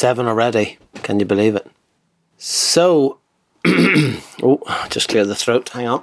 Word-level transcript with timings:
Seven 0.00 0.26
already. 0.26 0.78
Can 1.02 1.20
you 1.20 1.26
believe 1.26 1.54
it? 1.56 1.70
So, 2.38 3.18
oh, 3.66 4.86
just 4.88 5.10
clear 5.10 5.26
the 5.26 5.34
throat. 5.34 5.68
Hang 5.68 5.88
on. 5.88 6.02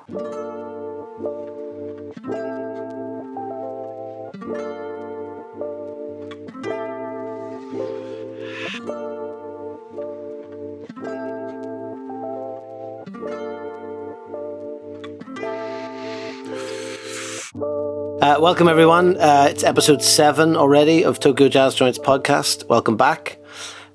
Uh, 18.22 18.38
welcome, 18.40 18.68
everyone. 18.68 19.18
Uh, 19.18 19.48
it's 19.50 19.64
episode 19.64 20.04
seven 20.04 20.56
already 20.56 21.04
of 21.04 21.20
Tokyo 21.20 21.50
Jazz 21.50 21.74
Joints 21.74 21.98
podcast. 21.98 22.70
Welcome 22.70 22.96
back. 22.96 23.40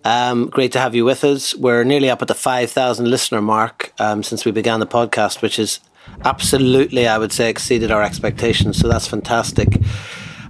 Um, 0.05 0.47
great 0.49 0.73
to 0.73 0.81
have 0.81 0.95
you 0.95 1.05
with 1.05 1.23
us. 1.25 1.55
We're 1.55 1.85
nearly 1.85 2.11
up 2.11 2.23
at 2.23 2.29
the 2.29 2.35
5,000 2.35 3.09
listener 3.09 3.41
mark 3.41 3.93
um, 3.99 4.23
since 4.23 4.45
we 4.45 4.51
began 4.51 4.81
the 4.81 4.87
podcast, 4.87 5.43
which 5.43 5.59
is 5.59 5.81
absolutely, 6.25 7.07
I 7.07 7.19
would 7.19 7.33
say, 7.33 7.49
exceeded 7.49 7.91
our 7.91 8.03
expectations. 8.03 8.79
So 8.79 8.89
that's 8.89 9.07
fantastic. 9.07 9.81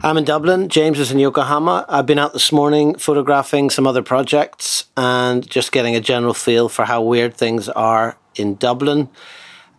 I'm 0.02 0.16
in 0.16 0.24
Dublin. 0.24 0.69
James 0.69 0.98
is 0.98 1.12
in 1.12 1.19
Yokohama. 1.19 1.84
I've 1.88 2.07
been 2.07 2.19
out 2.19 2.33
this 2.33 2.51
morning 2.51 2.96
photographing 2.96 3.70
some 3.70 3.87
other 3.87 4.02
projects 4.02 4.87
and 4.96 5.48
just 5.48 5.71
getting 5.71 5.95
a 5.95 6.01
general 6.01 6.34
feel 6.34 6.69
for 6.69 6.87
how 6.87 7.02
weird 7.02 7.34
things 7.34 7.69
are 7.69 8.16
in 8.34 8.57
Dublin 8.57 9.10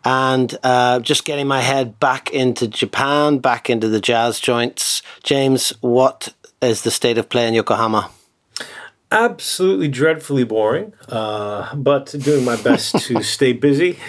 and 0.06 0.58
uh, 0.64 1.00
just 1.00 1.26
getting 1.26 1.48
my 1.48 1.62
head 1.62 2.00
back 2.00 2.30
into 2.32 2.68
Japan, 2.68 3.40
back 3.40 3.70
into 3.70 3.88
the 3.88 4.00
jazz 4.00 4.40
joints. 4.40 5.02
James, 5.24 5.72
what 5.82 6.34
is 6.62 6.84
the 6.84 6.92
state 6.92 7.18
of 7.18 7.28
play 7.28 7.48
in 7.48 7.54
Yokohama? 7.54 8.10
Absolutely 9.14 9.90
dreadfully 9.90 10.44
boring, 10.44 10.92
uh, 11.08 11.76
but 11.76 12.08
doing 12.18 12.44
my 12.44 12.60
best 12.64 12.96
to 13.06 13.22
stay 13.36 13.54
busy. 13.54 14.00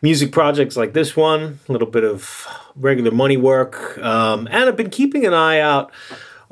Music 0.00 0.30
projects 0.30 0.76
like 0.76 0.92
this 0.92 1.16
one, 1.16 1.58
a 1.68 1.72
little 1.72 1.88
bit 1.88 2.04
of 2.04 2.46
regular 2.76 3.10
money 3.10 3.36
work, 3.36 3.98
um, 3.98 4.46
and 4.52 4.68
I've 4.68 4.76
been 4.76 4.90
keeping 4.90 5.26
an 5.26 5.34
eye 5.34 5.58
out 5.58 5.90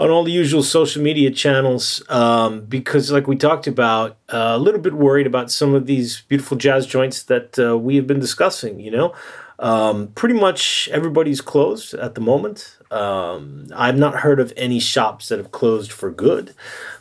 on 0.00 0.10
all 0.10 0.24
the 0.24 0.32
usual 0.32 0.64
social 0.64 1.00
media 1.00 1.30
channels 1.30 2.02
um, 2.08 2.62
because, 2.64 3.12
like 3.12 3.28
we 3.28 3.36
talked 3.36 3.68
about, 3.68 4.16
uh, 4.32 4.54
a 4.54 4.58
little 4.58 4.80
bit 4.80 4.94
worried 4.94 5.28
about 5.28 5.52
some 5.52 5.72
of 5.72 5.86
these 5.86 6.22
beautiful 6.22 6.56
jazz 6.56 6.88
joints 6.88 7.22
that 7.24 7.56
uh, 7.56 7.78
we 7.78 7.94
have 7.94 8.08
been 8.08 8.18
discussing. 8.18 8.80
You 8.80 8.90
know, 8.90 9.14
um, 9.60 10.08
pretty 10.16 10.34
much 10.34 10.88
everybody's 10.92 11.40
closed 11.40 11.94
at 11.94 12.16
the 12.16 12.20
moment. 12.20 12.78
Um, 12.92 13.68
I've 13.74 13.96
not 13.96 14.16
heard 14.16 14.38
of 14.38 14.52
any 14.56 14.78
shops 14.78 15.28
that 15.28 15.38
have 15.38 15.50
closed 15.50 15.90
for 15.90 16.10
good, 16.10 16.54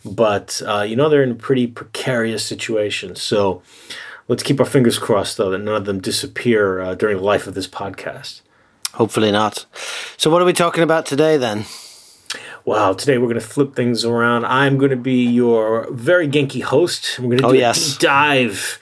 but 0.06 0.61
uh, 0.66 0.81
you 0.81 0.95
know 0.95 1.09
they're 1.09 1.23
in 1.23 1.31
a 1.31 1.36
pretty 1.36 1.67
precarious 1.67 2.45
situation. 2.45 3.16
So 3.16 3.61
let's 4.28 4.44
keep 4.44 4.59
our 4.59 4.66
fingers 4.66 4.97
crossed, 4.97 5.38
though, 5.38 5.50
that 5.50 5.59
none 5.59 5.75
of 5.75 5.86
them 5.86 6.00
disappear 6.00 6.80
uh, 6.80 6.95
during 6.95 7.17
the 7.17 7.23
life 7.23 7.47
of 7.47 7.53
this 7.53 7.67
podcast. 7.67 8.42
Hopefully 8.94 9.31
not. 9.31 9.66
So, 10.17 10.30
what 10.30 10.42
are 10.42 10.45
we 10.45 10.53
talking 10.53 10.84
about 10.84 11.06
today 11.06 11.38
then? 11.38 11.66
Wow, 12.64 12.94
today 12.94 13.17
we're 13.17 13.28
going 13.28 13.39
to 13.39 13.45
flip 13.45 13.75
things 13.75 14.06
around. 14.06 14.45
I'm 14.45 14.78
going 14.78 14.92
to 14.92 14.97
be 14.97 15.25
your 15.25 15.92
very 15.92 16.28
Genki 16.28 16.62
host. 16.62 17.17
We're 17.19 17.25
going 17.25 17.38
to 17.38 17.44
do 17.44 17.50
oh, 17.50 17.53
yes. 17.53 17.95
a 17.95 18.00
dive 18.00 18.80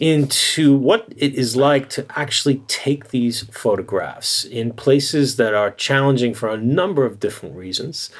into 0.00 0.74
what 0.74 1.06
it 1.14 1.34
is 1.34 1.56
like 1.56 1.90
to 1.90 2.06
actually 2.18 2.62
take 2.66 3.10
these 3.10 3.42
photographs 3.50 4.44
in 4.44 4.72
places 4.72 5.36
that 5.36 5.52
are 5.52 5.70
challenging 5.72 6.32
for 6.32 6.48
a 6.48 6.56
number 6.56 7.04
of 7.04 7.20
different 7.20 7.54
reasons. 7.54 8.10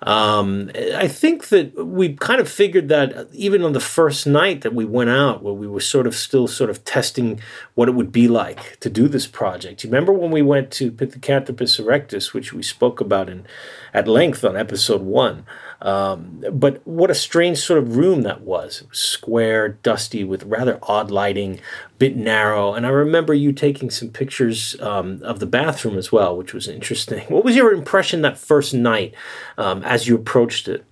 Um, 0.00 0.70
I 0.74 1.06
think 1.06 1.48
that 1.48 1.86
we 1.86 2.14
kind 2.14 2.40
of 2.40 2.48
figured 2.48 2.88
that 2.88 3.28
even 3.34 3.62
on 3.62 3.74
the 3.74 3.80
first 3.80 4.26
night 4.26 4.62
that 4.62 4.74
we 4.74 4.86
went 4.86 5.10
out, 5.10 5.42
where 5.42 5.52
we 5.52 5.68
were 5.68 5.80
sort 5.80 6.06
of 6.06 6.14
still 6.14 6.48
sort 6.48 6.70
of 6.70 6.82
testing 6.86 7.40
what 7.74 7.88
it 7.88 7.94
would 7.94 8.10
be 8.10 8.26
like 8.26 8.80
to 8.80 8.88
do 8.88 9.06
this 9.06 9.26
project. 9.26 9.84
You 9.84 9.90
remember 9.90 10.14
when 10.14 10.30
we 10.30 10.40
went 10.40 10.70
to 10.72 10.90
Pithecanthropus 10.90 11.78
erectus, 11.78 12.32
which 12.32 12.54
we 12.54 12.62
spoke 12.62 13.02
about 13.02 13.28
in 13.28 13.44
at 13.92 14.08
length 14.08 14.44
on 14.44 14.56
episode 14.56 15.02
one. 15.02 15.44
Um, 15.80 16.44
but 16.52 16.84
what 16.86 17.10
a 17.10 17.14
strange 17.14 17.58
sort 17.58 17.78
of 17.78 17.96
room 17.96 18.22
that 18.22 18.40
was. 18.40 18.82
It 18.82 18.90
was 18.90 18.98
square, 18.98 19.68
dusty, 19.68 20.24
with 20.24 20.42
rather 20.44 20.78
odd 20.82 21.10
lighting, 21.10 21.60
bit 21.98 22.16
narrow. 22.16 22.74
And 22.74 22.84
I 22.84 22.90
remember 22.90 23.32
you 23.32 23.52
taking 23.52 23.90
some 23.90 24.08
pictures 24.08 24.80
um, 24.80 25.22
of 25.22 25.38
the 25.38 25.46
bathroom 25.46 25.96
as 25.96 26.10
well, 26.10 26.36
which 26.36 26.52
was 26.52 26.68
interesting. 26.68 27.26
What 27.38 27.44
was 27.44 27.54
your 27.54 27.72
impression 27.72 28.22
that 28.22 28.38
first 28.38 28.74
night 28.74 29.14
um, 29.56 29.84
as 29.84 30.08
you 30.08 30.16
approached 30.16 30.66
it? 30.66 30.84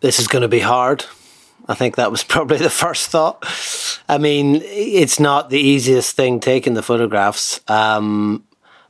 This 0.00 0.18
is 0.18 0.28
going 0.28 0.42
to 0.42 0.48
be 0.48 0.60
hard. 0.60 1.04
I 1.66 1.74
think 1.74 1.96
that 1.96 2.10
was 2.10 2.24
probably 2.34 2.58
the 2.58 2.70
first 2.70 3.10
thought. 3.10 3.44
I 4.08 4.18
mean, 4.18 4.60
it's 4.64 5.20
not 5.20 5.50
the 5.50 5.60
easiest 5.60 6.16
thing 6.16 6.40
taking 6.40 6.74
the 6.74 6.82
photographs. 6.82 7.60
Um, 7.68 8.44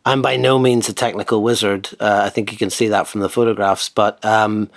I'm 0.05 0.23
by 0.23 0.37
no 0.37 0.59
means 0.59 0.89
a 0.89 0.93
technical 0.93 1.43
wizard. 1.43 1.89
Uh, 1.99 2.23
I 2.25 2.31
think 2.31 2.53
you 2.53 2.59
can 2.59 2.71
see 2.71 2.89
that 2.89 3.07
from 3.07 3.21
the 3.21 3.29
photographs. 3.29 3.89
But, 3.89 4.23
um, 4.25 4.71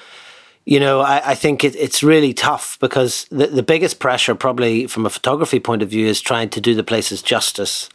you 0.66 0.80
know, 0.80 1.02
I, 1.02 1.32
I 1.32 1.36
think 1.36 1.64
it, 1.64 1.76
it's 1.76 2.02
really 2.02 2.34
tough 2.34 2.78
because 2.80 3.26
the, 3.30 3.48
the 3.48 3.64
biggest 3.64 4.00
pressure, 4.00 4.36
probably 4.36 4.88
from 4.88 5.06
a 5.06 5.10
photography 5.10 5.60
point 5.60 5.82
of 5.82 5.90
view, 5.90 6.08
is 6.08 6.22
trying 6.22 6.50
to 6.50 6.62
do 6.62 6.76
the 6.76 6.84
places 6.84 7.22
justice. 7.22 7.90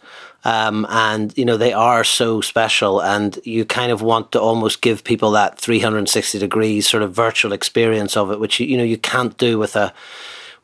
Um, 0.44 0.87
and, 0.91 1.37
you 1.38 1.44
know, 1.44 1.56
they 1.56 1.72
are 1.72 2.04
so 2.04 2.41
special. 2.43 3.00
And 3.00 3.38
you 3.44 3.64
kind 3.64 3.93
of 3.93 4.03
want 4.03 4.32
to 4.32 4.41
almost 4.41 4.82
give 4.82 5.04
people 5.04 5.31
that 5.31 5.59
360 5.59 6.38
degrees 6.38 6.88
sort 6.88 7.03
of 7.03 7.14
virtual 7.14 7.53
experience 7.53 8.16
of 8.16 8.31
it, 8.31 8.41
which, 8.41 8.60
you, 8.60 8.66
you 8.66 8.76
know, 8.76 8.84
you 8.84 8.99
can't 8.99 9.37
do 9.38 9.59
with 9.59 9.75
a 9.75 9.94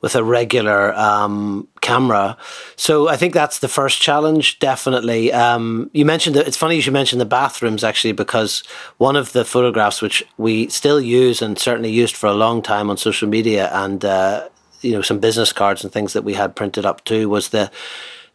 with 0.01 0.15
a 0.15 0.23
regular 0.23 0.95
um, 0.95 1.67
camera. 1.81 2.37
So 2.77 3.09
I 3.09 3.17
think 3.17 3.35
that's 3.35 3.59
the 3.59 3.69
first 3.69 4.01
challenge, 4.01 4.59
definitely. 4.59 5.33
Um, 5.33 5.91
you 5.93 6.05
mentioned 6.05 6.37
that 6.37 6.47
it's 6.47 6.57
funny 6.57 6.77
you 6.77 6.83
should 6.83 6.93
mention 6.93 7.19
the 7.19 7.25
bathrooms 7.25 7.83
actually, 7.83 8.13
because 8.13 8.63
one 8.99 9.17
of 9.17 9.33
the 9.33 9.45
photographs 9.45 10.01
which 10.01 10.23
we 10.37 10.69
still 10.69 11.01
use 11.01 11.43
and 11.43 11.59
certainly 11.59 11.91
used 11.91 12.17
for 12.17 12.27
a 12.27 12.35
long 12.35 12.63
time 12.63 12.91
on 12.91 12.97
social 12.97 13.29
media 13.29 13.71
and 13.73 14.05
uh, 14.05 14.49
you 14.81 14.93
know 14.93 15.03
some 15.03 15.19
business 15.19 15.53
cards 15.53 15.83
and 15.83 15.93
things 15.93 16.13
that 16.13 16.23
we 16.23 16.35
had 16.35 16.55
printed 16.55 16.87
up 16.87 17.05
too 17.05 17.29
was 17.29 17.49
the 17.49 17.71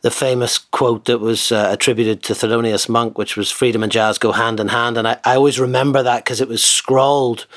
the 0.01 0.11
famous 0.11 0.57
quote 0.57 1.05
that 1.05 1.19
was 1.19 1.49
uh, 1.49 1.69
attributed 1.71 2.21
to 2.23 2.33
Thelonious 2.33 2.89
Monk, 2.89 3.17
which 3.17 3.37
was 3.37 3.49
"Freedom 3.49 3.83
and 3.83 3.91
jazz 3.91 4.17
go 4.17 4.33
hand 4.33 4.59
in 4.59 4.67
hand," 4.67 4.97
and 4.97 5.07
I, 5.07 5.17
I 5.23 5.35
always 5.35 5.59
remember 5.59 6.03
that 6.03 6.25
because 6.25 6.41
it 6.41 6.49
was 6.49 6.63
scrawled 6.63 7.47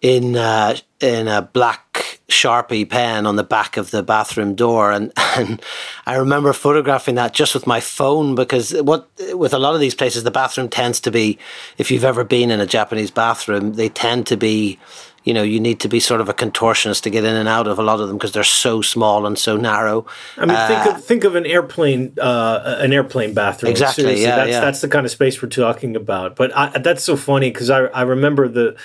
in 0.00 0.36
uh, 0.36 0.76
in 1.00 1.28
a 1.28 1.42
black 1.42 2.20
sharpie 2.28 2.88
pen 2.88 3.26
on 3.26 3.36
the 3.36 3.44
back 3.44 3.76
of 3.76 3.90
the 3.90 4.02
bathroom 4.02 4.54
door. 4.54 4.92
And 4.92 5.12
and 5.36 5.62
I 6.06 6.16
remember 6.16 6.52
photographing 6.52 7.14
that 7.16 7.34
just 7.34 7.54
with 7.54 7.66
my 7.66 7.80
phone 7.80 8.34
because 8.34 8.72
what 8.82 9.08
with 9.32 9.54
a 9.54 9.58
lot 9.58 9.74
of 9.74 9.80
these 9.80 9.94
places 9.94 10.24
the 10.24 10.30
bathroom 10.30 10.68
tends 10.68 11.00
to 11.00 11.10
be 11.10 11.38
if 11.78 11.90
you've 11.90 12.04
ever 12.04 12.24
been 12.24 12.50
in 12.50 12.60
a 12.60 12.66
Japanese 12.66 13.10
bathroom 13.10 13.74
they 13.74 13.88
tend 13.88 14.26
to 14.26 14.36
be 14.36 14.78
you 15.24 15.34
know 15.34 15.42
you 15.42 15.60
need 15.60 15.80
to 15.80 15.88
be 15.88 16.00
sort 16.00 16.20
of 16.20 16.28
a 16.28 16.34
contortionist 16.34 17.02
to 17.02 17.10
get 17.10 17.24
in 17.24 17.34
and 17.34 17.48
out 17.48 17.66
of 17.66 17.78
a 17.78 17.82
lot 17.82 18.00
of 18.00 18.08
them 18.08 18.16
because 18.16 18.32
they're 18.32 18.44
so 18.44 18.80
small 18.82 19.26
and 19.26 19.38
so 19.38 19.56
narrow. 19.56 20.06
I 20.36 20.46
mean, 20.46 20.56
uh, 20.56 20.68
think 20.68 20.96
of 20.96 21.04
think 21.04 21.24
of 21.24 21.34
an 21.34 21.46
airplane 21.46 22.14
uh, 22.20 22.76
an 22.78 22.92
airplane 22.92 23.34
bathroom. 23.34 23.70
Exactly. 23.70 24.04
Seriously, 24.04 24.24
yeah, 24.24 24.36
that's 24.36 24.50
yeah. 24.50 24.60
that's 24.60 24.80
the 24.80 24.88
kind 24.88 25.04
of 25.04 25.12
space 25.12 25.42
we're 25.42 25.48
talking 25.48 25.96
about. 25.96 26.36
But 26.36 26.56
I, 26.56 26.78
that's 26.78 27.04
so 27.04 27.16
funny 27.16 27.50
because 27.50 27.70
I 27.70 27.86
I 27.86 28.02
remember 28.02 28.48
the 28.48 28.76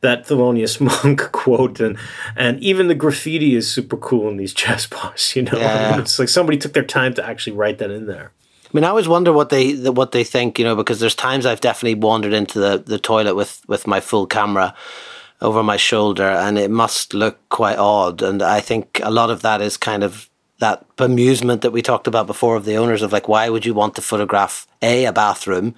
that 0.00 0.26
Thelonious 0.26 0.80
Monk 1.04 1.32
quote 1.32 1.80
and 1.80 1.98
and 2.36 2.60
even 2.62 2.88
the 2.88 2.94
graffiti 2.94 3.54
is 3.54 3.70
super 3.70 3.96
cool 3.96 4.28
in 4.28 4.36
these 4.36 4.54
jazz 4.60 4.86
bars. 4.86 5.34
You 5.36 5.42
know, 5.42 5.58
Yeah. 5.58 5.98
it's 5.98 6.18
like 6.18 6.28
somebody 6.28 6.58
took 6.58 6.72
their 6.72 6.84
time 6.84 7.14
to 7.14 7.26
actually 7.26 7.56
write 7.56 7.78
that 7.78 7.90
in 7.90 8.06
there. 8.06 8.32
I 8.64 8.70
mean, 8.72 8.84
I 8.84 8.88
always 8.88 9.08
wonder 9.08 9.32
what 9.32 9.50
they 9.50 9.74
what 9.90 10.12
they 10.12 10.22
think, 10.22 10.58
you 10.58 10.64
know, 10.64 10.76
because 10.76 11.00
there's 11.00 11.16
times 11.16 11.44
I've 11.44 11.60
definitely 11.60 11.96
wandered 11.96 12.32
into 12.32 12.60
the, 12.60 12.78
the 12.78 12.98
toilet 13.00 13.34
with, 13.34 13.60
with 13.66 13.86
my 13.88 13.98
full 13.98 14.26
camera 14.26 14.74
over 15.40 15.62
my 15.62 15.76
shoulder, 15.76 16.28
and 16.28 16.58
it 16.58 16.70
must 16.70 17.14
look 17.14 17.38
quite 17.48 17.78
odd. 17.78 18.22
And 18.22 18.42
I 18.42 18.60
think 18.60 19.00
a 19.02 19.10
lot 19.10 19.30
of 19.30 19.42
that 19.42 19.62
is 19.62 19.76
kind 19.76 20.04
of 20.04 20.28
that 20.60 20.84
bemusement 20.96 21.62
that 21.62 21.72
we 21.72 21.80
talked 21.80 22.06
about 22.06 22.26
before 22.26 22.54
of 22.54 22.66
the 22.66 22.76
owners 22.76 23.02
of 23.02 23.12
like, 23.12 23.28
why 23.28 23.48
would 23.48 23.64
you 23.64 23.72
want 23.72 23.94
to 23.94 24.02
photograph 24.02 24.66
a 24.82 25.04
a 25.04 25.12
bathroom, 25.12 25.74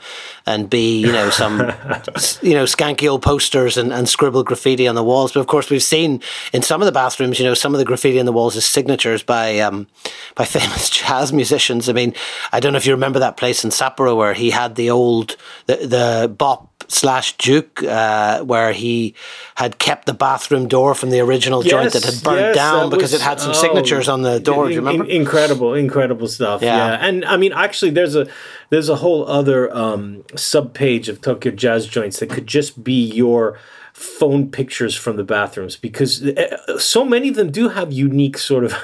and 0.46 0.70
b 0.70 1.00
you 1.00 1.10
know 1.10 1.30
some 1.30 1.58
you 2.42 2.54
know 2.54 2.64
skanky 2.64 3.10
old 3.10 3.22
posters 3.22 3.76
and, 3.76 3.92
and 3.92 4.08
scribble 4.08 4.44
graffiti 4.44 4.86
on 4.86 4.94
the 4.94 5.02
walls. 5.02 5.32
But 5.32 5.40
of 5.40 5.46
course, 5.46 5.70
we've 5.70 5.82
seen 5.82 6.22
in 6.52 6.62
some 6.62 6.80
of 6.80 6.86
the 6.86 6.92
bathrooms, 6.92 7.38
you 7.38 7.44
know, 7.44 7.54
some 7.54 7.74
of 7.74 7.78
the 7.78 7.84
graffiti 7.84 8.20
on 8.20 8.26
the 8.26 8.32
walls 8.32 8.56
is 8.56 8.64
signatures 8.64 9.22
by 9.22 9.58
um, 9.58 9.88
by 10.34 10.44
famous 10.58 10.90
jazz 10.90 11.32
musicians. 11.32 11.88
I 11.88 11.92
mean, 11.92 12.14
I 12.52 12.60
don't 12.60 12.72
know 12.72 12.78
if 12.78 12.86
you 12.86 12.92
remember 12.92 13.18
that 13.18 13.36
place 13.36 13.64
in 13.64 13.70
Sapporo 13.70 14.16
where 14.16 14.34
he 14.34 14.50
had 14.50 14.76
the 14.76 14.90
old 14.90 15.36
the 15.66 15.76
the 15.76 16.28
bop 16.28 16.71
slash 16.92 17.36
Duke, 17.36 17.82
uh, 17.82 18.42
where 18.44 18.72
he 18.72 19.14
had 19.56 19.78
kept 19.78 20.06
the 20.06 20.14
bathroom 20.14 20.68
door 20.68 20.94
from 20.94 21.10
the 21.10 21.20
original 21.20 21.62
joint 21.62 21.92
that 21.92 22.04
had 22.04 22.22
burnt 22.22 22.40
yes, 22.40 22.56
down 22.56 22.90
because 22.90 23.12
was- 23.12 23.14
it 23.14 23.20
had 23.20 23.40
some 23.40 23.50
oh, 23.50 23.54
signatures 23.54 24.08
on 24.08 24.22
the 24.22 24.38
door. 24.38 24.68
Do 24.68 24.74
you 24.74 24.80
remember? 24.80 25.04
in- 25.04 25.10
incredible, 25.10 25.74
incredible 25.74 26.28
stuff. 26.28 26.62
Yeah. 26.62 26.76
Yeah. 26.76 27.06
and 27.06 27.24
I 27.24 27.36
mean, 27.36 27.52
actually, 27.52 27.90
there's 27.90 28.16
a 28.16 28.26
there's 28.70 28.88
a 28.88 28.96
whole 28.96 29.26
other 29.26 29.74
um, 29.74 30.24
sub 30.34 30.74
page 30.74 31.08
of 31.08 31.20
Tokyo 31.20 31.52
jazz 31.52 31.86
joints 31.86 32.20
that 32.20 32.30
could 32.30 32.46
just 32.46 32.82
be 32.82 33.04
your 33.04 33.58
phone 33.92 34.50
pictures 34.50 34.96
from 34.96 35.16
the 35.16 35.24
bathrooms 35.24 35.76
because 35.76 36.22
uh, 36.24 36.78
so 36.78 37.04
many 37.04 37.28
of 37.28 37.34
them 37.34 37.50
do 37.50 37.68
have 37.68 37.92
unique 37.92 38.38
sort 38.38 38.64
of, 38.64 38.74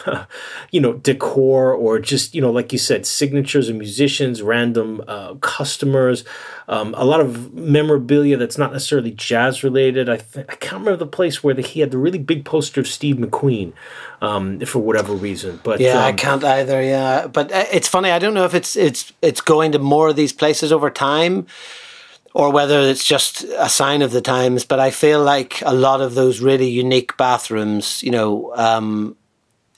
you 0.71 0.81
know, 0.81 0.93
decor 0.93 1.73
or 1.73 1.99
just, 1.99 2.35
you 2.35 2.41
know, 2.41 2.51
like 2.51 2.73
you 2.73 2.79
said, 2.79 3.07
signatures 3.07 3.69
of 3.69 3.77
musicians, 3.77 4.43
random 4.43 5.03
uh, 5.09 5.35
customers, 5.37 6.25
um, 6.69 6.95
a 6.99 7.05
lot 7.05 7.21
of 7.21 7.55
memorabilia 7.55 8.37
that's 8.37 8.59
not 8.59 8.73
necessarily 8.73 9.11
jazz 9.11 9.65
related. 9.65 10.11
I, 10.11 10.19
th- 10.19 10.47
I 10.49 10.55
can't 10.57 10.81
remember 10.81 10.97
the 10.97 11.07
place 11.07 11.43
where 11.43 11.55
the, 11.55 11.63
he 11.63 11.81
had 11.81 11.91
the 11.91 11.99
really 11.99 12.19
big 12.19 12.45
poster 12.45 12.81
of 12.81 12.87
Steve 12.87 13.17
McQueen 13.17 13.73
um, 14.21 14.61
for 14.61 14.81
whatever 14.81 15.15
reason. 15.15 15.59
But 15.65 15.81
yeah, 15.81 15.99
um, 15.99 16.05
I 16.05 16.13
can't 16.13 16.45
either. 16.45 16.83
Yeah, 16.83 17.27
but 17.27 17.51
uh, 17.51 17.65
it's 17.73 17.89
funny. 17.89 18.11
I 18.11 18.19
don't 18.19 18.35
know 18.35 18.45
if 18.45 18.55
it's 18.55 18.77
it's 18.77 19.13
it's 19.23 19.41
going 19.41 19.73
to 19.73 19.79
more 19.79 20.09
of 20.09 20.17
these 20.17 20.35
places 20.35 20.71
over 20.71 20.91
time 20.91 21.47
or 22.35 22.51
whether 22.53 22.81
it's 22.81 23.05
just 23.05 23.45
a 23.59 23.69
sign 23.69 24.03
of 24.03 24.13
the 24.13 24.21
times. 24.21 24.65
But 24.65 24.81
I 24.81 24.91
feel 24.91 25.23
like 25.23 25.63
a 25.65 25.73
lot 25.75 26.01
of 26.01 26.15
those 26.15 26.41
really 26.41 26.69
unique 26.69 27.17
bathrooms, 27.17 28.03
you 28.03 28.11
know, 28.11 28.53
um, 28.57 29.17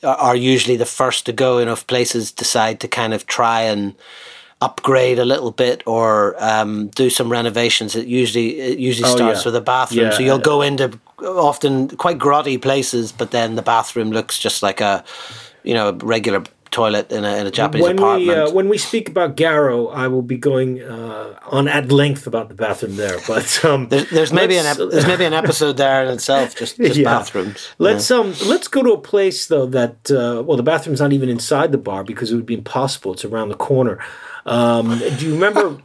are 0.03 0.37
usually 0.37 0.77
the 0.77 0.87
first 0.87 1.27
to 1.27 1.33
go. 1.33 1.59
Enough 1.59 1.87
places 1.87 2.33
decide 2.33 2.81
to 2.81 2.89
kind 2.89 3.15
of 3.15 3.27
try 3.27 3.63
and 3.63 3.95
upgrade 4.63 5.19
a 5.19 5.25
little 5.25 5.51
bit 5.53 5.83
or 5.87 6.35
um, 6.39 6.89
do 6.89 7.09
some 7.09 7.31
renovations. 7.33 7.97
It 7.97 8.07
usually 8.07 8.59
it 8.61 8.79
usually 8.79 9.09
Oh, 9.11 9.17
starts 9.17 9.41
yeah. 9.41 9.45
with 9.47 9.57
a 9.57 9.61
bathroom. 9.63 10.07
Yeah. 10.07 10.11
So 10.11 10.23
you'll 10.23 10.39
go 10.39 10.61
into 10.63 10.99
often 11.19 11.89
quite 11.97 12.19
grotty 12.19 12.61
places, 12.61 13.13
but 13.13 13.31
then 13.31 13.55
the 13.55 13.63
bathroom 13.63 14.11
looks 14.11 14.39
just 14.39 14.63
like 14.63 14.81
a 14.83 15.03
you 15.63 15.75
know 15.75 15.93
regular 16.03 16.43
toilet 16.71 17.11
in 17.13 17.25
a 17.25 17.37
in 17.41 17.47
a 17.47 17.51
Japanese 17.51 17.83
when 17.87 17.99
apartment. 17.99 18.29
we 18.29 18.35
uh, 18.35 18.51
when 18.51 18.69
we 18.69 18.79
speak 18.79 19.09
about 19.09 19.37
Garrow, 19.37 19.89
I 19.89 20.09
will 20.09 20.23
be 20.23 20.37
going 20.37 20.83
uh, 20.83 21.39
on 21.51 21.69
at 21.69 21.91
length 21.91 22.27
about 22.27 22.49
the 22.49 22.55
bathroom 22.55 22.97
there. 22.97 23.19
But 23.27 23.65
um, 23.65 23.89
There's, 23.89 24.09
there's 24.11 24.33
maybe 24.33 24.57
an 24.57 24.67
ep- 24.67 24.91
there's 24.91 25.07
maybe 25.07 25.25
an 25.25 25.33
episode 25.35 25.77
there 25.77 26.05
in 26.05 26.11
itself, 26.13 26.55
just 26.57 26.77
just 26.89 26.97
Yeah. 26.97 27.05
bathrooms. 27.19 27.69
Let's 27.79 28.11
um 28.11 28.35
let's 28.47 28.69
go 28.69 28.83
to 28.83 28.93
a 28.93 29.01
place 29.01 29.47
though 29.47 29.67
that 29.67 30.11
uh, 30.11 30.43
well 30.47 30.57
the 30.57 30.63
bathroom's 30.73 31.01
not 31.01 31.13
even 31.13 31.29
inside 31.29 31.73
the 31.73 31.79
bar 31.79 32.05
because 32.05 32.33
it 32.33 32.37
would 32.37 32.47
be 32.47 32.55
impossible. 32.55 33.13
It's 33.15 33.25
around 33.25 33.49
the 33.51 33.57
corner. 33.69 33.99
Um, 34.47 34.99
do 35.19 35.27
you 35.27 35.35
remember 35.35 35.77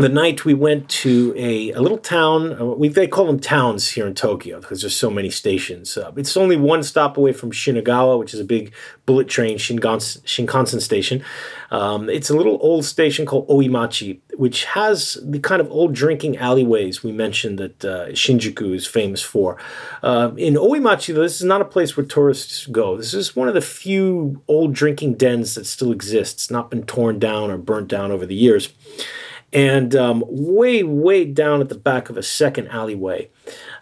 the 0.00 0.08
night 0.08 0.44
we 0.44 0.54
went 0.54 0.88
to 0.88 1.34
a, 1.36 1.72
a 1.72 1.80
little 1.80 1.98
town? 1.98 2.60
uh, 2.60 2.64
We 2.64 2.88
they 2.88 3.06
call 3.06 3.26
them 3.26 3.38
towns 3.38 3.90
here 3.90 4.06
in 4.06 4.14
Tokyo 4.14 4.60
because 4.60 4.80
there's 4.80 4.96
so 4.96 5.10
many 5.10 5.30
stations. 5.30 5.96
Uh, 5.96 6.12
it's 6.16 6.36
only 6.36 6.56
one 6.56 6.82
stop 6.82 7.16
away 7.16 7.32
from 7.32 7.50
Shinagawa, 7.50 8.18
which 8.18 8.32
is 8.34 8.40
a 8.40 8.44
big 8.44 8.72
bullet 9.06 9.28
train 9.28 9.58
Shinkansen, 9.58 10.22
Shinkansen 10.22 10.80
station. 10.80 11.22
Um, 11.70 12.08
it's 12.08 12.30
a 12.30 12.36
little 12.36 12.58
old 12.60 12.84
station 12.84 13.26
called 13.26 13.48
Oimachi, 13.48 14.20
which 14.34 14.64
has 14.64 15.18
the 15.22 15.38
kind 15.38 15.60
of 15.60 15.70
old 15.70 15.94
drinking 15.94 16.36
alleyways 16.36 17.02
we 17.02 17.12
mentioned 17.12 17.58
that 17.58 17.84
uh, 17.84 18.06
Shinjuku 18.08 18.74
is 18.74 18.86
famous 18.86 19.22
for. 19.22 19.56
Uh, 20.02 20.32
in 20.36 20.54
Oimachi, 20.54 21.14
though, 21.14 21.22
this 21.22 21.40
is 21.40 21.46
not 21.46 21.60
a 21.60 21.64
place 21.64 21.96
where 21.96 22.06
tourists 22.06 22.66
go. 22.66 22.96
This 22.96 23.14
is 23.14 23.36
one 23.36 23.48
of 23.48 23.54
the 23.54 23.60
few 23.60 24.42
old 24.48 24.72
drinking 24.72 25.14
dens 25.14 25.54
that 25.54 25.66
still 25.66 25.92
exists, 25.92 26.50
not 26.50 26.70
been 26.70 26.84
torn 26.84 27.18
down 27.18 27.50
or 27.50 27.58
burnt 27.58 27.88
down 27.88 28.10
over 28.10 28.26
the 28.26 28.34
years. 28.34 28.72
And 29.52 29.96
um, 29.96 30.22
way, 30.26 30.82
way 30.82 31.24
down 31.24 31.60
at 31.60 31.68
the 31.68 31.74
back 31.74 32.08
of 32.08 32.16
a 32.16 32.22
second 32.22 32.68
alleyway, 32.68 33.30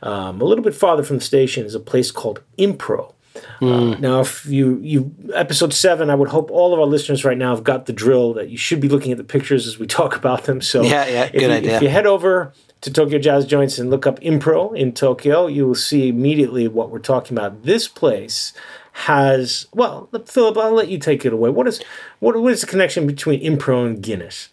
um, 0.03 0.41
a 0.41 0.45
little 0.45 0.65
bit 0.65 0.75
farther 0.75 1.03
from 1.03 1.19
the 1.19 1.25
station, 1.25 1.67
is 1.67 1.75
a 1.75 1.81
place 1.81 2.11
called 2.11 2.43
Impro. 2.59 3.15
Uh, 3.61 3.95
now, 3.99 4.21
if 4.21 4.47
you 4.47 4.79
you 4.83 5.15
episode 5.35 5.73
seven, 5.73 6.11
I 6.11 6.15
would 6.15 6.29
hope 6.29 6.51
all 6.51 6.73
of 6.73 6.81
our 6.81 6.87
listeners 6.87 7.25
right 7.25 7.39
now 7.39 7.55
have 7.55 7.65
got 7.65 7.87
the 7.87 7.93
drill 7.93 8.33
that 8.35 8.49
you 8.49 8.57
should 8.57 8.81
be 8.81 8.89
looking 8.89 9.13
at 9.13 9.19
the 9.19 9.25
pictures 9.25 9.67
as 9.67 9.79
we 9.79 9.87
talk 9.87 10.17
about 10.17 10.45
them. 10.45 10.61
So 10.61 10.83
Yeah, 10.83 11.07
yeah, 11.07 11.25
if 11.25 11.33
good 11.33 11.43
you, 11.43 11.51
idea. 11.51 11.77
If 11.77 11.83
you 11.83 11.89
head 11.89 12.07
over 12.07 12.53
to 12.81 12.93
Tokyo 12.93 13.19
Jazz 13.19 13.47
Joints 13.47 13.79
and 13.79 13.91
look 13.91 14.07
up 14.07 14.21
Impro 14.21 14.77
in 14.77 14.93
Tokyo, 14.93 15.47
you 15.47 15.67
will 15.67 15.75
see 15.75 16.09
immediately 16.09 16.69
what 16.69 16.91
we're 16.91 16.99
talking 16.99 17.37
about. 17.37 17.63
This 17.65 17.89
place 17.89 18.53
has 18.93 19.67
well, 19.73 20.09
Philip, 20.27 20.57
I'll 20.57 20.73
let 20.73 20.89
you 20.89 20.99
take 20.99 21.25
it 21.25 21.33
away. 21.33 21.51
What 21.51 21.69
is 21.69 21.81
what, 22.21 22.41
what 22.41 22.53
is 22.53 22.61
the 22.61 22.67
connection 22.67 23.07
between 23.07 23.41
Impro 23.41 23.87
and 23.87 24.03
Guinness? 24.03 24.49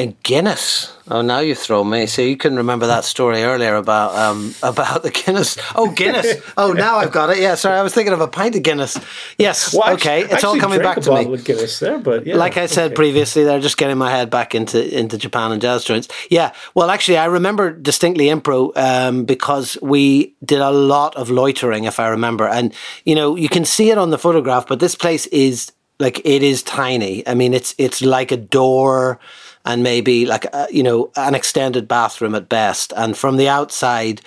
And 0.00 0.20
Guinness. 0.22 0.92
Oh, 1.10 1.22
now 1.22 1.40
you 1.40 1.56
throw 1.56 1.82
me. 1.82 2.06
So 2.06 2.22
you 2.22 2.36
couldn't 2.36 2.58
remember 2.58 2.86
that 2.86 3.04
story 3.04 3.42
earlier 3.42 3.74
about 3.74 4.14
um 4.14 4.54
about 4.62 5.02
the 5.02 5.10
Guinness. 5.10 5.58
Oh, 5.74 5.90
Guinness. 5.90 6.40
oh, 6.56 6.72
now 6.72 6.98
I've 6.98 7.10
got 7.10 7.30
it. 7.30 7.38
Yeah, 7.38 7.56
sorry, 7.56 7.76
I 7.76 7.82
was 7.82 7.92
thinking 7.92 8.12
of 8.12 8.20
a 8.20 8.28
pint 8.28 8.54
of 8.54 8.62
Guinness. 8.62 8.96
Yes. 9.38 9.74
Well, 9.74 9.94
okay, 9.94 10.22
actu- 10.22 10.34
it's 10.34 10.44
all 10.44 10.56
coming 10.58 10.78
back 10.80 10.98
a 10.98 11.00
to 11.00 11.14
me. 11.14 11.34
of 11.34 11.44
Guinness 11.44 11.80
there, 11.80 11.98
but 11.98 12.26
yeah, 12.26 12.36
like 12.36 12.56
I 12.56 12.66
said 12.66 12.86
okay. 12.86 12.94
previously, 12.94 13.42
they're 13.42 13.58
just 13.58 13.76
getting 13.76 13.98
my 13.98 14.10
head 14.10 14.30
back 14.30 14.54
into 14.54 14.78
into 14.96 15.18
Japan 15.18 15.50
and 15.50 15.60
jazz 15.60 15.82
joints. 15.82 16.08
Yeah, 16.30 16.52
well, 16.76 16.90
actually, 16.90 17.18
I 17.18 17.24
remember 17.24 17.72
distinctly 17.72 18.26
Impro 18.26 18.76
um, 18.76 19.24
because 19.24 19.76
we 19.82 20.36
did 20.44 20.60
a 20.60 20.70
lot 20.70 21.16
of 21.16 21.28
loitering, 21.28 21.84
if 21.84 21.98
I 21.98 22.08
remember, 22.08 22.46
and 22.46 22.72
you 23.04 23.16
know 23.16 23.34
you 23.34 23.48
can 23.48 23.64
see 23.64 23.90
it 23.90 23.98
on 23.98 24.10
the 24.10 24.18
photograph, 24.18 24.68
but 24.68 24.78
this 24.78 24.94
place 24.94 25.26
is 25.26 25.72
like 25.98 26.20
it 26.24 26.42
is 26.42 26.62
tiny. 26.62 27.26
I 27.26 27.34
mean, 27.34 27.54
it's 27.54 27.74
it's 27.78 28.00
like 28.02 28.30
a 28.30 28.36
door 28.36 29.18
and 29.64 29.82
maybe 29.82 30.26
like 30.26 30.44
a, 30.46 30.66
you 30.70 30.82
know 30.82 31.10
an 31.16 31.34
extended 31.34 31.88
bathroom 31.88 32.34
at 32.34 32.48
best, 32.48 32.92
and 32.96 33.16
from 33.16 33.36
the 33.36 33.48
outside 33.48 34.20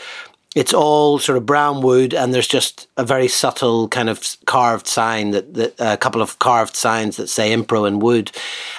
it's 0.53 0.73
all 0.73 1.17
sort 1.17 1.37
of 1.37 1.45
brown 1.45 1.81
wood 1.81 2.13
and 2.13 2.33
there's 2.33 2.47
just 2.47 2.87
a 2.97 3.05
very 3.05 3.27
subtle 3.27 3.87
kind 3.87 4.09
of 4.09 4.35
carved 4.45 4.85
sign 4.85 5.31
that, 5.31 5.53
that 5.53 5.73
a 5.79 5.95
couple 5.95 6.21
of 6.21 6.39
carved 6.39 6.75
signs 6.75 7.15
that 7.15 7.27
say 7.27 7.55
impro 7.55 7.87
in 7.87 7.99
wood. 7.99 8.31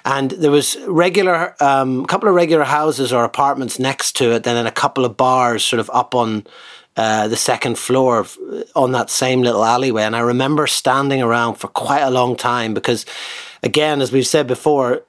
And 0.04 0.32
there 0.32 0.50
was 0.50 0.76
regular 0.86 1.56
um, 1.60 2.04
a 2.04 2.06
couple 2.06 2.28
of 2.28 2.34
regular 2.34 2.64
houses 2.64 3.12
or 3.12 3.24
apartments 3.24 3.78
next 3.78 4.16
to 4.16 4.32
it 4.32 4.42
then 4.42 4.56
and 4.56 4.68
a 4.68 4.72
couple 4.72 5.04
of 5.04 5.16
bars 5.16 5.64
sort 5.64 5.80
of 5.80 5.90
up 5.94 6.14
on 6.14 6.46
uh, 6.94 7.26
the 7.28 7.36
second 7.36 7.78
floor 7.78 8.18
of, 8.18 8.36
on 8.76 8.92
that 8.92 9.08
same 9.08 9.40
little 9.40 9.64
alleyway. 9.64 10.02
And 10.02 10.14
i 10.14 10.20
remember 10.20 10.66
standing 10.66 11.22
around 11.22 11.54
for 11.54 11.68
quite 11.68 12.02
a 12.02 12.10
long 12.10 12.36
time 12.36 12.74
because 12.74 13.06
again 13.62 14.02
as 14.02 14.12
we've 14.12 14.26
said 14.26 14.46
before 14.46 15.04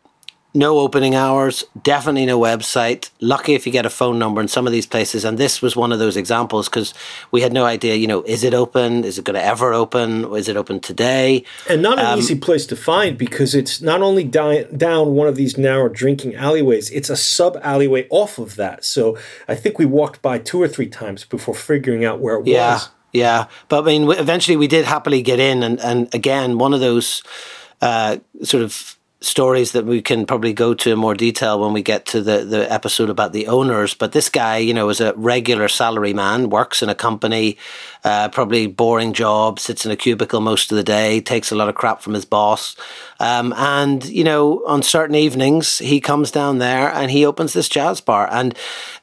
no 0.56 0.78
opening 0.80 1.16
hours, 1.16 1.64
definitely 1.82 2.26
no 2.28 2.40
website. 2.40 3.10
Lucky 3.20 3.54
if 3.56 3.66
you 3.66 3.72
get 3.72 3.86
a 3.88 3.90
phone 3.90 4.20
number 4.20 4.40
in 4.40 4.48
some 4.48 4.68
of 4.68 4.74
these 4.74 4.86
places. 4.86 5.26
And 5.26 5.38
this 5.38 5.62
was 5.64 5.76
one 5.76 5.92
of 5.92 5.98
those 6.00 6.16
examples 6.16 6.70
because 6.70 6.94
we 7.32 7.42
had 7.42 7.52
no 7.52 7.66
idea, 7.66 7.96
you 7.96 8.06
know, 8.06 8.22
is 8.24 8.44
it 8.44 8.54
open? 8.54 9.04
Is 9.04 9.18
it 9.18 9.26
going 9.26 9.34
to 9.34 9.44
ever 9.44 9.74
open? 9.74 10.26
Is 10.36 10.48
it 10.48 10.56
open 10.56 10.80
today? 10.80 11.44
and 11.68 11.82
not 11.82 11.98
Um, 11.98 12.06
an 12.14 12.20
easy 12.20 12.36
place 12.36 12.68
to 12.68 12.76
find 12.76 13.18
because 13.18 13.56
it's 13.56 13.82
not 13.82 14.02
only 14.04 14.24
di- 14.24 14.66
down 14.76 15.16
one 15.16 15.28
of 15.28 15.36
these 15.36 15.58
narrow 15.58 15.90
drinking 15.90 16.36
alleyways, 16.36 16.92
it's 16.92 17.10
a 17.10 17.16
sub 17.18 17.58
alleyway 17.64 18.06
off 18.12 18.38
of 18.38 18.56
that. 18.58 18.86
So 18.86 19.18
I 19.48 19.56
think 19.56 19.80
we 19.80 19.86
walked 19.86 20.22
by 20.22 20.38
two 20.38 20.62
or 20.62 20.68
three 20.68 20.88
times 20.88 21.26
before 21.26 21.56
figuring 21.56 22.06
out 22.06 22.20
where 22.20 22.36
it 22.38 22.46
Yeah, 22.46 22.74
was. 22.74 22.90
yeah. 23.12 23.46
But 23.70 23.84
I 23.84 23.86
mean, 23.88 24.12
eventually 24.12 24.58
we 24.58 24.68
did 24.68 24.86
happily 24.86 25.24
get 25.24 25.40
in, 25.40 25.64
and 25.64 25.80
and 25.80 26.14
again, 26.14 26.60
one 26.60 26.76
of 26.76 26.80
those 26.80 27.24
uh, 27.81 28.18
sort 28.44 28.62
of 28.64 28.98
stories 29.23 29.71
that 29.71 29.85
we 29.85 30.01
can 30.01 30.25
probably 30.25 30.53
go 30.53 30.73
to 30.73 30.92
in 30.92 30.99
more 30.99 31.15
detail 31.15 31.59
when 31.59 31.71
we 31.71 31.81
get 31.81 32.06
to 32.06 32.21
the 32.21 32.44
the 32.44 32.71
episode 32.71 33.09
about 33.09 33.31
the 33.31 33.47
owners. 33.47 33.94
But 33.94 34.11
this 34.11 34.30
guy, 34.30 34.57
you 34.57 34.73
know, 34.73 34.89
is 34.89 34.99
a 34.99 35.13
regular 35.15 35.68
salary 35.68 36.13
man, 36.13 36.49
works 36.49 36.83
in 36.83 36.89
a 36.89 36.95
company, 36.95 37.57
uh, 38.03 38.30
probably 38.30 38.68
boring 38.68 39.13
job, 39.13 39.59
sits 39.59 39.85
in 39.85 39.92
a 39.92 39.95
cubicle 39.95 40.42
most 40.42 40.71
of 40.71 40.75
the 40.75 40.83
day, 40.83 41.21
takes 41.21 41.51
a 41.51 41.56
lot 41.56 41.69
of 41.69 41.75
crap 41.75 42.01
from 42.01 42.13
his 42.13 42.25
boss, 42.25 42.75
um, 43.19 43.53
and 43.53 44.06
you 44.06 44.23
know, 44.23 44.63
on 44.65 44.83
certain 44.83 45.15
evenings 45.15 45.77
he 45.80 46.01
comes 46.01 46.30
down 46.30 46.59
there 46.59 46.92
and 46.92 47.09
he 47.09 47.25
opens 47.25 47.53
this 47.53 47.69
jazz 47.69 48.01
bar 48.01 48.27
and. 48.31 48.56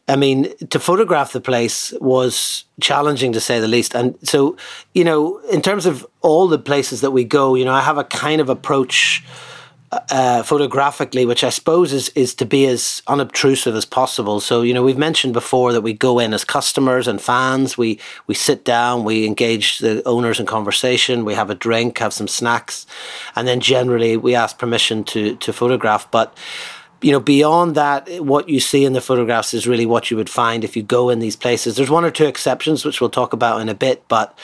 I 0.08 0.16
mean, 0.16 0.52
to 0.70 0.80
photograph 0.80 1.32
the 1.32 1.40
place 1.40 1.94
was 2.00 2.64
challenging 2.80 3.32
to 3.32 3.40
say 3.40 3.60
the 3.60 3.68
least. 3.68 3.94
And 3.94 4.18
so, 4.24 4.56
you 4.92 5.04
know, 5.04 5.38
in 5.52 5.62
terms 5.62 5.86
of 5.86 6.04
all 6.20 6.48
the 6.48 6.58
places 6.58 7.00
that 7.02 7.12
we 7.12 7.22
go, 7.22 7.54
you 7.54 7.64
know, 7.64 7.72
I 7.72 7.80
have 7.82 7.96
a 7.96 8.02
kind 8.02 8.40
of 8.40 8.48
approach 8.48 9.22
uh, 9.92 10.42
photographically, 10.44 11.26
which 11.26 11.42
I 11.42 11.48
suppose 11.48 11.92
is, 11.92 12.10
is 12.10 12.32
to 12.34 12.46
be 12.46 12.66
as 12.66 13.02
unobtrusive 13.08 13.74
as 13.74 13.84
possible. 13.84 14.38
So, 14.38 14.62
you 14.62 14.72
know, 14.72 14.84
we've 14.84 14.96
mentioned 14.96 15.32
before 15.32 15.72
that 15.72 15.80
we 15.80 15.92
go 15.92 16.20
in 16.20 16.32
as 16.32 16.44
customers 16.44 17.08
and 17.08 17.20
fans. 17.20 17.76
We 17.76 17.98
we 18.28 18.34
sit 18.34 18.64
down, 18.64 19.02
we 19.02 19.26
engage 19.26 19.80
the 19.80 20.06
owners 20.06 20.38
in 20.38 20.46
conversation, 20.46 21.24
we 21.24 21.34
have 21.34 21.50
a 21.50 21.56
drink, 21.56 21.98
have 21.98 22.12
some 22.12 22.28
snacks, 22.28 22.86
and 23.34 23.48
then 23.48 23.58
generally 23.58 24.16
we 24.16 24.36
ask 24.36 24.58
permission 24.58 25.02
to 25.04 25.34
to 25.36 25.52
photograph. 25.52 26.08
But 26.10 26.36
you 27.02 27.10
know, 27.10 27.20
beyond 27.20 27.74
that, 27.74 28.08
what 28.24 28.48
you 28.48 28.60
see 28.60 28.84
in 28.84 28.92
the 28.92 29.00
photographs 29.00 29.54
is 29.54 29.66
really 29.66 29.86
what 29.86 30.10
you 30.10 30.16
would 30.16 30.30
find 30.30 30.62
if 30.62 30.76
you 30.76 30.82
go 30.84 31.08
in 31.08 31.18
these 31.18 31.36
places. 31.36 31.74
There's 31.74 31.90
one 31.90 32.04
or 32.04 32.10
two 32.10 32.26
exceptions, 32.26 32.84
which 32.84 33.00
we'll 33.00 33.10
talk 33.10 33.32
about 33.32 33.60
in 33.60 33.68
a 33.68 33.74
bit, 33.74 34.04
but 34.06 34.38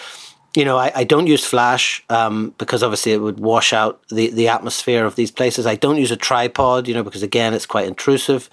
you 0.57 0.65
know, 0.65 0.79
I, 0.79 0.91
I 0.95 1.05
don't 1.05 1.27
use 1.27 1.45
flash 1.45 2.03
um, 2.09 2.55
because 2.59 2.83
obviously 2.83 3.13
it 3.13 3.19
would 3.19 3.39
wash 3.39 3.73
out 3.73 4.01
the, 4.09 4.31
the 4.31 4.49
atmosphere 4.49 5.05
of 5.05 5.15
these 5.15 5.31
places. 5.31 5.67
I 5.67 5.77
don't 5.77 5.97
use 5.97 6.11
a 6.11 6.17
tripod, 6.17 6.89
you 6.89 6.95
know, 6.95 7.03
because 7.03 7.23
again, 7.23 7.53
it's 7.53 7.67
quite 7.67 7.87
intrusive. 7.87 8.49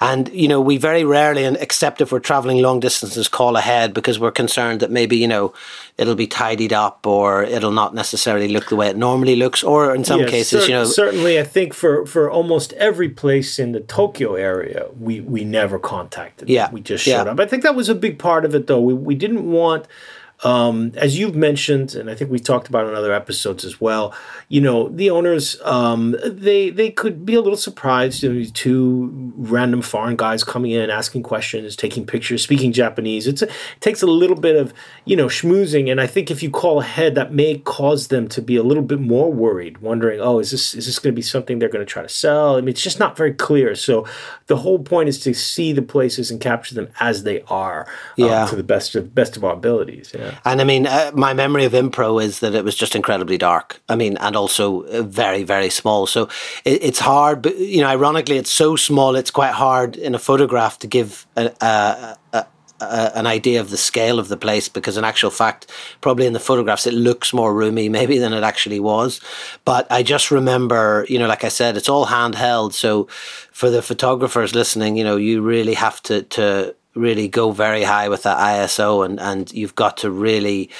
And, 0.00 0.28
you 0.28 0.46
know, 0.46 0.60
we 0.60 0.76
very 0.76 1.04
rarely, 1.04 1.44
and 1.44 1.56
except 1.56 2.00
if 2.00 2.12
we're 2.12 2.20
traveling 2.20 2.62
long 2.62 2.80
distances, 2.80 3.28
call 3.28 3.56
ahead 3.56 3.92
because 3.92 4.18
we're 4.18 4.30
concerned 4.30 4.80
that 4.80 4.90
maybe, 4.90 5.16
you 5.16 5.26
know, 5.26 5.52
it'll 5.96 6.14
be 6.14 6.28
tidied 6.28 6.72
up 6.72 7.06
or 7.06 7.42
it'll 7.42 7.72
not 7.72 7.94
necessarily 7.94 8.48
look 8.48 8.68
the 8.68 8.76
way 8.76 8.88
it 8.88 8.96
normally 8.96 9.34
looks. 9.34 9.64
Or 9.64 9.94
in 9.94 10.04
some 10.04 10.20
yes, 10.20 10.30
cases, 10.30 10.62
cer- 10.62 10.68
you 10.68 10.74
know. 10.74 10.84
Certainly, 10.84 11.40
I 11.40 11.44
think 11.44 11.74
for, 11.74 12.06
for 12.06 12.30
almost 12.30 12.72
every 12.74 13.08
place 13.08 13.58
in 13.58 13.72
the 13.72 13.80
Tokyo 13.80 14.34
area, 14.34 14.86
we, 14.98 15.20
we 15.20 15.44
never 15.44 15.78
contacted. 15.78 16.48
Yeah. 16.48 16.70
We 16.70 16.80
just 16.80 17.04
showed 17.04 17.24
yeah. 17.24 17.32
up. 17.32 17.40
I 17.40 17.46
think 17.46 17.64
that 17.64 17.74
was 17.74 17.88
a 17.88 17.94
big 17.94 18.18
part 18.18 18.44
of 18.44 18.54
it, 18.54 18.68
though. 18.68 18.80
We, 18.80 18.94
we 18.94 19.14
didn't 19.16 19.50
want 19.50 19.86
um, 20.44 20.92
as 20.96 21.18
you've 21.18 21.34
mentioned, 21.34 21.96
and 21.96 22.08
I 22.08 22.14
think 22.14 22.30
we 22.30 22.38
talked 22.38 22.68
about 22.68 22.86
in 22.86 22.94
other 22.94 23.12
episodes 23.12 23.64
as 23.64 23.80
well, 23.80 24.14
you 24.48 24.60
know, 24.60 24.88
the 24.88 25.10
owners 25.10 25.60
um, 25.64 26.14
they 26.24 26.70
they 26.70 26.90
could 26.90 27.26
be 27.26 27.34
a 27.34 27.40
little 27.40 27.56
surprised. 27.56 28.22
You 28.22 28.32
know, 28.32 28.44
two 28.54 29.32
random 29.36 29.82
foreign 29.82 30.14
guys 30.14 30.44
coming 30.44 30.70
in, 30.70 30.90
asking 30.90 31.24
questions, 31.24 31.74
taking 31.74 32.06
pictures, 32.06 32.42
speaking 32.42 32.72
Japanese. 32.72 33.26
It's 33.26 33.42
a, 33.42 33.46
it 33.48 33.80
takes 33.80 34.00
a 34.00 34.06
little 34.06 34.36
bit 34.36 34.54
of 34.54 34.72
you 35.06 35.16
know 35.16 35.26
schmoozing, 35.26 35.90
and 35.90 36.00
I 36.00 36.06
think 36.06 36.30
if 36.30 36.40
you 36.40 36.50
call 36.50 36.80
ahead, 36.80 37.16
that 37.16 37.32
may 37.32 37.58
cause 37.58 38.06
them 38.06 38.28
to 38.28 38.40
be 38.40 38.54
a 38.54 38.62
little 38.62 38.84
bit 38.84 39.00
more 39.00 39.32
worried, 39.32 39.78
wondering, 39.78 40.20
oh, 40.20 40.38
is 40.38 40.52
this 40.52 40.72
is 40.72 40.86
this 40.86 41.00
going 41.00 41.12
to 41.12 41.16
be 41.16 41.22
something 41.22 41.58
they're 41.58 41.68
going 41.68 41.84
to 41.84 41.92
try 41.92 42.02
to 42.02 42.08
sell? 42.08 42.56
I 42.56 42.60
mean, 42.60 42.70
it's 42.70 42.82
just 42.82 43.00
not 43.00 43.16
very 43.16 43.34
clear. 43.34 43.74
So 43.74 44.06
the 44.46 44.58
whole 44.58 44.78
point 44.78 45.08
is 45.08 45.18
to 45.20 45.34
see 45.34 45.72
the 45.72 45.82
places 45.82 46.30
and 46.30 46.40
capture 46.40 46.76
them 46.76 46.88
as 47.00 47.24
they 47.24 47.42
are, 47.48 47.86
um, 47.88 48.26
yeah. 48.26 48.46
to 48.46 48.54
the 48.54 48.62
best 48.62 48.94
of 48.94 49.16
best 49.16 49.36
of 49.36 49.42
our 49.42 49.54
abilities. 49.54 50.12
Yeah. 50.14 50.27
And 50.44 50.60
I 50.60 50.64
mean, 50.64 50.86
uh, 50.86 51.10
my 51.14 51.34
memory 51.34 51.64
of 51.64 51.72
Impro 51.72 52.22
is 52.22 52.40
that 52.40 52.54
it 52.54 52.64
was 52.64 52.74
just 52.74 52.94
incredibly 52.94 53.38
dark. 53.38 53.80
I 53.88 53.96
mean, 53.96 54.16
and 54.18 54.36
also 54.36 54.82
uh, 54.84 55.02
very, 55.02 55.42
very 55.42 55.70
small. 55.70 56.06
So 56.06 56.28
it, 56.64 56.82
it's 56.82 56.98
hard, 56.98 57.42
but, 57.42 57.56
you 57.58 57.80
know, 57.80 57.88
ironically, 57.88 58.36
it's 58.36 58.50
so 58.50 58.76
small, 58.76 59.16
it's 59.16 59.30
quite 59.30 59.52
hard 59.52 59.96
in 59.96 60.14
a 60.14 60.18
photograph 60.18 60.78
to 60.80 60.86
give 60.86 61.26
a, 61.36 61.52
a, 61.60 62.16
a, 62.32 62.46
an 62.80 63.26
idea 63.26 63.60
of 63.60 63.70
the 63.70 63.76
scale 63.76 64.18
of 64.18 64.28
the 64.28 64.36
place 64.36 64.68
because, 64.68 64.96
in 64.96 65.04
actual 65.04 65.30
fact, 65.30 65.70
probably 66.00 66.26
in 66.26 66.32
the 66.32 66.40
photographs, 66.40 66.86
it 66.86 66.94
looks 66.94 67.32
more 67.32 67.54
roomy 67.54 67.88
maybe 67.98 68.18
than 68.18 68.32
it 68.32 68.42
actually 68.42 68.80
was. 68.80 69.20
But 69.64 69.90
I 69.90 70.02
just 70.02 70.30
remember, 70.30 71.06
you 71.08 71.18
know, 71.18 71.26
like 71.26 71.44
I 71.44 71.48
said, 71.48 71.76
it's 71.76 71.88
all 71.88 72.06
handheld. 72.06 72.72
So 72.72 73.08
for 73.52 73.70
the 73.70 73.82
photographers 73.82 74.54
listening, 74.54 74.96
you 74.96 75.04
know, 75.04 75.16
you 75.16 75.42
really 75.42 75.74
have 75.74 76.02
to, 76.04 76.22
to, 76.22 76.74
really 76.98 77.28
go 77.28 77.50
very 77.52 77.84
high 77.84 78.08
with 78.08 78.22
that 78.24 78.38
ISO, 78.38 79.04
and 79.04 79.20
and 79.20 79.52
you've 79.52 79.74
got 79.74 79.96
to 79.98 80.10
really 80.10 80.70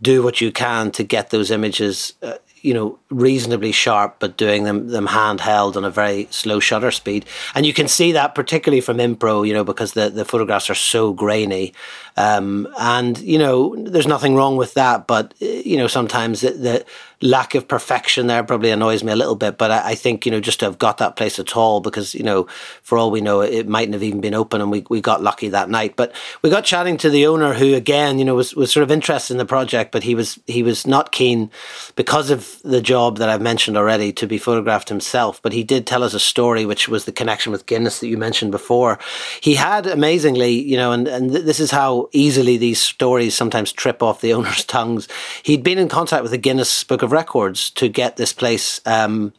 do 0.00 0.22
what 0.22 0.40
you 0.40 0.52
can 0.52 0.90
to 0.92 1.02
get 1.02 1.30
those 1.30 1.50
images, 1.50 2.14
uh, 2.22 2.34
you 2.62 2.72
know, 2.74 2.98
reasonably 3.10 3.72
sharp, 3.72 4.16
but 4.18 4.36
doing 4.36 4.64
them 4.64 4.88
them 4.88 5.08
handheld 5.08 5.76
on 5.76 5.84
a 5.84 5.90
very 5.90 6.28
slow 6.30 6.60
shutter 6.60 6.90
speed. 6.90 7.24
And 7.54 7.64
you 7.64 7.72
can 7.72 7.88
see 7.88 8.12
that 8.12 8.34
particularly 8.34 8.80
from 8.80 8.98
Impro, 8.98 9.46
you 9.46 9.54
know, 9.54 9.64
because 9.64 9.92
the 9.92 10.10
the 10.10 10.24
photographs 10.24 10.70
are 10.70 10.74
so 10.74 11.12
grainy. 11.12 11.72
Um, 12.16 12.68
and 12.78 13.18
you 13.18 13.38
know, 13.38 13.76
there's 13.76 14.06
nothing 14.06 14.34
wrong 14.34 14.56
with 14.56 14.74
that, 14.74 15.06
but 15.06 15.34
you 15.40 15.76
know, 15.76 15.86
sometimes 15.86 16.40
the, 16.40 16.50
the 16.50 16.86
lack 17.20 17.54
of 17.54 17.66
perfection 17.66 18.28
there 18.28 18.44
probably 18.44 18.70
annoys 18.70 19.02
me 19.02 19.12
a 19.12 19.16
little 19.16 19.34
bit. 19.34 19.58
But 19.58 19.70
I, 19.70 19.90
I, 19.90 19.94
think, 19.94 20.24
you 20.24 20.32
know, 20.32 20.40
just 20.40 20.60
to 20.60 20.66
have 20.66 20.78
got 20.78 20.98
that 20.98 21.16
place 21.16 21.38
at 21.38 21.56
all, 21.56 21.80
because, 21.80 22.14
you 22.14 22.22
know, 22.22 22.46
for 22.82 22.96
all 22.96 23.10
we 23.10 23.20
know, 23.20 23.40
it 23.40 23.68
mightn't 23.68 23.94
have 23.94 24.02
even 24.02 24.20
been 24.20 24.34
open 24.34 24.60
and 24.60 24.70
we, 24.70 24.84
we 24.88 25.00
got 25.00 25.22
lucky 25.22 25.48
that 25.48 25.68
night. 25.68 25.96
But 25.96 26.12
we 26.42 26.50
got 26.50 26.64
chatting 26.64 26.96
to 26.98 27.10
the 27.10 27.26
owner 27.26 27.54
who, 27.54 27.74
again, 27.74 28.18
you 28.18 28.24
know, 28.24 28.36
was, 28.36 28.54
was 28.54 28.72
sort 28.72 28.84
of 28.84 28.90
interested 28.90 29.34
in 29.34 29.38
the 29.38 29.44
project, 29.44 29.90
but 29.90 30.04
he 30.04 30.14
was, 30.14 30.38
he 30.46 30.62
was 30.62 30.86
not 30.86 31.10
keen 31.10 31.50
because 31.96 32.30
of 32.30 32.60
the 32.62 32.80
job 32.80 32.97
that 32.98 33.28
I've 33.28 33.40
mentioned 33.40 33.76
already 33.76 34.12
to 34.12 34.26
be 34.26 34.38
photographed 34.38 34.88
himself. 34.88 35.40
But 35.42 35.52
he 35.52 35.62
did 35.62 35.86
tell 35.86 36.02
us 36.02 36.14
a 36.14 36.20
story, 36.20 36.66
which 36.66 36.88
was 36.88 37.04
the 37.04 37.12
connection 37.12 37.52
with 37.52 37.66
Guinness 37.66 38.00
that 38.00 38.08
you 38.08 38.18
mentioned 38.18 38.50
before. 38.50 38.98
He 39.40 39.54
had 39.54 39.86
amazingly, 39.86 40.50
you 40.50 40.76
know, 40.76 40.92
and, 40.92 41.08
and 41.08 41.30
this 41.30 41.60
is 41.60 41.70
how 41.70 42.08
easily 42.12 42.56
these 42.56 42.80
stories 42.80 43.34
sometimes 43.34 43.72
trip 43.72 44.02
off 44.02 44.20
the 44.20 44.32
owner's 44.36 44.64
tongues. 44.64 45.08
He'd 45.42 45.62
been 45.62 45.78
in 45.78 45.88
contact 45.88 46.22
with 46.22 46.32
the 46.32 46.38
Guinness 46.38 46.84
Book 46.84 47.02
of 47.02 47.12
Records 47.12 47.70
to 47.70 47.88
get 47.88 48.16
this 48.16 48.32
place 48.32 48.80
um, 48.84 49.32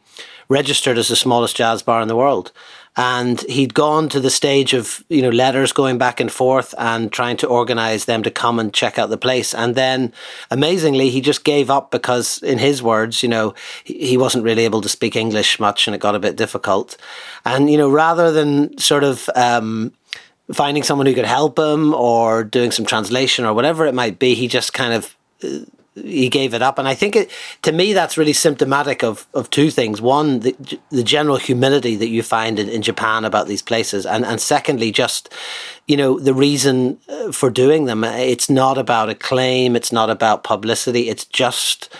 registered 0.48 0.98
as 0.98 1.08
the 1.08 1.16
smallest 1.16 1.56
jazz 1.56 1.82
bar 1.82 2.02
in 2.02 2.08
the 2.08 2.16
world. 2.16 2.52
And 2.96 3.40
he'd 3.42 3.72
gone 3.72 4.08
to 4.08 4.20
the 4.20 4.30
stage 4.30 4.74
of, 4.74 5.04
you 5.08 5.22
know, 5.22 5.30
letters 5.30 5.72
going 5.72 5.96
back 5.96 6.20
and 6.20 6.30
forth 6.30 6.74
and 6.76 7.12
trying 7.12 7.36
to 7.38 7.46
organize 7.46 8.04
them 8.04 8.22
to 8.24 8.30
come 8.30 8.58
and 8.58 8.74
check 8.74 8.98
out 8.98 9.10
the 9.10 9.16
place. 9.16 9.54
And 9.54 9.74
then 9.74 10.12
amazingly, 10.50 11.08
he 11.08 11.20
just 11.20 11.44
gave 11.44 11.70
up 11.70 11.90
because, 11.90 12.42
in 12.42 12.58
his 12.58 12.82
words, 12.82 13.22
you 13.22 13.28
know, 13.28 13.54
he 13.84 14.16
wasn't 14.16 14.44
really 14.44 14.64
able 14.64 14.80
to 14.80 14.88
speak 14.88 15.14
English 15.16 15.60
much 15.60 15.86
and 15.86 15.94
it 15.94 16.00
got 16.00 16.16
a 16.16 16.20
bit 16.20 16.36
difficult. 16.36 16.96
And, 17.44 17.70
you 17.70 17.78
know, 17.78 17.88
rather 17.88 18.32
than 18.32 18.76
sort 18.76 19.04
of, 19.04 19.30
um, 19.36 19.92
finding 20.52 20.82
someone 20.82 21.06
who 21.06 21.14
could 21.14 21.24
help 21.24 21.58
him 21.58 21.94
or 21.94 22.42
doing 22.42 22.72
some 22.72 22.84
translation 22.84 23.44
or 23.44 23.54
whatever 23.54 23.86
it 23.86 23.94
might 23.94 24.18
be, 24.18 24.34
he 24.34 24.48
just 24.48 24.72
kind 24.72 24.92
of 24.92 25.16
uh, 25.44 25.60
he 25.94 26.28
gave 26.28 26.54
it 26.54 26.62
up. 26.62 26.78
And 26.78 26.86
I 26.86 26.94
think 26.94 27.16
it, 27.16 27.30
to 27.62 27.72
me, 27.72 27.92
that's 27.92 28.16
really 28.16 28.32
symptomatic 28.32 29.02
of, 29.02 29.26
of 29.34 29.50
two 29.50 29.70
things. 29.70 30.00
One, 30.00 30.40
the, 30.40 30.56
the 30.90 31.02
general 31.02 31.36
humility 31.36 31.96
that 31.96 32.08
you 32.08 32.22
find 32.22 32.58
in, 32.58 32.68
in 32.68 32.82
Japan 32.82 33.24
about 33.24 33.48
these 33.48 33.62
places. 33.62 34.06
And, 34.06 34.24
and 34.24 34.40
secondly, 34.40 34.92
just, 34.92 35.32
you 35.86 35.96
know, 35.96 36.18
the 36.18 36.34
reason 36.34 36.98
uh, 37.08 37.32
for 37.32 37.50
doing 37.50 37.86
them. 37.86 38.04
It's 38.04 38.48
not 38.48 38.78
about 38.78 39.10
acclaim. 39.10 39.76
It's 39.76 39.92
not 39.92 40.10
about 40.10 40.44
publicity. 40.44 41.08
It's 41.08 41.24
just, 41.24 41.92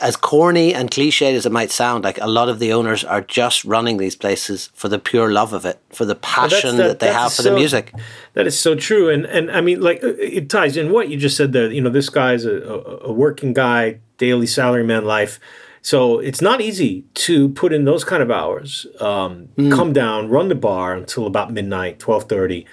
as 0.00 0.16
corny 0.16 0.74
and 0.74 0.90
cliched 0.90 1.34
as 1.34 1.46
it 1.46 1.52
might 1.52 1.70
sound, 1.70 2.04
like 2.04 2.18
a 2.20 2.26
lot 2.26 2.48
of 2.48 2.58
the 2.58 2.72
owners 2.72 3.04
are 3.04 3.20
just 3.22 3.64
running 3.64 3.96
these 3.96 4.16
places 4.16 4.70
for 4.74 4.88
the 4.88 4.98
pure 4.98 5.32
love 5.32 5.52
of 5.52 5.64
it, 5.64 5.80
for 5.90 6.04
the 6.04 6.14
passion 6.14 6.76
that, 6.76 6.88
that, 6.88 6.98
they 6.98 7.12
have 7.12 7.32
for 7.32 7.42
so, 7.42 7.50
the 7.50 7.54
music. 7.54 7.92
That 8.34 8.46
is 8.46 8.58
so 8.58 8.74
true, 8.74 9.08
and 9.08 9.24
and 9.26 9.50
I 9.50 9.60
mean, 9.60 9.80
like 9.80 10.00
it 10.02 10.50
ties 10.50 10.76
in 10.76 10.92
what 10.92 11.08
you 11.08 11.16
just 11.16 11.36
said 11.36 11.52
there. 11.52 11.70
You 11.70 11.80
know, 11.80 11.90
this 11.90 12.08
guy's 12.08 12.44
a, 12.44 12.56
a 13.02 13.12
working 13.12 13.52
guy, 13.52 14.00
daily 14.16 14.46
salaryman 14.46 15.04
life. 15.04 15.40
So 15.80 16.18
it's 16.18 16.42
not 16.42 16.60
easy 16.60 17.04
to 17.14 17.48
put 17.50 17.72
in 17.72 17.84
those 17.84 18.04
kind 18.04 18.22
of 18.22 18.30
hours, 18.30 18.86
um, 19.00 19.48
mm. 19.56 19.72
come 19.72 19.92
down, 19.92 20.28
run 20.28 20.48
the 20.48 20.54
bar 20.54 20.94
until 20.94 21.26
about 21.26 21.52
midnight, 21.52 21.98
twelve 21.98 22.24
thirty, 22.28 22.66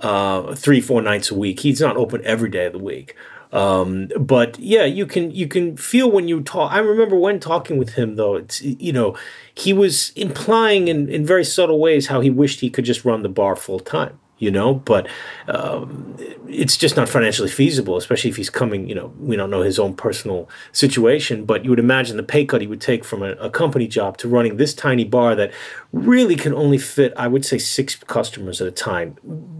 uh, 0.00 0.54
three 0.54 0.80
four 0.80 1.02
nights 1.02 1.30
a 1.30 1.34
week. 1.34 1.60
He's 1.60 1.80
not 1.80 1.96
open 1.96 2.20
every 2.24 2.50
day 2.50 2.66
of 2.66 2.72
the 2.72 2.78
week. 2.78 3.16
Um, 3.52 4.10
but 4.18 4.58
yeah, 4.58 4.84
you 4.84 5.06
can 5.06 5.30
you 5.30 5.48
can 5.48 5.76
feel 5.76 6.10
when 6.10 6.28
you 6.28 6.40
talk. 6.42 6.72
I 6.72 6.78
remember 6.78 7.16
when 7.16 7.40
talking 7.40 7.78
with 7.78 7.90
him 7.94 8.16
though. 8.16 8.36
It's 8.36 8.62
you 8.62 8.92
know 8.92 9.16
he 9.54 9.72
was 9.72 10.10
implying 10.10 10.88
in 10.88 11.08
in 11.08 11.26
very 11.26 11.44
subtle 11.44 11.80
ways 11.80 12.06
how 12.06 12.20
he 12.20 12.30
wished 12.30 12.60
he 12.60 12.70
could 12.70 12.84
just 12.84 13.04
run 13.04 13.22
the 13.22 13.28
bar 13.28 13.56
full 13.56 13.80
time. 13.80 14.18
You 14.38 14.50
know, 14.50 14.72
but 14.72 15.06
um, 15.48 16.16
it's 16.48 16.78
just 16.78 16.96
not 16.96 17.10
financially 17.10 17.50
feasible, 17.50 17.98
especially 17.98 18.30
if 18.30 18.36
he's 18.36 18.48
coming. 18.48 18.88
You 18.88 18.94
know, 18.94 19.12
we 19.18 19.36
don't 19.36 19.50
know 19.50 19.60
his 19.60 19.78
own 19.78 19.92
personal 19.92 20.48
situation, 20.72 21.44
but 21.44 21.62
you 21.62 21.68
would 21.68 21.78
imagine 21.78 22.16
the 22.16 22.22
pay 22.22 22.46
cut 22.46 22.62
he 22.62 22.66
would 22.66 22.80
take 22.80 23.04
from 23.04 23.22
a, 23.22 23.32
a 23.32 23.50
company 23.50 23.86
job 23.86 24.16
to 24.16 24.28
running 24.28 24.56
this 24.56 24.72
tiny 24.72 25.04
bar 25.04 25.34
that 25.34 25.52
really 25.92 26.36
can 26.36 26.54
only 26.54 26.78
fit, 26.78 27.12
I 27.18 27.28
would 27.28 27.44
say, 27.44 27.58
six 27.58 27.96
customers 27.96 28.62
at 28.62 28.66
a 28.66 28.70
time, 28.70 29.18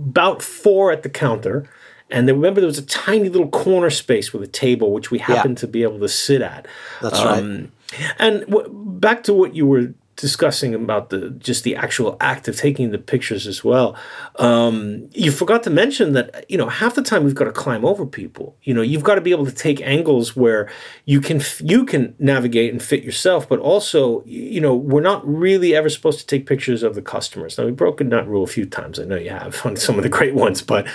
about 0.08 0.40
four 0.40 0.90
at 0.90 1.02
the 1.02 1.10
counter 1.10 1.68
and 2.10 2.28
then 2.28 2.36
remember, 2.36 2.60
there 2.60 2.68
was 2.68 2.78
a 2.78 2.86
tiny 2.86 3.28
little 3.28 3.48
corner 3.48 3.90
space 3.90 4.32
with 4.32 4.42
a 4.42 4.46
table, 4.48 4.92
which 4.92 5.10
we 5.10 5.18
happened 5.18 5.58
yeah. 5.58 5.60
to 5.60 5.66
be 5.66 5.82
able 5.82 6.00
to 6.00 6.08
sit 6.08 6.42
at. 6.42 6.66
That's 7.00 7.18
um, 7.20 7.26
right. 7.26 7.70
And 8.18 8.40
w- 8.46 8.68
back 8.68 9.24
to 9.24 9.34
what 9.34 9.54
you 9.54 9.66
were 9.66 9.94
discussing 10.20 10.74
about 10.74 11.10
the 11.10 11.30
just 11.30 11.64
the 11.64 11.76
actual 11.76 12.16
act 12.20 12.48
of 12.48 12.56
taking 12.56 12.90
the 12.90 12.98
pictures 12.98 13.46
as 13.46 13.64
well. 13.64 13.96
Um, 14.36 15.08
you 15.12 15.30
forgot 15.30 15.62
to 15.64 15.70
mention 15.70 16.12
that 16.12 16.44
you 16.48 16.58
know 16.58 16.68
half 16.68 16.94
the 16.94 17.02
time 17.02 17.24
we've 17.24 17.34
got 17.34 17.44
to 17.44 17.52
climb 17.52 17.84
over 17.84 18.06
people. 18.06 18.56
You 18.62 18.74
know 18.74 18.82
you've 18.82 19.02
got 19.02 19.16
to 19.16 19.20
be 19.20 19.30
able 19.30 19.46
to 19.46 19.52
take 19.52 19.80
angles 19.82 20.36
where 20.36 20.70
you 21.04 21.20
can 21.20 21.40
you 21.60 21.84
can 21.84 22.14
navigate 22.18 22.72
and 22.72 22.82
fit 22.82 23.02
yourself, 23.02 23.48
but 23.48 23.58
also 23.58 24.22
you 24.24 24.60
know 24.60 24.74
we're 24.74 25.00
not 25.00 25.26
really 25.26 25.74
ever 25.74 25.88
supposed 25.88 26.20
to 26.20 26.26
take 26.26 26.46
pictures 26.46 26.82
of 26.82 26.94
the 26.94 27.02
customers. 27.02 27.58
Now 27.58 27.64
we've 27.64 27.76
broken 27.76 28.10
that 28.10 28.28
rule 28.28 28.44
a 28.44 28.48
few 28.48 28.66
times. 28.66 28.98
I 28.98 29.04
know 29.04 29.16
you 29.16 29.30
have 29.30 29.64
on 29.66 29.76
some 29.76 29.96
of 29.96 30.02
the 30.02 30.08
great 30.08 30.34
ones, 30.34 30.62
but 30.62 30.86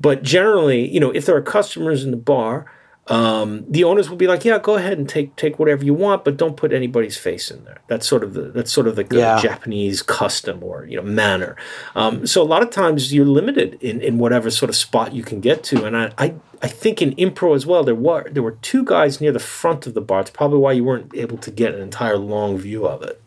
but 0.00 0.22
generally 0.22 0.88
you 0.88 1.00
know 1.00 1.10
if 1.10 1.26
there 1.26 1.36
are 1.36 1.42
customers 1.42 2.04
in 2.04 2.10
the 2.10 2.16
bar 2.16 2.66
um, 3.10 3.64
the 3.68 3.82
owners 3.82 4.08
will 4.08 4.16
be 4.16 4.28
like, 4.28 4.44
"Yeah, 4.44 4.58
go 4.58 4.76
ahead 4.76 4.96
and 4.96 5.08
take 5.08 5.34
take 5.34 5.58
whatever 5.58 5.84
you 5.84 5.92
want, 5.92 6.24
but 6.24 6.36
don't 6.36 6.56
put 6.56 6.72
anybody's 6.72 7.16
face 7.16 7.50
in 7.50 7.64
there." 7.64 7.80
That's 7.88 8.06
sort 8.06 8.22
of 8.22 8.34
the 8.34 8.42
that's 8.42 8.72
sort 8.72 8.86
of 8.86 8.94
the 8.94 9.06
yeah. 9.10 9.40
Japanese 9.40 10.00
custom 10.00 10.62
or 10.62 10.84
you 10.84 10.96
know 10.96 11.02
manner. 11.02 11.56
Um, 11.96 12.26
so 12.26 12.40
a 12.40 12.44
lot 12.44 12.62
of 12.62 12.70
times 12.70 13.12
you're 13.12 13.26
limited 13.26 13.78
in, 13.80 14.00
in 14.00 14.18
whatever 14.18 14.48
sort 14.48 14.68
of 14.68 14.76
spot 14.76 15.12
you 15.12 15.24
can 15.24 15.40
get 15.40 15.64
to, 15.64 15.84
and 15.84 15.96
I, 15.96 16.12
I 16.16 16.34
I 16.62 16.68
think 16.68 17.02
in 17.02 17.14
Impro 17.16 17.56
as 17.56 17.66
well 17.66 17.82
there 17.82 17.94
were 17.94 18.30
there 18.30 18.44
were 18.44 18.56
two 18.62 18.84
guys 18.84 19.20
near 19.20 19.32
the 19.32 19.40
front 19.40 19.88
of 19.88 19.94
the 19.94 20.00
bar. 20.00 20.20
It's 20.20 20.30
probably 20.30 20.58
why 20.58 20.72
you 20.72 20.84
weren't 20.84 21.12
able 21.14 21.38
to 21.38 21.50
get 21.50 21.74
an 21.74 21.80
entire 21.80 22.16
long 22.16 22.58
view 22.58 22.86
of 22.86 23.02
it. 23.02 23.19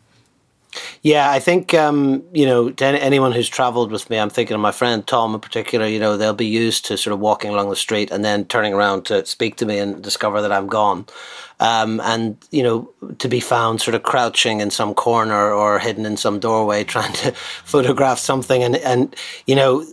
Yeah, 1.04 1.30
I 1.30 1.38
think 1.38 1.74
um, 1.74 2.24
you 2.32 2.46
know 2.46 2.70
to 2.70 2.84
anyone 2.86 3.32
who's 3.32 3.48
travelled 3.50 3.92
with 3.92 4.08
me, 4.08 4.18
I'm 4.18 4.30
thinking 4.30 4.54
of 4.54 4.62
my 4.62 4.72
friend 4.72 5.06
Tom 5.06 5.34
in 5.34 5.40
particular. 5.40 5.86
You 5.86 6.00
know, 6.00 6.16
they'll 6.16 6.32
be 6.32 6.46
used 6.46 6.86
to 6.86 6.96
sort 6.96 7.12
of 7.12 7.20
walking 7.20 7.50
along 7.50 7.68
the 7.68 7.76
street 7.76 8.10
and 8.10 8.24
then 8.24 8.46
turning 8.46 8.72
around 8.72 9.04
to 9.06 9.24
speak 9.26 9.56
to 9.56 9.66
me 9.66 9.78
and 9.78 10.02
discover 10.02 10.40
that 10.40 10.50
I'm 10.50 10.66
gone. 10.66 11.04
Um, 11.60 12.00
and 12.00 12.38
you 12.50 12.62
know, 12.62 12.90
to 13.18 13.28
be 13.28 13.38
found 13.38 13.82
sort 13.82 13.94
of 13.94 14.02
crouching 14.02 14.60
in 14.60 14.70
some 14.70 14.94
corner 14.94 15.52
or 15.52 15.78
hidden 15.78 16.06
in 16.06 16.16
some 16.16 16.40
doorway 16.40 16.84
trying 16.94 17.12
to 17.12 17.32
photograph 17.32 18.18
something, 18.18 18.62
and 18.62 18.76
and 18.76 19.14
you 19.46 19.56
know, 19.56 19.84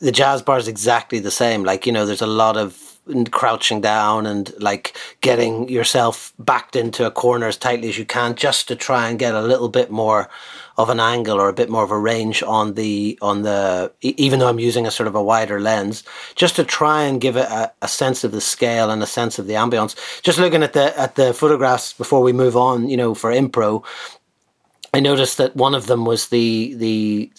the 0.00 0.10
jazz 0.10 0.42
bar 0.42 0.58
is 0.58 0.66
exactly 0.66 1.20
the 1.20 1.30
same. 1.30 1.62
Like 1.62 1.86
you 1.86 1.92
know, 1.92 2.04
there's 2.06 2.22
a 2.22 2.26
lot 2.26 2.56
of 2.56 2.85
crouching 3.30 3.80
down 3.80 4.26
and 4.26 4.52
like 4.60 4.96
getting 5.20 5.68
yourself 5.68 6.32
backed 6.38 6.74
into 6.74 7.06
a 7.06 7.10
corner 7.10 7.46
as 7.46 7.56
tightly 7.56 7.88
as 7.88 7.98
you 7.98 8.04
can 8.04 8.34
just 8.34 8.66
to 8.68 8.76
try 8.76 9.08
and 9.08 9.18
get 9.18 9.34
a 9.34 9.40
little 9.40 9.68
bit 9.68 9.90
more 9.90 10.28
of 10.76 10.90
an 10.90 11.00
angle 11.00 11.40
or 11.40 11.48
a 11.48 11.54
bit 11.54 11.70
more 11.70 11.84
of 11.84 11.90
a 11.90 11.98
range 11.98 12.42
on 12.42 12.74
the 12.74 13.18
on 13.22 13.42
the 13.42 13.90
even 14.02 14.38
though 14.38 14.48
I'm 14.48 14.58
using 14.58 14.86
a 14.86 14.90
sort 14.90 15.06
of 15.06 15.14
a 15.14 15.22
wider 15.22 15.60
lens 15.60 16.02
just 16.34 16.56
to 16.56 16.64
try 16.64 17.04
and 17.04 17.20
give 17.20 17.36
it 17.36 17.48
a, 17.48 17.72
a 17.80 17.88
sense 17.88 18.24
of 18.24 18.32
the 18.32 18.40
scale 18.40 18.90
and 18.90 19.02
a 19.02 19.06
sense 19.06 19.38
of 19.38 19.46
the 19.46 19.54
ambience 19.54 19.94
just 20.22 20.38
looking 20.38 20.62
at 20.62 20.72
the 20.72 20.98
at 20.98 21.14
the 21.14 21.32
photographs 21.32 21.92
before 21.92 22.22
we 22.22 22.32
move 22.32 22.56
on 22.56 22.88
you 22.88 22.96
know 22.96 23.14
for 23.14 23.30
impro 23.30 23.84
I 24.92 25.00
noticed 25.00 25.38
that 25.38 25.54
one 25.54 25.74
of 25.74 25.86
them 25.86 26.04
was 26.04 26.28
the 26.28 26.74
the 26.74 27.30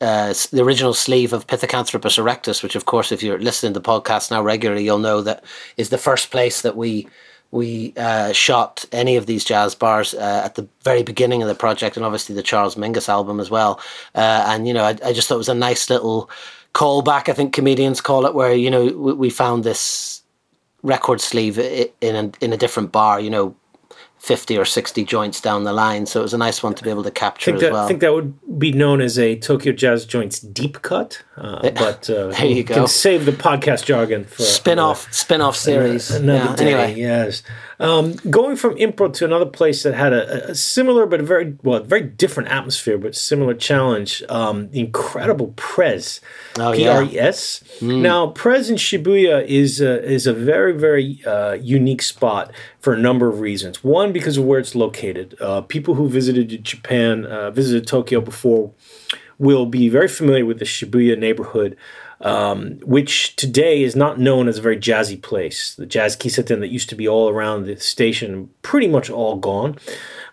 uh, 0.00 0.32
the 0.52 0.62
original 0.62 0.94
sleeve 0.94 1.32
of 1.32 1.46
Pithecanthropus 1.46 2.18
erectus, 2.18 2.62
which, 2.62 2.76
of 2.76 2.84
course, 2.84 3.10
if 3.10 3.22
you're 3.22 3.38
listening 3.38 3.74
to 3.74 3.80
the 3.80 3.88
podcast 3.88 4.30
now 4.30 4.42
regularly, 4.42 4.84
you'll 4.84 4.98
know 4.98 5.22
that 5.22 5.44
is 5.76 5.88
the 5.88 5.98
first 5.98 6.30
place 6.30 6.62
that 6.62 6.76
we 6.76 7.08
we 7.50 7.94
uh, 7.96 8.30
shot 8.32 8.84
any 8.92 9.16
of 9.16 9.24
these 9.24 9.42
jazz 9.42 9.74
bars 9.74 10.12
uh, 10.12 10.42
at 10.44 10.54
the 10.56 10.68
very 10.82 11.02
beginning 11.02 11.42
of 11.42 11.48
the 11.48 11.54
project, 11.54 11.96
and 11.96 12.04
obviously 12.04 12.34
the 12.34 12.42
Charles 12.42 12.74
Mingus 12.74 13.08
album 13.08 13.40
as 13.40 13.50
well. 13.50 13.80
Uh, 14.14 14.44
and 14.48 14.68
you 14.68 14.74
know, 14.74 14.84
I, 14.84 14.98
I, 15.04 15.12
just 15.14 15.28
thought 15.28 15.36
it 15.36 15.38
was 15.38 15.48
a 15.48 15.54
nice 15.54 15.88
little 15.88 16.28
callback. 16.74 17.28
I 17.28 17.32
think 17.32 17.54
comedians 17.54 18.02
call 18.02 18.26
it, 18.26 18.34
where 18.34 18.52
you 18.52 18.70
know 18.70 18.84
we, 18.84 19.12
we 19.14 19.30
found 19.30 19.64
this 19.64 20.22
record 20.82 21.20
sleeve 21.20 21.58
in 21.58 21.90
a, 22.02 22.30
in 22.44 22.52
a 22.52 22.56
different 22.56 22.92
bar. 22.92 23.18
You 23.18 23.30
know, 23.30 23.56
50 24.28 24.58
or 24.58 24.66
60 24.66 25.04
joints 25.06 25.40
down 25.40 25.64
the 25.64 25.72
line. 25.72 26.04
So 26.04 26.20
it 26.20 26.22
was 26.22 26.34
a 26.34 26.38
nice 26.38 26.62
one 26.62 26.74
to 26.74 26.84
be 26.84 26.90
able 26.90 27.02
to 27.02 27.10
capture 27.10 27.54
as 27.54 27.62
that, 27.62 27.72
well. 27.72 27.86
I 27.86 27.88
think 27.88 28.00
that 28.00 28.12
would 28.12 28.58
be 28.58 28.72
known 28.72 29.00
as 29.00 29.18
a 29.18 29.36
Tokyo 29.36 29.72
Jazz 29.72 30.04
Joints 30.04 30.38
deep 30.38 30.82
cut. 30.82 31.22
Uh, 31.38 31.70
but 31.70 32.10
uh, 32.10 32.28
there 32.28 32.44
you 32.44 32.62
go. 32.62 32.74
can 32.74 32.88
save 32.88 33.24
the 33.24 33.32
podcast 33.32 33.86
jargon 33.86 34.24
for 34.24 34.42
spin 34.42 34.78
off 34.78 35.10
spin 35.14 35.40
off 35.40 35.56
series. 35.56 36.10
Another 36.10 36.50
yeah, 36.50 36.56
day, 36.56 36.74
anyway. 36.74 37.00
yes. 37.00 37.42
Um, 37.80 38.14
going 38.28 38.56
from 38.56 38.74
impro 38.74 39.12
to 39.14 39.24
another 39.24 39.46
place 39.46 39.84
that 39.84 39.94
had 39.94 40.12
a, 40.12 40.50
a, 40.50 40.54
similar 40.56 41.06
but 41.06 41.20
a 41.20 41.22
very 41.22 41.56
well 41.62 41.80
very 41.80 42.02
different 42.02 42.48
atmosphere 42.48 42.98
but 42.98 43.14
similar 43.14 43.54
challenge. 43.54 44.22
Um, 44.28 44.68
incredible 44.72 45.54
Prez, 45.56 46.20
oh, 46.58 46.72
P 46.74 46.88
R 46.88 47.04
E 47.04 47.18
S. 47.18 47.62
Mm. 47.78 48.00
Now 48.00 48.26
Prez 48.28 48.68
in 48.68 48.76
Shibuya 48.76 49.46
is 49.46 49.80
a, 49.80 50.04
is 50.04 50.26
a 50.26 50.32
very 50.32 50.72
very 50.72 51.24
uh, 51.24 51.52
unique 51.52 52.02
spot 52.02 52.52
for 52.80 52.92
a 52.92 52.98
number 52.98 53.28
of 53.28 53.40
reasons. 53.40 53.84
One 53.84 54.12
because 54.18 54.36
of 54.36 54.44
where 54.44 54.58
it's 54.58 54.74
located. 54.74 55.36
Uh, 55.40 55.60
people 55.62 55.94
who 55.94 56.08
visited 56.08 56.64
Japan, 56.64 57.24
uh, 57.26 57.50
visited 57.50 57.86
Tokyo 57.86 58.20
before, 58.20 58.72
will 59.38 59.66
be 59.66 59.88
very 59.88 60.08
familiar 60.08 60.44
with 60.44 60.58
the 60.58 60.64
Shibuya 60.64 61.16
neighborhood 61.18 61.76
um, 62.20 62.78
which 62.80 63.36
today 63.36 63.82
is 63.82 63.94
not 63.94 64.18
known 64.18 64.48
as 64.48 64.58
a 64.58 64.62
very 64.62 64.76
jazzy 64.76 65.20
place. 65.20 65.74
The 65.74 65.86
jazz 65.86 66.16
kissaten 66.16 66.60
that 66.60 66.68
used 66.68 66.88
to 66.90 66.96
be 66.96 67.06
all 67.06 67.28
around 67.28 67.64
the 67.64 67.78
station, 67.78 68.50
pretty 68.62 68.88
much 68.88 69.08
all 69.08 69.36
gone. 69.36 69.76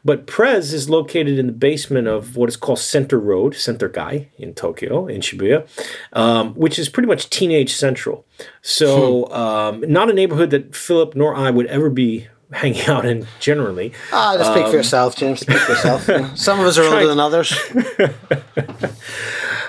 But 0.03 0.27
Prez 0.27 0.71
is 0.71 0.87
located 0.87 1.39
in 1.39 1.47
the 1.47 1.53
basement 1.53 2.07
of 2.07 2.35
what 2.35 2.47
is 2.47 2.57
called 2.57 2.77
Center 2.79 3.19
Road, 3.19 3.55
Center 3.55 3.89
Gai 3.89 4.29
in 4.37 4.53
Tokyo, 4.53 5.07
in 5.07 5.21
Shibuya, 5.21 5.67
um, 6.13 6.53
which 6.53 6.77
is 6.77 6.89
pretty 6.89 7.07
much 7.07 7.29
teenage 7.29 7.73
central. 7.73 8.25
So, 8.61 9.25
hmm. 9.25 9.33
um, 9.33 9.83
not 9.87 10.09
a 10.09 10.13
neighborhood 10.13 10.51
that 10.51 10.75
Philip 10.75 11.15
nor 11.15 11.35
I 11.35 11.49
would 11.49 11.65
ever 11.67 11.89
be 11.89 12.27
hanging 12.51 12.81
out 12.87 13.05
in 13.05 13.27
generally. 13.39 13.93
Ah, 14.11 14.35
just 14.37 14.51
speak 14.51 14.65
um, 14.65 14.71
for 14.71 14.77
yourself, 14.77 15.15
James. 15.15 15.41
Speak 15.41 15.57
for 15.57 15.73
yourself. 15.73 16.05
Some 16.37 16.59
of 16.59 16.65
us 16.65 16.77
are 16.77 16.83
older 16.83 17.07
than 17.07 17.19
others. 17.19 17.53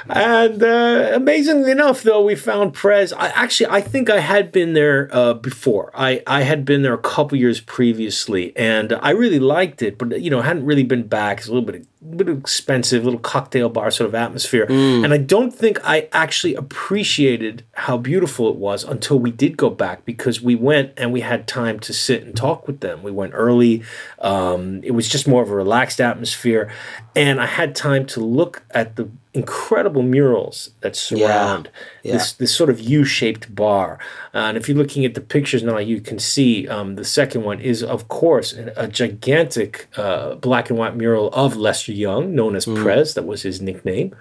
and 0.08 0.62
uh, 0.62 1.10
amazingly 1.14 1.70
enough, 1.70 2.02
though, 2.02 2.24
we 2.24 2.34
found 2.34 2.74
Prez. 2.74 3.12
I 3.12 3.28
actually, 3.28 3.70
I 3.70 3.80
think 3.80 4.10
I 4.10 4.20
had 4.20 4.52
been 4.52 4.74
there 4.74 5.08
uh, 5.12 5.34
before. 5.34 5.90
I, 5.94 6.22
I 6.26 6.42
had 6.42 6.64
been 6.64 6.82
there 6.82 6.94
a 6.94 6.98
couple 6.98 7.38
years 7.38 7.60
previously, 7.60 8.56
and 8.56 8.92
I 9.00 9.10
really 9.10 9.40
liked 9.40 9.82
it. 9.82 9.98
But 9.98 10.20
you 10.20 10.30
know, 10.30 10.42
hadn't 10.42 10.64
really 10.64 10.84
been 10.84 11.06
back. 11.06 11.38
It's 11.38 11.48
a 11.48 11.52
little 11.52 11.66
bit, 11.66 11.86
a 12.02 12.16
bit 12.16 12.28
expensive, 12.28 13.04
little 13.04 13.18
cocktail 13.18 13.68
bar 13.68 13.90
sort 13.90 14.08
of 14.08 14.14
atmosphere. 14.14 14.66
Mm. 14.66 15.04
And 15.04 15.14
I 15.14 15.16
don't 15.16 15.50
think 15.50 15.78
I 15.82 16.08
actually 16.12 16.54
appreciated 16.54 17.64
how 17.72 17.96
beautiful 17.96 18.50
it 18.50 18.56
was 18.56 18.84
until 18.84 19.18
we 19.18 19.30
did 19.30 19.56
go 19.56 19.70
back 19.70 20.04
because 20.04 20.42
we 20.42 20.54
went 20.54 20.92
and 20.96 21.12
we 21.12 21.22
had 21.22 21.48
time 21.48 21.80
to 21.80 21.92
sit 21.92 22.22
and 22.22 22.36
talk 22.36 22.66
with 22.66 22.80
them. 22.80 23.02
We 23.02 23.10
went 23.10 23.32
early. 23.34 23.82
Um, 24.18 24.82
it 24.84 24.92
was 24.92 25.08
just 25.08 25.26
more 25.26 25.42
of 25.42 25.50
a 25.50 25.54
relaxed 25.54 26.00
atmosphere, 26.00 26.70
and 27.14 27.40
I 27.40 27.46
had 27.46 27.74
time 27.74 28.06
to 28.06 28.20
look 28.20 28.62
at 28.70 28.96
the 28.96 29.08
incredible 29.32 30.02
murals 30.02 30.70
that 30.80 30.96
surround 30.96 31.68
yeah, 31.72 31.80
yeah. 32.06 32.12
this 32.14 32.32
this 32.32 32.54
sort 32.54 32.70
of 32.70 32.80
U-shaped 32.80 33.54
bar. 33.54 33.98
Uh, 34.34 34.38
and 34.38 34.56
if 34.56 34.68
you're 34.68 34.78
looking 34.78 35.04
at 35.04 35.14
the 35.14 35.20
pictures 35.20 35.62
now, 35.62 35.78
you 35.78 36.00
can 36.00 36.18
see 36.18 36.68
um, 36.68 36.96
the 36.96 37.04
second 37.04 37.42
one 37.42 37.60
is, 37.60 37.82
of 37.82 38.08
course, 38.08 38.52
a 38.52 38.88
gigantic 38.88 39.88
uh, 39.96 40.34
black 40.36 40.70
and 40.70 40.78
white 40.78 40.96
mural 40.96 41.28
of 41.32 41.56
Lester 41.56 41.92
Young, 41.92 42.34
known 42.34 42.56
as 42.56 42.66
mm. 42.66 42.80
Prez. 42.80 43.14
That 43.14 43.26
was 43.26 43.42
his 43.42 43.60
nickname. 43.60 44.14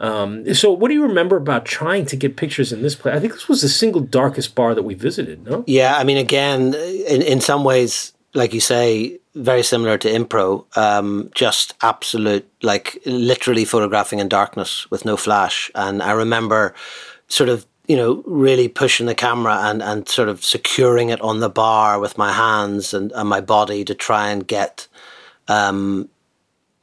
Um, 0.00 0.54
so, 0.54 0.72
what 0.72 0.88
do 0.88 0.94
you 0.94 1.02
remember 1.02 1.36
about 1.36 1.64
trying 1.64 2.06
to 2.06 2.16
get 2.16 2.36
pictures 2.36 2.72
in 2.72 2.82
this 2.82 2.94
place? 2.94 3.14
I 3.14 3.20
think 3.20 3.32
this 3.32 3.48
was 3.48 3.62
the 3.62 3.68
single 3.68 4.00
darkest 4.00 4.54
bar 4.54 4.74
that 4.74 4.82
we 4.82 4.94
visited. 4.94 5.44
No. 5.44 5.64
Yeah, 5.66 5.96
I 5.96 6.04
mean, 6.04 6.16
again, 6.16 6.74
in 6.74 7.22
in 7.22 7.40
some 7.40 7.64
ways, 7.64 8.12
like 8.34 8.54
you 8.54 8.60
say, 8.60 9.18
very 9.34 9.62
similar 9.62 9.96
to 9.98 10.08
impro, 10.08 10.64
um, 10.76 11.30
just 11.34 11.74
absolute, 11.82 12.48
like 12.62 12.98
literally 13.06 13.64
photographing 13.64 14.18
in 14.18 14.28
darkness 14.28 14.90
with 14.90 15.04
no 15.04 15.16
flash. 15.16 15.70
And 15.74 16.02
I 16.02 16.12
remember 16.12 16.74
sort 17.30 17.48
of, 17.48 17.66
you 17.86 17.96
know, 17.96 18.22
really 18.26 18.68
pushing 18.68 19.06
the 19.06 19.14
camera 19.14 19.56
and, 19.62 19.82
and 19.82 20.06
sort 20.08 20.28
of 20.28 20.44
securing 20.44 21.08
it 21.08 21.20
on 21.22 21.40
the 21.40 21.48
bar 21.48 21.98
with 21.98 22.18
my 22.18 22.32
hands 22.32 22.92
and, 22.92 23.10
and 23.12 23.28
my 23.28 23.40
body 23.40 23.84
to 23.84 23.94
try 23.94 24.28
and 24.30 24.46
get 24.46 24.86
um, 25.48 26.08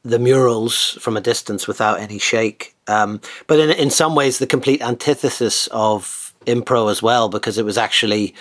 the 0.02 0.18
murals 0.18 0.98
from 1.00 1.16
a 1.16 1.20
distance 1.20 1.68
without 1.68 2.00
any 2.00 2.18
shake. 2.18 2.74
Um, 2.88 3.20
but 3.46 3.60
in, 3.60 3.70
in 3.70 3.90
some 3.90 4.14
ways, 4.14 4.38
the 4.38 4.46
complete 4.46 4.82
antithesis 4.82 5.68
of 5.68 6.34
impro 6.46 6.90
as 6.90 7.02
well, 7.02 7.28
because 7.28 7.58
it 7.58 7.64
was 7.64 7.78
actually 7.78 8.34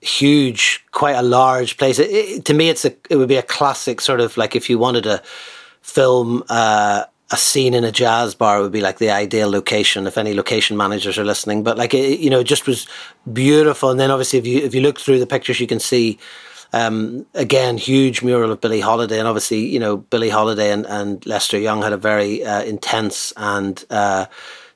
huge, 0.00 0.84
quite 0.92 1.16
a 1.16 1.22
large 1.22 1.76
place. 1.76 1.98
It, 1.98 2.10
it, 2.10 2.44
to 2.46 2.54
me, 2.54 2.68
it's 2.68 2.84
a 2.84 2.94
it 3.10 3.16
would 3.16 3.28
be 3.28 3.36
a 3.36 3.42
classic 3.42 4.00
sort 4.00 4.20
of 4.20 4.36
like 4.36 4.54
if 4.54 4.70
you 4.70 4.78
wanted 4.78 5.04
to 5.04 5.22
film 5.82 6.44
uh, 6.48 7.04
a 7.30 7.36
scene 7.36 7.74
in 7.74 7.84
a 7.84 7.92
jazz 7.92 8.34
bar, 8.34 8.60
would 8.60 8.72
be 8.72 8.80
like 8.80 8.98
the 8.98 9.10
ideal 9.10 9.50
location. 9.50 10.06
If 10.06 10.16
any 10.16 10.34
location 10.34 10.76
managers 10.76 11.18
are 11.18 11.24
listening, 11.24 11.62
but 11.62 11.76
like 11.76 11.94
it, 11.94 12.20
you 12.20 12.30
know, 12.30 12.40
it 12.40 12.44
just 12.44 12.66
was 12.66 12.86
beautiful. 13.30 13.90
And 13.90 14.00
then 14.00 14.10
obviously, 14.10 14.38
if 14.38 14.46
you 14.46 14.58
if 14.60 14.74
you 14.74 14.80
look 14.80 14.98
through 14.98 15.18
the 15.18 15.26
pictures, 15.26 15.60
you 15.60 15.66
can 15.66 15.80
see. 15.80 16.18
Um, 16.70 17.24
again, 17.32 17.78
huge 17.78 18.22
mural 18.22 18.52
of 18.52 18.60
Billie 18.60 18.82
Holiday, 18.82 19.18
and 19.18 19.26
obviously, 19.26 19.60
you 19.64 19.80
know, 19.80 19.96
Billie 19.96 20.28
Holiday 20.28 20.70
and, 20.70 20.84
and 20.84 21.24
Lester 21.24 21.58
Young 21.58 21.80
had 21.80 21.94
a 21.94 21.96
very 21.96 22.44
uh, 22.44 22.62
intense 22.62 23.32
and 23.38 23.82
uh, 23.88 24.26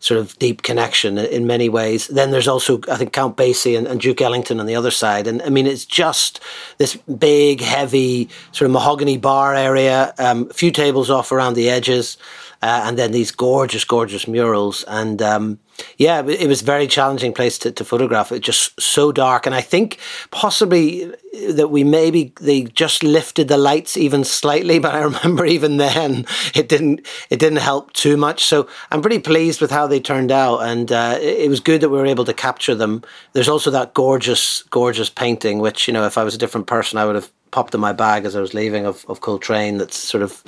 sort 0.03 0.19
of 0.19 0.37
deep 0.41 0.63
connection 0.63 1.17
in 1.17 1.47
many 1.47 1.69
ways. 1.69 2.09
Then 2.09 2.33
there's 2.33 2.49
also, 2.49 2.81
I 2.91 2.97
think, 2.97 3.13
Count 3.13 3.37
Basie 3.37 3.79
and, 3.79 3.87
and, 3.87 4.01
Duke 4.01 4.21
Ellington 4.21 4.59
on 4.59 4.67
the 4.67 4.75
other 4.75 4.91
side. 4.91 5.29
And 5.29 5.41
I 5.43 5.49
mean, 5.49 5.65
it's 5.65 5.85
just 5.85 6.41
this 6.79 6.97
big, 6.97 7.61
heavy, 7.61 8.29
sort 8.51 8.67
of 8.67 8.73
mahogany 8.73 9.17
bar 9.17 9.55
area, 9.55 10.13
um, 10.19 10.49
a 10.51 10.55
few 10.55 10.73
tables 10.73 11.09
off 11.09 11.31
around 11.31 11.55
the 11.55 11.71
edges, 11.71 12.17
uh, 12.63 12.83
and 12.85 12.97
then 12.97 13.11
these 13.11 13.33
gorgeous, 13.33 13.85
gorgeous 13.85 14.29
murals. 14.29 14.85
And 14.87 15.21
um, 15.21 15.59
yeah, 15.99 16.25
it 16.25 16.47
was 16.47 16.63
a 16.63 16.65
very 16.65 16.87
challenging 16.87 17.33
place 17.33 17.59
to, 17.59 17.73
to 17.73 17.85
photograph. 17.85 18.31
It 18.31 18.41
just 18.41 18.81
so 18.81 19.11
dark, 19.11 19.47
and 19.47 19.55
I 19.55 19.61
think 19.61 19.99
possibly 20.31 21.13
that 21.51 21.69
we 21.69 21.83
maybe 21.83 22.33
they 22.41 22.63
just 22.65 23.03
lifted 23.03 23.49
the 23.49 23.57
lights 23.57 23.97
even 23.97 24.23
slightly, 24.23 24.79
but 24.85 24.95
I 24.95 25.01
remember 25.01 25.45
even 25.45 25.79
then 25.79 26.25
it 26.55 26.69
didn't 26.69 27.07
it 27.31 27.41
didn't 27.41 27.59
help 27.59 27.93
too 27.95 28.17
much. 28.17 28.45
So 28.45 28.69
I'm 28.91 29.03
pretty 29.03 29.19
pleased 29.19 29.61
with 29.61 29.71
how 29.71 29.87
they 29.87 30.01
turned 30.01 30.31
out, 30.31 30.61
and 30.61 30.93
uh, 30.93 31.19
it, 31.21 31.49
was 31.49 31.61
good 31.61 31.81
that 31.81 31.89
we 31.89 31.99
were 31.99 32.07
able 32.07 32.25
to 32.25 32.35
capture 32.35 32.75
them. 32.75 33.03
There's 33.33 33.49
also 33.49 33.71
that 33.73 33.95
gorgeous 33.95 34.63
gorgeous 34.71 35.11
painting, 35.11 35.59
which 35.59 35.89
you 35.89 35.95
know 35.95 36.07
if 36.07 36.17
I 36.17 36.25
was 36.25 36.35
a 36.35 36.39
different 36.39 36.67
person, 36.67 36.99
I 36.99 37.07
would 37.07 37.17
have 37.17 37.31
popped 37.53 37.75
in 37.75 37.81
my 37.81 37.93
bag 37.93 38.25
as 38.25 38.35
I 38.35 38.41
was 38.41 38.55
leaving 38.55 38.87
of, 38.87 39.05
of 39.09 39.21
Coltrane 39.21 39.79
that's 39.79 39.97
sort 39.97 40.23
of 40.23 40.43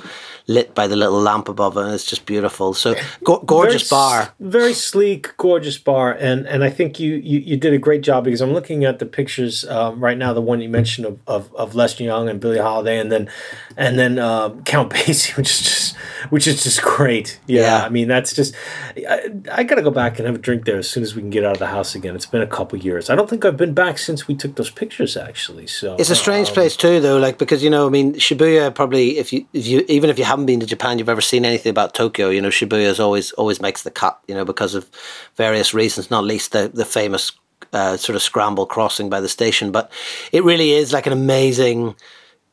lit 0.47 0.75
by 0.75 0.87
the 0.87 0.95
little 0.95 1.21
lamp 1.21 1.47
above 1.47 1.77
it, 1.77 1.81
and 1.81 1.93
it's 1.93 2.03
just 2.03 2.25
beautiful. 2.25 2.73
So 2.73 2.95
go- 3.23 3.39
gorgeous 3.39 3.89
very, 3.89 3.99
bar, 3.99 4.33
very 4.39 4.73
sleek, 4.73 5.37
gorgeous 5.37 5.77
bar, 5.77 6.11
and 6.11 6.45
and 6.47 6.63
I 6.63 6.69
think 6.69 6.99
you 6.99 7.15
you, 7.15 7.39
you 7.39 7.57
did 7.57 7.73
a 7.73 7.77
great 7.77 8.01
job 8.01 8.25
because 8.25 8.41
I'm 8.41 8.53
looking 8.53 8.83
at 8.83 8.99
the 8.99 9.05
pictures 9.05 9.63
um, 9.65 10.03
right 10.03 10.17
now. 10.17 10.33
The 10.33 10.41
one 10.41 10.61
you 10.61 10.69
mentioned 10.69 11.07
of, 11.07 11.19
of, 11.27 11.55
of 11.55 11.75
Les 11.75 11.99
Young 11.99 12.27
and 12.27 12.39
Billie 12.39 12.57
Holiday, 12.57 12.99
and 12.99 13.11
then 13.11 13.29
and 13.77 13.97
then 13.97 14.19
um, 14.19 14.63
Count 14.63 14.91
Basie, 14.93 15.37
which 15.37 15.51
is 15.51 15.61
just 15.61 15.84
which 16.29 16.47
is 16.47 16.63
just 16.63 16.81
great. 16.95 17.39
Yeah, 17.47 17.61
yeah. 17.61 17.85
I 17.85 17.89
mean 17.89 18.07
that's 18.07 18.33
just 18.33 18.55
I, 18.97 19.31
I 19.51 19.63
got 19.63 19.75
to 19.75 19.81
go 19.81 19.91
back 19.91 20.17
and 20.17 20.25
have 20.25 20.35
a 20.35 20.39
drink 20.39 20.65
there 20.65 20.77
as 20.77 20.89
soon 20.89 21.03
as 21.03 21.15
we 21.15 21.21
can 21.21 21.29
get 21.29 21.43
out 21.43 21.53
of 21.53 21.59
the 21.59 21.67
house 21.67 21.95
again. 21.95 22.15
It's 22.15 22.25
been 22.25 22.41
a 22.41 22.47
couple 22.47 22.77
years. 22.79 23.09
I 23.09 23.15
don't 23.15 23.29
think 23.29 23.45
I've 23.45 23.57
been 23.57 23.73
back 23.73 23.97
since 23.97 24.27
we 24.27 24.35
took 24.35 24.55
those 24.55 24.69
pictures 24.69 25.17
actually. 25.17 25.67
So 25.67 25.95
it's 25.97 26.09
a 26.09 26.15
strange 26.15 26.49
um, 26.49 26.53
place 26.53 26.75
too, 26.75 26.99
though. 26.99 27.17
Like 27.17 27.37
because 27.37 27.63
you 27.63 27.69
know, 27.69 27.87
I 27.87 27.89
mean, 27.89 28.13
Shibuya 28.15 28.73
probably 28.73 29.17
if 29.17 29.31
you 29.33 29.45
if 29.53 29.65
you 29.67 29.85
even 29.87 30.09
if 30.09 30.17
you 30.17 30.25
haven't 30.25 30.45
been 30.45 30.59
to 30.59 30.65
Japan, 30.65 30.99
you've 30.99 31.09
ever 31.09 31.21
seen 31.21 31.45
anything 31.45 31.69
about 31.69 31.93
Tokyo. 31.93 32.29
You 32.29 32.41
know, 32.41 32.49
Shibuya 32.49 32.85
is 32.85 32.99
always 32.99 33.31
always 33.33 33.61
makes 33.61 33.83
the 33.83 33.91
cut. 33.91 34.19
You 34.27 34.35
know, 34.35 34.45
because 34.45 34.75
of 34.75 34.89
various 35.35 35.73
reasons, 35.73 36.11
not 36.11 36.23
least 36.23 36.51
the 36.51 36.69
the 36.73 36.85
famous 36.85 37.31
uh, 37.73 37.97
sort 37.97 38.15
of 38.15 38.21
scramble 38.21 38.65
crossing 38.65 39.09
by 39.09 39.21
the 39.21 39.29
station. 39.29 39.71
But 39.71 39.91
it 40.31 40.43
really 40.43 40.71
is 40.71 40.93
like 40.93 41.07
an 41.07 41.13
amazing. 41.13 41.95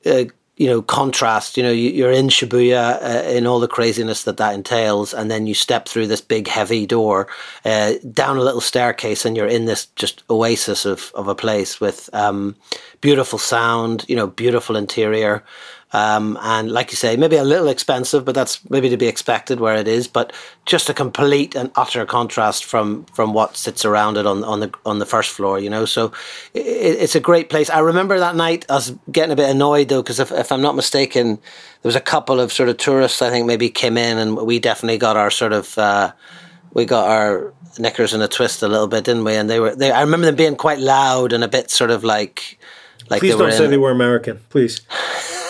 Uh, 0.04 0.24
you 0.56 0.66
know 0.66 0.82
contrast 0.82 1.56
you 1.56 1.62
know 1.62 1.70
you're 1.70 2.12
in 2.12 2.28
shibuya 2.28 3.02
uh, 3.02 3.28
in 3.28 3.46
all 3.46 3.58
the 3.58 3.68
craziness 3.68 4.24
that 4.24 4.36
that 4.36 4.54
entails 4.54 5.14
and 5.14 5.30
then 5.30 5.46
you 5.46 5.54
step 5.54 5.88
through 5.88 6.06
this 6.06 6.20
big 6.20 6.46
heavy 6.46 6.86
door 6.86 7.26
uh, 7.64 7.94
down 8.12 8.36
a 8.36 8.42
little 8.42 8.60
staircase 8.60 9.24
and 9.24 9.36
you're 9.36 9.46
in 9.46 9.64
this 9.64 9.86
just 9.96 10.22
oasis 10.28 10.84
of, 10.84 11.10
of 11.14 11.26
a 11.26 11.34
place 11.34 11.80
with 11.80 12.10
um, 12.12 12.54
beautiful 13.00 13.38
sound 13.38 14.04
you 14.08 14.16
know 14.16 14.26
beautiful 14.26 14.76
interior 14.76 15.42
um, 15.92 16.38
and 16.40 16.72
like 16.72 16.90
you 16.90 16.96
say, 16.96 17.16
maybe 17.16 17.36
a 17.36 17.44
little 17.44 17.68
expensive, 17.68 18.24
but 18.24 18.34
that's 18.34 18.58
maybe 18.70 18.88
to 18.88 18.96
be 18.96 19.08
expected 19.08 19.60
where 19.60 19.76
it 19.76 19.86
is. 19.86 20.08
But 20.08 20.32
just 20.64 20.88
a 20.88 20.94
complete 20.94 21.54
and 21.54 21.70
utter 21.76 22.06
contrast 22.06 22.64
from 22.64 23.04
from 23.06 23.34
what 23.34 23.56
sits 23.56 23.84
around 23.84 24.16
it 24.16 24.26
on 24.26 24.42
on 24.44 24.60
the 24.60 24.72
on 24.86 25.00
the 25.00 25.06
first 25.06 25.30
floor. 25.30 25.58
You 25.58 25.68
know, 25.68 25.84
so 25.84 26.12
it, 26.54 26.60
it's 26.60 27.14
a 27.14 27.20
great 27.20 27.50
place. 27.50 27.68
I 27.68 27.80
remember 27.80 28.18
that 28.18 28.36
night 28.36 28.64
I 28.70 28.74
was 28.74 28.94
getting 29.10 29.32
a 29.32 29.36
bit 29.36 29.50
annoyed 29.50 29.90
though 29.90 30.02
because 30.02 30.18
if 30.18 30.32
if 30.32 30.50
I'm 30.50 30.62
not 30.62 30.74
mistaken, 30.74 31.36
there 31.36 31.88
was 31.88 31.96
a 31.96 32.00
couple 32.00 32.40
of 32.40 32.52
sort 32.52 32.70
of 32.70 32.78
tourists 32.78 33.20
I 33.20 33.28
think 33.28 33.46
maybe 33.46 33.68
came 33.68 33.98
in 33.98 34.16
and 34.16 34.36
we 34.36 34.58
definitely 34.58 34.98
got 34.98 35.16
our 35.16 35.30
sort 35.30 35.52
of. 35.52 35.76
Uh, 35.76 36.12
we 36.74 36.86
got 36.86 37.06
our 37.06 37.52
knickers 37.78 38.14
in 38.14 38.22
a 38.22 38.28
twist 38.28 38.62
a 38.62 38.68
little 38.68 38.86
bit, 38.86 39.04
didn't 39.04 39.24
we? 39.24 39.34
And 39.34 39.50
they 39.50 39.60
were 39.60 39.76
they. 39.76 39.90
I 39.90 40.00
remember 40.00 40.24
them 40.24 40.36
being 40.36 40.56
quite 40.56 40.78
loud 40.78 41.34
and 41.34 41.44
a 41.44 41.48
bit 41.48 41.70
sort 41.70 41.90
of 41.90 42.02
like 42.02 42.58
like. 43.10 43.20
Please 43.20 43.36
don't 43.36 43.52
say 43.52 43.66
they 43.66 43.76
were 43.76 43.90
American, 43.90 44.40
please. 44.48 44.80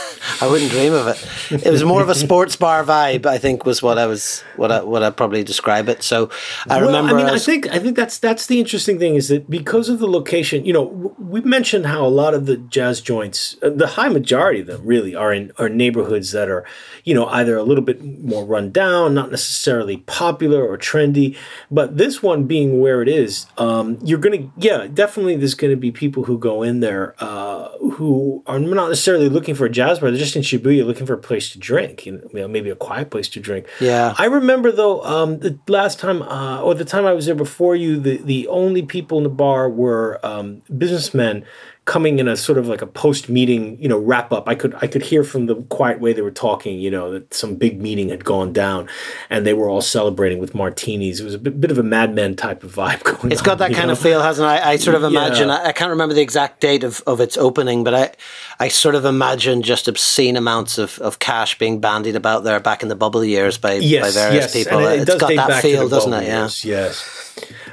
I 0.41 0.47
wouldn't 0.47 0.71
dream 0.71 0.93
of 0.93 1.09
it. 1.09 1.67
It 1.67 1.71
was 1.71 1.85
more 1.85 2.03
of 2.03 2.09
a 2.09 2.15
sports 2.15 2.55
bar 2.55 2.85
vibe. 2.85 3.27
I 3.27 3.39
think 3.39 3.67
was 3.67 3.83
what 3.83 3.99
I 3.99 4.07
was 4.07 4.43
what 4.57 4.71
I 4.71 4.83
what 4.83 5.03
I 5.03 5.11
probably 5.11 5.43
describe 5.43 5.89
it. 5.89 6.03
So 6.03 6.31
I 6.69 6.77
well, 6.77 6.87
remember. 6.87 7.15
I 7.15 7.17
mean, 7.17 7.27
I, 7.27 7.33
was, 7.33 7.43
I, 7.43 7.53
think 7.53 7.69
I 7.69 7.79
think 7.79 7.97
that's 7.97 8.19
that's 8.19 8.47
the 8.47 8.61
interesting 8.61 8.99
thing 8.99 9.17
is 9.17 9.29
that 9.29 9.51
because 9.51 9.89
of 9.89 9.99
the 9.99 10.07
location, 10.07 10.65
you 10.65 10.73
know, 10.73 11.15
we 11.19 11.41
mentioned 11.41 11.87
how 11.87 12.05
a 12.05 12.09
lot 12.09 12.35
of 12.35 12.47
the 12.47 12.57
jazz 12.57 13.01
joints, 13.01 13.57
uh, 13.63 13.71
the 13.71 13.89
high 13.89 14.09
majority 14.09 14.61
of 14.61 14.67
them, 14.67 14.83
really 14.85 15.15
are 15.15 15.33
in 15.33 15.53
are 15.59 15.69
neighborhoods 15.69 16.31
that 16.33 16.49
are, 16.49 16.65
you 17.05 17.15
know, 17.15 17.27
either 17.27 17.57
a 17.57 17.65
little 17.65 17.85
bit 17.85 18.03
more 18.03 18.45
run 18.45 18.71
down, 18.71 19.15
not 19.15 19.31
necessarily 19.31 19.99
popular 19.99 20.65
or 20.65 20.79
trendy. 20.79 21.37
But 21.71 21.99
this 21.99 22.23
one 22.23 22.45
being 22.45 22.81
where 22.81 23.03
it 23.03 23.09
is, 23.09 23.47
um, 23.59 23.99
you're 24.05 24.19
gonna 24.19 24.51
yeah, 24.57 24.87
definitely 24.87 25.37
there's 25.37 25.55
gonna 25.55 25.77
be 25.77 25.91
people 25.91 26.25
who 26.25 26.39
go 26.39 26.63
in 26.63 26.81
there 26.81 27.17
uh, 27.19 27.69
who 27.79 28.43
are 28.47 28.61
not 28.61 28.89
necessarily 28.89 29.29
looking 29.29 29.55
for 29.55 29.67
a 29.67 29.71
jazz 29.71 29.99
bar 29.99 30.12
they're 30.13 30.19
just 30.19 30.37
in 30.37 30.43
Shibuya 30.43 30.87
looking 30.87 31.07
for 31.07 31.15
a 31.15 31.19
place 31.19 31.51
to 31.53 31.59
drink, 31.59 32.07
you 32.07 32.29
know, 32.33 32.49
maybe 32.49 32.71
a 32.71 32.77
quiet 32.77 33.11
place 33.11 33.29
to 33.31 33.41
drink. 33.41 33.67
Yeah. 33.81 34.15
I 34.19 34.27
remember 34.27 34.71
though, 34.73 35.03
um, 35.03 35.39
the 35.41 35.59
last 35.69 35.99
time 35.99 36.23
uh, 36.23 36.61
or 36.63 36.75
the 36.75 36.85
time 36.85 37.07
I 37.07 37.13
was 37.13 37.27
there 37.27 37.35
before 37.35 37.75
you, 37.77 37.99
the 37.99 38.19
the 38.19 38.49
only 38.49 38.83
people 38.83 39.19
in 39.19 39.25
the 39.25 39.31
bar 39.31 39.69
were 39.69 40.21
um, 40.23 40.63
businessmen 40.77 41.45
coming 41.85 42.21
in 42.21 42.29
a 42.29 42.37
sort 42.37 42.59
of 42.59 42.69
like 42.69 42.81
a 42.81 42.87
post 42.87 43.29
meeting, 43.29 43.77
you 43.83 43.89
know, 43.89 43.99
wrap 43.99 44.33
up. 44.33 44.49
I 44.49 44.55
could 44.55 44.75
I 44.81 44.87
could 44.87 45.03
hear 45.03 45.25
from 45.25 45.47
the 45.47 45.57
quiet 45.57 46.01
way 46.01 46.13
they 46.13 46.23
were 46.23 46.31
talking, 46.31 46.79
you 46.79 46.91
know, 46.91 47.11
that 47.11 47.35
some 47.35 47.57
big 47.57 47.81
meeting 47.81 48.09
had 48.09 48.25
gone 48.25 48.53
down, 48.53 48.89
and 49.31 49.45
they 49.45 49.53
were 49.53 49.69
all 49.69 49.81
celebrating 49.81 50.39
with 50.39 50.55
martinis. 50.55 51.21
It 51.21 51.25
was 51.25 51.35
a 51.35 51.39
bit, 51.39 51.61
bit 51.61 51.71
of 51.73 51.79
a 51.79 51.83
Mad 51.83 52.15
Men 52.15 52.37
type 52.37 52.63
of 52.63 52.75
vibe 52.75 53.03
going. 53.05 53.33
It's 53.33 53.41
on, 53.41 53.47
got 53.47 53.59
that 53.59 53.73
kind 53.73 53.89
know? 53.89 53.95
of 53.95 53.99
feel, 53.99 54.23
hasn't 54.23 54.47
it? 54.47 54.65
I, 54.65 54.73
I 54.73 54.77
sort 54.77 54.95
of 54.95 55.03
imagine. 55.03 55.49
Yeah. 55.49 55.57
I, 55.57 55.69
I, 55.69 55.73
can't 55.73 55.91
remember 55.91 56.15
the 56.15 56.23
exact 56.23 56.61
date 56.61 56.85
of, 56.85 57.03
of 57.07 57.21
its 57.21 57.37
opening, 57.37 57.83
but 57.83 57.95
I 57.95 58.13
I 58.61 58.69
sort 58.69 58.95
of 58.95 59.05
imagine 59.05 59.63
just 59.63 59.89
obscene 59.89 60.37
amounts 60.37 60.79
of, 60.79 60.99
of 61.01 61.19
cash 61.19 61.59
being 61.59 61.81
bandied 61.81 62.15
about 62.15 62.45
there 62.45 62.61
back 62.61 62.83
in 62.83 62.89
the 62.89 62.97
bubble 62.97 63.25
years 63.25 63.59
by 63.59 63.75
yes, 63.75 64.03
by 64.03 64.21
various 64.21 64.55
yes. 64.55 64.65
people. 64.65 64.79
And 64.79 65.01
it, 65.01 65.03
it 65.03 65.09
has 65.09 65.21
got 65.21 65.35
that 65.35 65.63
feel, 65.63 65.89
doesn't 65.89 66.13
it? 66.13 66.25
Years. 66.27 66.65
Yeah. 66.65 66.77
Yes. 66.77 67.23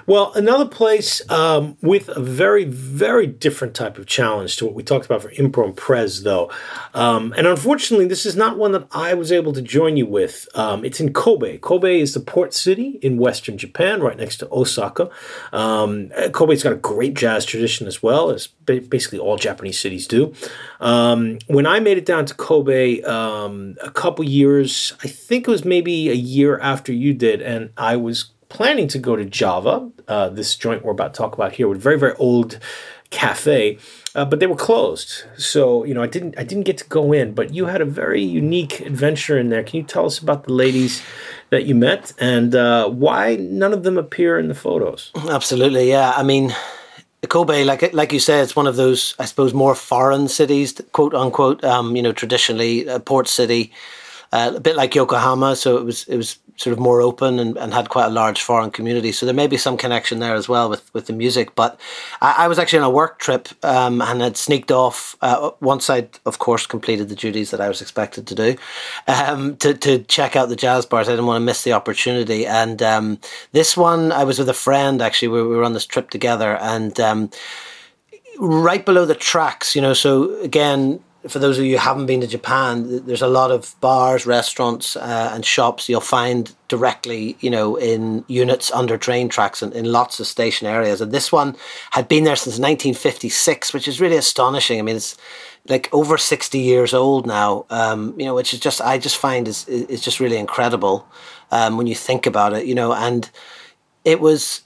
Well, 0.09 0.33
another 0.33 0.65
place 0.65 1.21
um, 1.29 1.77
with 1.83 2.09
a 2.09 2.19
very, 2.19 2.63
very 2.63 3.27
different 3.27 3.75
type 3.75 3.99
of 3.99 4.07
challenge 4.07 4.57
to 4.57 4.65
what 4.65 4.73
we 4.73 4.81
talked 4.81 5.05
about 5.05 5.21
for 5.21 5.29
Impro 5.29 5.65
and 5.65 5.77
Prez, 5.77 6.23
though. 6.23 6.51
Um, 6.95 7.31
and 7.37 7.45
unfortunately, 7.45 8.07
this 8.07 8.25
is 8.25 8.35
not 8.35 8.57
one 8.57 8.71
that 8.71 8.87
I 8.91 9.13
was 9.13 9.31
able 9.31 9.53
to 9.53 9.61
join 9.61 9.97
you 9.97 10.07
with. 10.07 10.49
Um, 10.55 10.83
it's 10.83 10.99
in 10.99 11.13
Kobe. 11.13 11.59
Kobe 11.59 11.99
is 11.99 12.15
the 12.15 12.21
port 12.21 12.55
city 12.55 12.97
in 13.03 13.19
western 13.19 13.59
Japan, 13.59 14.01
right 14.01 14.17
next 14.17 14.37
to 14.37 14.51
Osaka. 14.51 15.11
Um, 15.53 16.09
Kobe's 16.31 16.63
got 16.63 16.73
a 16.73 16.77
great 16.77 17.13
jazz 17.13 17.45
tradition 17.45 17.85
as 17.85 18.01
well, 18.01 18.31
as 18.31 18.47
basically 18.47 19.19
all 19.19 19.37
Japanese 19.37 19.79
cities 19.79 20.07
do. 20.07 20.33
Um, 20.79 21.37
when 21.45 21.67
I 21.67 21.79
made 21.81 21.99
it 21.99 22.05
down 22.07 22.25
to 22.25 22.33
Kobe 22.33 23.03
um, 23.03 23.75
a 23.79 23.91
couple 23.91 24.25
years, 24.25 24.91
I 25.03 25.07
think 25.07 25.47
it 25.47 25.51
was 25.51 25.63
maybe 25.63 26.09
a 26.09 26.15
year 26.15 26.57
after 26.57 26.91
you 26.91 27.13
did, 27.13 27.43
and 27.43 27.69
I 27.77 27.95
was 27.95 28.31
planning 28.49 28.87
to 28.89 28.99
go 28.99 29.15
to 29.15 29.25
Java, 29.25 29.89
uh, 30.07 30.29
this 30.29 30.55
joint 30.55 30.83
we're 30.83 30.91
about 30.91 31.13
to 31.13 31.17
talk 31.17 31.33
about 31.33 31.53
here, 31.53 31.67
with 31.67 31.81
very 31.81 31.97
very 31.97 32.13
old 32.15 32.59
cafe, 33.11 33.77
uh, 34.15 34.25
but 34.25 34.39
they 34.39 34.47
were 34.47 34.55
closed. 34.55 35.23
So 35.37 35.83
you 35.83 35.93
know, 35.93 36.03
I 36.03 36.07
didn't 36.07 36.37
I 36.37 36.43
didn't 36.43 36.65
get 36.65 36.77
to 36.79 36.85
go 36.85 37.13
in. 37.13 37.33
But 37.33 37.53
you 37.53 37.65
had 37.65 37.81
a 37.81 37.85
very 37.85 38.21
unique 38.21 38.81
adventure 38.81 39.37
in 39.37 39.49
there. 39.49 39.63
Can 39.63 39.77
you 39.77 39.83
tell 39.83 40.05
us 40.05 40.19
about 40.19 40.43
the 40.43 40.53
ladies 40.53 41.01
that 41.49 41.65
you 41.65 41.75
met 41.75 42.13
and 42.19 42.53
uh, 42.55 42.89
why 42.89 43.37
none 43.37 43.73
of 43.73 43.83
them 43.83 43.97
appear 43.97 44.37
in 44.37 44.47
the 44.47 44.55
photos? 44.55 45.11
Absolutely, 45.29 45.89
yeah. 45.89 46.13
I 46.15 46.23
mean. 46.23 46.53
Kobe, 47.27 47.65
like 47.65 47.93
like 47.93 48.13
you 48.13 48.19
said, 48.19 48.43
it's 48.43 48.55
one 48.55 48.65
of 48.65 48.77
those, 48.77 49.13
I 49.19 49.25
suppose, 49.25 49.53
more 49.53 49.75
foreign 49.75 50.29
cities, 50.29 50.81
quote 50.93 51.13
unquote. 51.13 51.61
Um, 51.65 51.97
you 51.97 52.01
know, 52.01 52.13
traditionally 52.13 52.87
a 52.87 53.01
port 53.01 53.27
city, 53.27 53.73
uh, 54.31 54.53
a 54.55 54.59
bit 54.59 54.75
like 54.75 54.95
Yokohama. 54.95 55.55
So 55.55 55.77
it 55.77 55.85
was 55.85 56.07
it 56.07 56.17
was 56.17 56.39
sort 56.59 56.73
of 56.73 56.79
more 56.79 57.01
open 57.01 57.39
and, 57.39 57.57
and 57.57 57.73
had 57.73 57.87
quite 57.87 58.07
a 58.07 58.09
large 58.09 58.41
foreign 58.41 58.69
community. 58.69 59.13
So 59.13 59.25
there 59.25 59.33
may 59.33 59.47
be 59.47 59.55
some 59.55 59.77
connection 59.77 60.19
there 60.19 60.35
as 60.35 60.49
well 60.49 60.69
with, 60.69 60.93
with 60.93 61.05
the 61.05 61.13
music. 61.13 61.55
But 61.55 61.79
I, 62.21 62.35
I 62.39 62.47
was 62.49 62.59
actually 62.59 62.79
on 62.79 62.85
a 62.85 62.89
work 62.89 63.17
trip 63.19 63.47
um, 63.63 64.01
and 64.01 64.19
had 64.19 64.35
sneaked 64.35 64.69
off 64.69 65.15
uh, 65.21 65.51
once 65.61 65.89
I'd, 65.89 66.09
of 66.25 66.39
course, 66.39 66.67
completed 66.67 67.07
the 67.07 67.15
duties 67.15 67.51
that 67.51 67.61
I 67.61 67.69
was 67.69 67.81
expected 67.81 68.27
to 68.27 68.35
do 68.35 68.57
um, 69.07 69.55
to, 69.57 69.73
to 69.73 69.99
check 70.03 70.35
out 70.35 70.49
the 70.49 70.57
jazz 70.57 70.85
bars. 70.85 71.07
I 71.07 71.13
didn't 71.13 71.27
want 71.27 71.41
to 71.41 71.45
miss 71.45 71.63
the 71.63 71.71
opportunity. 71.71 72.45
And 72.45 72.83
um, 72.83 73.19
this 73.53 73.77
one, 73.77 74.11
I 74.11 74.25
was 74.25 74.37
with 74.37 74.49
a 74.49 74.53
friend 74.53 75.01
actually. 75.01 75.29
We, 75.29 75.41
we 75.43 75.55
were 75.55 75.63
on 75.63 75.73
this 75.73 75.85
trip 75.85 76.09
together 76.09 76.57
and 76.57 76.99
um, 76.99 77.31
right 78.37 78.85
below 78.85 79.05
the 79.05 79.15
tracks, 79.15 79.75
you 79.75 79.81
know, 79.81 79.93
so 79.93 80.37
again, 80.41 81.01
for 81.27 81.39
those 81.39 81.59
of 81.59 81.65
you 81.65 81.73
who 81.73 81.77
haven't 81.77 82.05
been 82.05 82.21
to 82.21 82.27
Japan, 82.27 83.05
there's 83.05 83.21
a 83.21 83.27
lot 83.27 83.51
of 83.51 83.75
bars, 83.81 84.25
restaurants, 84.25 84.95
uh, 84.95 85.31
and 85.33 85.45
shops 85.45 85.89
you'll 85.89 85.99
find 85.99 86.55
directly, 86.69 87.35
you 87.41 87.49
know, 87.49 87.75
in 87.75 88.23
units 88.27 88.71
under 88.71 88.97
train 88.97 89.27
tracks 89.27 89.61
and 89.61 89.73
in 89.73 89.85
lots 89.85 90.21
of 90.21 90.27
station 90.27 90.65
areas. 90.65 91.01
And 91.01 91.11
this 91.11 91.29
one 91.29 91.57
had 91.91 92.07
been 92.07 92.23
there 92.23 92.37
since 92.37 92.53
1956, 92.53 93.73
which 93.73 93.87
is 93.87 93.99
really 93.99 94.15
astonishing. 94.15 94.79
I 94.79 94.81
mean, 94.81 94.95
it's 94.95 95.17
like 95.67 95.93
over 95.93 96.17
60 96.17 96.57
years 96.57 96.93
old 96.93 97.27
now, 97.27 97.65
um, 97.69 98.17
you 98.17 98.25
know, 98.25 98.33
which 98.33 98.53
is 98.53 98.59
just, 98.61 98.79
I 98.79 98.97
just 98.97 99.17
find 99.17 99.45
is, 99.47 99.67
is 99.67 100.01
just 100.01 100.21
really 100.21 100.37
incredible 100.37 101.05
um, 101.51 101.75
when 101.75 101.87
you 101.87 101.95
think 101.95 102.27
about 102.27 102.53
it, 102.53 102.65
you 102.65 102.75
know, 102.75 102.93
and 102.93 103.29
it 104.05 104.21
was, 104.21 104.61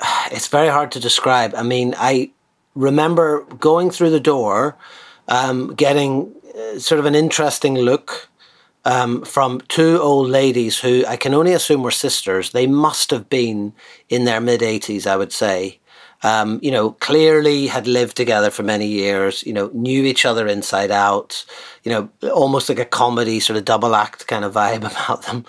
it's 0.32 0.48
very 0.48 0.68
hard 0.68 0.92
to 0.92 1.00
describe. 1.00 1.54
I 1.54 1.62
mean, 1.62 1.94
I 1.98 2.30
remember 2.74 3.42
going 3.60 3.90
through 3.90 4.10
the 4.10 4.20
door 4.20 4.76
um, 5.28 5.74
getting 5.74 6.34
uh, 6.56 6.78
sort 6.78 6.98
of 6.98 7.06
an 7.06 7.14
interesting 7.14 7.74
look 7.74 8.28
um, 8.84 9.22
from 9.22 9.60
two 9.68 9.98
old 10.00 10.28
ladies 10.28 10.78
who 10.78 11.04
I 11.06 11.16
can 11.16 11.34
only 11.34 11.52
assume 11.52 11.82
were 11.82 11.90
sisters. 11.90 12.52
They 12.52 12.66
must 12.66 13.10
have 13.10 13.28
been 13.28 13.74
in 14.08 14.24
their 14.24 14.40
mid 14.40 14.60
80s, 14.60 15.06
I 15.06 15.16
would 15.16 15.32
say. 15.32 15.80
Um, 16.24 16.58
you 16.62 16.72
know, 16.72 16.92
clearly 16.92 17.68
had 17.68 17.86
lived 17.86 18.16
together 18.16 18.50
for 18.50 18.64
many 18.64 18.86
years, 18.86 19.44
you 19.44 19.52
know, 19.52 19.70
knew 19.72 20.02
each 20.04 20.24
other 20.24 20.48
inside 20.48 20.90
out, 20.90 21.44
you 21.84 21.92
know, 21.92 22.08
almost 22.32 22.68
like 22.68 22.80
a 22.80 22.84
comedy 22.84 23.38
sort 23.38 23.56
of 23.56 23.64
double 23.64 23.94
act 23.94 24.26
kind 24.26 24.44
of 24.44 24.54
vibe 24.54 24.78
about 24.78 25.22
them. 25.26 25.44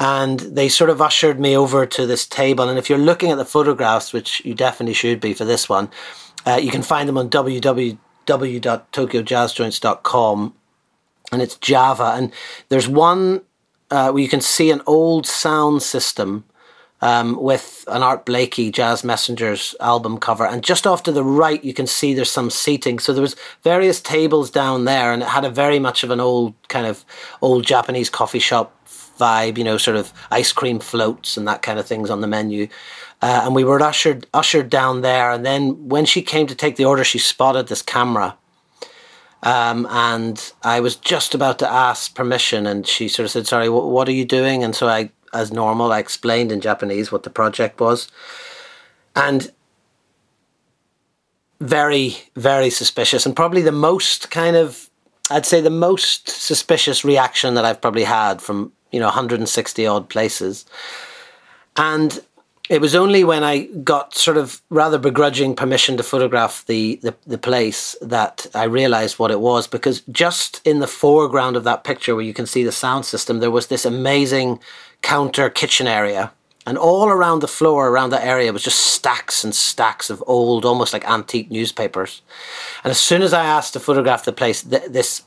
And 0.00 0.40
they 0.40 0.70
sort 0.70 0.88
of 0.88 1.02
ushered 1.02 1.38
me 1.38 1.54
over 1.54 1.84
to 1.84 2.06
this 2.06 2.26
table. 2.26 2.66
And 2.66 2.78
if 2.78 2.88
you're 2.88 2.98
looking 2.98 3.30
at 3.30 3.36
the 3.36 3.44
photographs, 3.44 4.14
which 4.14 4.42
you 4.42 4.54
definitely 4.54 4.94
should 4.94 5.20
be 5.20 5.34
for 5.34 5.44
this 5.44 5.68
one, 5.68 5.90
uh, 6.46 6.58
you 6.62 6.70
can 6.70 6.82
find 6.82 7.08
them 7.08 7.18
on 7.18 7.28
www 7.28 7.98
www.tokyojazzjoints.com 8.26 10.54
and 11.32 11.42
it's 11.42 11.56
Java. 11.56 12.14
And 12.16 12.32
there's 12.68 12.88
one 12.88 13.42
uh, 13.90 14.10
where 14.10 14.22
you 14.22 14.28
can 14.28 14.40
see 14.40 14.70
an 14.70 14.82
old 14.86 15.26
sound 15.26 15.82
system 15.82 16.44
um, 17.00 17.40
with 17.40 17.84
an 17.88 18.02
Art 18.02 18.24
Blakey 18.24 18.70
Jazz 18.70 19.04
Messengers 19.04 19.74
album 19.80 20.18
cover. 20.18 20.46
And 20.46 20.62
just 20.62 20.86
off 20.86 21.02
to 21.04 21.12
the 21.12 21.24
right, 21.24 21.62
you 21.62 21.74
can 21.74 21.86
see 21.86 22.14
there's 22.14 22.30
some 22.30 22.50
seating. 22.50 22.98
So 22.98 23.12
there 23.12 23.22
was 23.22 23.36
various 23.62 24.00
tables 24.00 24.50
down 24.50 24.86
there, 24.86 25.12
and 25.12 25.22
it 25.22 25.28
had 25.28 25.44
a 25.44 25.50
very 25.50 25.78
much 25.78 26.04
of 26.04 26.10
an 26.10 26.20
old 26.20 26.54
kind 26.68 26.86
of 26.86 27.04
old 27.42 27.66
Japanese 27.66 28.10
coffee 28.10 28.38
shop 28.38 28.72
vibe. 29.18 29.58
You 29.58 29.64
know, 29.64 29.76
sort 29.76 29.96
of 29.96 30.12
ice 30.30 30.52
cream 30.52 30.80
floats 30.80 31.36
and 31.36 31.46
that 31.46 31.62
kind 31.62 31.78
of 31.78 31.86
things 31.86 32.10
on 32.10 32.22
the 32.22 32.26
menu. 32.26 32.68
Uh, 33.22 33.42
and 33.44 33.54
we 33.54 33.64
were 33.64 33.80
ushered 33.80 34.26
ushered 34.34 34.68
down 34.68 35.00
there. 35.00 35.30
And 35.30 35.44
then 35.44 35.88
when 35.88 36.04
she 36.04 36.22
came 36.22 36.46
to 36.46 36.54
take 36.54 36.76
the 36.76 36.84
order, 36.84 37.04
she 37.04 37.18
spotted 37.18 37.68
this 37.68 37.82
camera. 37.82 38.36
Um, 39.42 39.86
and 39.90 40.52
I 40.62 40.80
was 40.80 40.96
just 40.96 41.34
about 41.34 41.58
to 41.60 41.70
ask 41.70 42.14
permission, 42.14 42.66
and 42.66 42.86
she 42.86 43.08
sort 43.08 43.24
of 43.24 43.30
said, 43.30 43.46
"Sorry, 43.46 43.68
what, 43.68 43.88
what 43.88 44.08
are 44.08 44.12
you 44.12 44.24
doing?" 44.24 44.64
And 44.64 44.74
so 44.74 44.88
I 44.88 45.10
as 45.36 45.52
normal. 45.52 45.92
I 45.92 45.98
explained 45.98 46.50
in 46.50 46.60
Japanese 46.60 47.12
what 47.12 47.22
the 47.22 47.30
project 47.30 47.80
was. 47.80 48.08
And 49.14 49.52
very, 51.60 52.16
very 52.34 52.70
suspicious, 52.70 53.24
and 53.24 53.34
probably 53.34 53.62
the 53.62 53.72
most 53.72 54.30
kind 54.30 54.56
of, 54.56 54.90
I'd 55.30 55.46
say 55.46 55.60
the 55.60 55.70
most 55.70 56.28
suspicious 56.28 57.04
reaction 57.04 57.54
that 57.54 57.64
I've 57.64 57.80
probably 57.80 58.04
had 58.04 58.42
from, 58.42 58.72
you 58.90 59.00
know, 59.00 59.06
160 59.06 59.86
odd 59.86 60.08
places. 60.10 60.66
And 61.76 62.20
it 62.68 62.80
was 62.80 62.94
only 62.94 63.22
when 63.24 63.44
I 63.44 63.64
got 63.64 64.14
sort 64.14 64.36
of 64.36 64.60
rather 64.70 64.98
begrudging 64.98 65.54
permission 65.54 65.96
to 65.96 66.02
photograph 66.02 66.64
the, 66.66 66.98
the, 67.02 67.14
the, 67.26 67.38
place 67.38 67.94
that 68.00 68.46
I 68.54 68.64
realized 68.64 69.18
what 69.18 69.30
it 69.30 69.40
was 69.40 69.66
because 69.66 70.00
just 70.10 70.60
in 70.66 70.80
the 70.80 70.86
foreground 70.86 71.56
of 71.56 71.64
that 71.64 71.84
picture 71.84 72.14
where 72.14 72.24
you 72.24 72.34
can 72.34 72.46
see 72.46 72.64
the 72.64 72.72
sound 72.72 73.04
system, 73.04 73.38
there 73.38 73.50
was 73.50 73.68
this 73.68 73.84
amazing 73.84 74.58
counter 75.02 75.48
kitchen 75.48 75.86
area. 75.86 76.32
And 76.68 76.76
all 76.76 77.08
around 77.08 77.38
the 77.38 77.48
floor, 77.48 77.88
around 77.88 78.10
that 78.10 78.26
area, 78.26 78.52
was 78.52 78.64
just 78.64 78.80
stacks 78.80 79.44
and 79.44 79.54
stacks 79.54 80.10
of 80.10 80.22
old, 80.26 80.64
almost 80.64 80.92
like 80.92 81.08
antique 81.08 81.48
newspapers. 81.48 82.22
And 82.82 82.90
as 82.90 82.98
soon 82.98 83.22
as 83.22 83.32
I 83.32 83.44
asked 83.44 83.74
to 83.74 83.80
photograph 83.80 84.24
the 84.24 84.32
place, 84.32 84.64
th- 84.64 84.90
this 84.90 85.22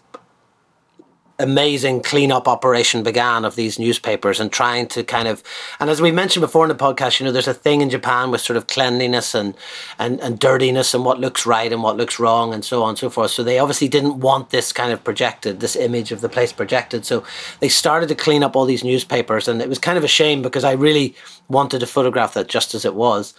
amazing 1.40 2.02
cleanup 2.02 2.48
operation 2.48 3.04
began 3.04 3.46
of 3.46 3.56
these 3.56 3.80
newspapers 3.80 4.40
and 4.40 4.52
trying 4.52 4.88
to 4.88 5.04
kind 5.04 5.28
of 5.28 5.44
and 5.80 5.90
as 5.90 6.02
we 6.02 6.12
mentioned 6.12 6.42
before 6.42 6.66
in 6.66 6.70
the 6.70 6.76
podcast 6.76 7.20
you 7.20 7.26
know 7.26 7.32
there's 7.32 7.48
a 7.48 7.54
thing 7.54 7.82
in 7.82 7.90
japan 7.90 8.32
with 8.32 8.42
sort 8.42 8.58
of 8.58 8.68
cleanliness 8.68 9.34
and 9.34 9.56
and, 9.98 10.20
and 10.22 10.40
dirtiness 10.40 10.94
and 10.94 11.06
what 11.06 11.20
looks 11.20 11.46
right 11.46 11.72
and 11.72 11.84
what 11.84 11.98
looks 11.98 12.20
wrong 12.20 12.54
and 12.54 12.64
so 12.64 12.84
on 12.84 12.90
and 12.90 12.98
so 12.98 13.10
forth. 13.10 13.32
So 13.32 13.44
they 13.44 13.60
obviously 13.60 13.88
didn't 13.88 14.20
want 14.20 14.50
this 14.50 14.72
kind 14.72 14.92
of 14.92 15.04
projected 15.04 15.60
this 15.60 15.76
image 15.76 16.12
of 16.12 16.22
the 16.22 16.30
place 16.30 16.52
projected. 16.52 17.06
So 17.06 17.24
they 17.60 17.70
started 17.70 18.10
to 18.10 18.16
clean 18.16 18.44
up 18.44 18.56
all 18.56 18.66
these 18.66 18.84
newspapers 18.84 19.48
and 19.48 19.62
it 19.62 19.70
was 19.70 19.80
kind 19.80 19.98
of 19.98 20.04
a 20.04 20.08
shame 20.08 20.42
because 20.42 20.64
i 20.64 20.72
really 20.72 21.16
wanted 21.48 21.80
to 21.80 21.88
photograph 21.88 22.34
that 22.34 22.48
just 22.48 22.74
as 22.76 22.86
it 22.86 22.96
was. 22.96 23.34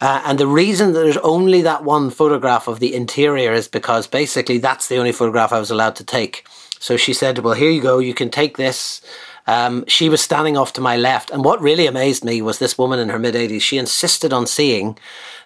Uh, 0.00 0.20
and 0.24 0.38
the 0.38 0.46
reason 0.46 0.92
that 0.92 1.00
there's 1.00 1.16
only 1.18 1.62
that 1.62 1.84
one 1.84 2.10
photograph 2.10 2.66
of 2.66 2.80
the 2.80 2.94
interior 2.94 3.52
is 3.52 3.68
because 3.68 4.06
basically 4.06 4.58
that's 4.58 4.88
the 4.88 4.96
only 4.96 5.12
photograph 5.12 5.52
i 5.52 5.60
was 5.60 5.70
allowed 5.70 5.94
to 5.94 6.04
take 6.04 6.44
so 6.82 6.96
she 6.96 7.12
said, 7.12 7.38
Well, 7.38 7.54
here 7.54 7.70
you 7.70 7.80
go, 7.80 8.00
you 8.00 8.12
can 8.12 8.28
take 8.28 8.56
this. 8.56 9.00
Um, 9.46 9.84
she 9.86 10.08
was 10.08 10.20
standing 10.20 10.56
off 10.56 10.72
to 10.72 10.80
my 10.80 10.96
left. 10.96 11.30
And 11.30 11.44
what 11.44 11.60
really 11.60 11.86
amazed 11.86 12.24
me 12.24 12.42
was 12.42 12.58
this 12.58 12.76
woman 12.76 12.98
in 12.98 13.08
her 13.08 13.20
mid 13.20 13.36
80s. 13.36 13.62
She 13.62 13.78
insisted 13.78 14.32
on 14.32 14.48
seeing 14.48 14.98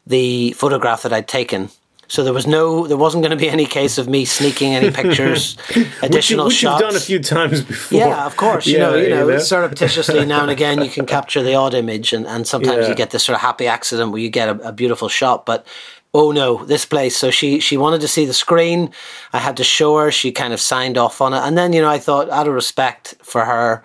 the 0.06 0.52
photograph 0.52 1.02
that 1.02 1.12
I'd 1.12 1.28
taken. 1.28 1.68
So 2.08 2.22
there 2.22 2.32
was 2.32 2.46
no, 2.46 2.86
there 2.86 2.96
wasn't 2.96 3.22
going 3.22 3.36
to 3.36 3.36
be 3.36 3.50
any 3.50 3.66
case 3.66 3.98
of 3.98 4.08
me 4.08 4.24
sneaking 4.24 4.74
any 4.74 4.90
pictures, 4.90 5.58
additional 6.02 6.44
which 6.46 6.62
you, 6.62 6.70
which 6.70 6.78
shots. 6.78 6.80
You've 6.80 6.90
done 6.90 6.96
a 6.96 7.00
few 7.00 7.18
times 7.18 7.62
before. 7.62 7.98
Yeah, 7.98 8.26
of 8.26 8.36
course. 8.36 8.66
You 8.66 8.78
yeah, 8.78 8.78
know, 8.78 8.94
you 8.94 9.08
know, 9.10 9.38
surreptitiously 9.38 10.24
now 10.24 10.42
and 10.42 10.50
again 10.50 10.82
you 10.82 10.88
can 10.88 11.04
capture 11.16 11.42
the 11.42 11.54
odd 11.54 11.74
image, 11.74 12.12
and, 12.12 12.26
and 12.26 12.46
sometimes 12.46 12.84
yeah. 12.84 12.88
you 12.88 12.94
get 12.94 13.10
this 13.10 13.24
sort 13.24 13.34
of 13.34 13.42
happy 13.42 13.66
accident 13.66 14.12
where 14.12 14.20
you 14.20 14.30
get 14.30 14.48
a, 14.48 14.68
a 14.68 14.72
beautiful 14.72 15.08
shot. 15.08 15.44
But 15.44 15.66
oh 16.14 16.32
no, 16.32 16.64
this 16.64 16.84
place. 16.84 17.16
So 17.16 17.30
she 17.30 17.60
she 17.60 17.76
wanted 17.76 18.00
to 18.00 18.08
see 18.08 18.24
the 18.24 18.34
screen. 18.34 18.90
I 19.32 19.38
had 19.38 19.56
to 19.58 19.64
show 19.64 19.98
her. 19.98 20.10
She 20.10 20.32
kind 20.32 20.52
of 20.52 20.60
signed 20.60 20.98
off 20.98 21.20
on 21.20 21.32
it, 21.34 21.38
and 21.38 21.56
then 21.56 21.72
you 21.72 21.80
know 21.80 21.90
I 21.90 21.98
thought 21.98 22.30
out 22.30 22.48
of 22.48 22.54
respect 22.54 23.14
for 23.22 23.44
her, 23.44 23.82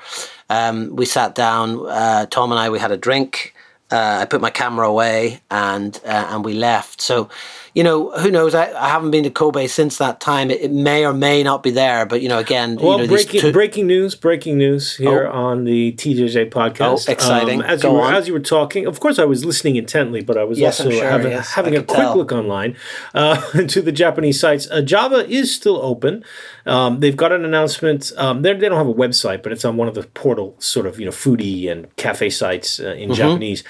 um, 0.50 0.96
we 0.96 1.06
sat 1.06 1.36
down. 1.36 1.86
Uh, 1.88 2.26
Tom 2.28 2.52
and 2.52 2.60
I 2.60 2.70
we 2.70 2.80
had 2.80 2.92
a 2.92 2.98
drink. 2.98 3.54
Uh, 3.92 4.20
I 4.22 4.26
put 4.26 4.40
my 4.40 4.50
camera 4.50 4.88
away 4.88 5.42
and 5.52 6.00
uh, 6.06 6.28
and 6.30 6.46
we 6.46 6.54
left. 6.54 7.02
So 7.02 7.30
you 7.74 7.84
know, 7.84 8.12
who 8.12 8.30
knows? 8.30 8.54
I, 8.54 8.72
I 8.74 8.90
haven't 8.90 9.12
been 9.12 9.24
to 9.24 9.30
Kobe 9.30 9.68
since 9.68 9.98
that 10.00 10.20
time. 10.20 10.52
It, 10.52 10.62
it, 10.62 10.72
may 10.72 11.06
or 11.06 11.14
may 11.14 11.42
not 11.42 11.64
be 11.64 11.72
there, 11.72 12.06
but 12.06 12.22
you 12.22 12.28
know, 12.28 12.40
again, 12.40 12.76
well, 12.76 12.98
you 12.98 13.04
know, 13.04 13.08
breaking 13.08 13.42
two... 13.42 13.52
breaking 13.54 13.88
news, 13.88 14.16
breaking 14.16 14.58
news 14.58 14.96
here 14.98 15.28
oh. 15.28 15.32
on 15.32 15.64
the 15.64 15.94
TJJ 15.94 16.50
podcast. 16.50 17.08
Oh, 17.08 17.12
exciting! 17.12 17.62
Um, 17.62 17.66
as 17.66 17.82
Go 17.82 17.92
you 17.92 17.98
were 17.98 18.04
on. 18.04 18.14
as 18.14 18.28
you 18.28 18.34
were 18.34 18.40
talking, 18.40 18.86
of 18.86 19.00
course, 19.00 19.20
I 19.20 19.26
was 19.26 19.46
listening 19.46 19.78
intently, 19.78 20.22
but 20.22 20.38
I 20.38 20.44
was 20.44 20.60
yes, 20.60 20.80
also 20.80 20.92
sure, 20.92 21.10
having, 21.10 21.32
yes, 21.32 21.54
having 21.54 21.76
a 21.76 21.84
quick 21.84 21.98
tell. 21.98 22.18
look 22.18 22.32
online 22.32 22.76
uh, 23.14 23.40
to 23.68 23.82
the 23.82 23.92
Japanese 23.92 24.40
sites. 24.40 24.70
Uh, 24.70 24.82
Java 24.82 25.26
is 25.30 25.54
still 25.54 25.78
open. 25.78 26.26
Um, 26.66 27.00
they've 27.00 27.18
got 27.18 27.32
an 27.32 27.46
announcement. 27.46 28.12
Um, 28.18 28.42
they 28.42 28.54
don't 28.54 28.74
have 28.74 28.88
a 28.88 28.94
website, 28.94 29.44
but 29.44 29.52
it's 29.52 29.64
on 29.64 29.78
one 29.78 29.88
of 29.88 29.96
the 29.96 30.04
portal 30.04 30.56
sort 30.60 30.86
of 30.86 31.00
you 31.00 31.06
know 31.06 31.12
foodie 31.12 31.72
and 31.72 31.96
cafe 31.96 32.30
sites 32.30 32.80
uh, 32.82 32.90
in 32.90 33.10
mm-hmm. 33.10 33.14
Japanese 33.14 33.64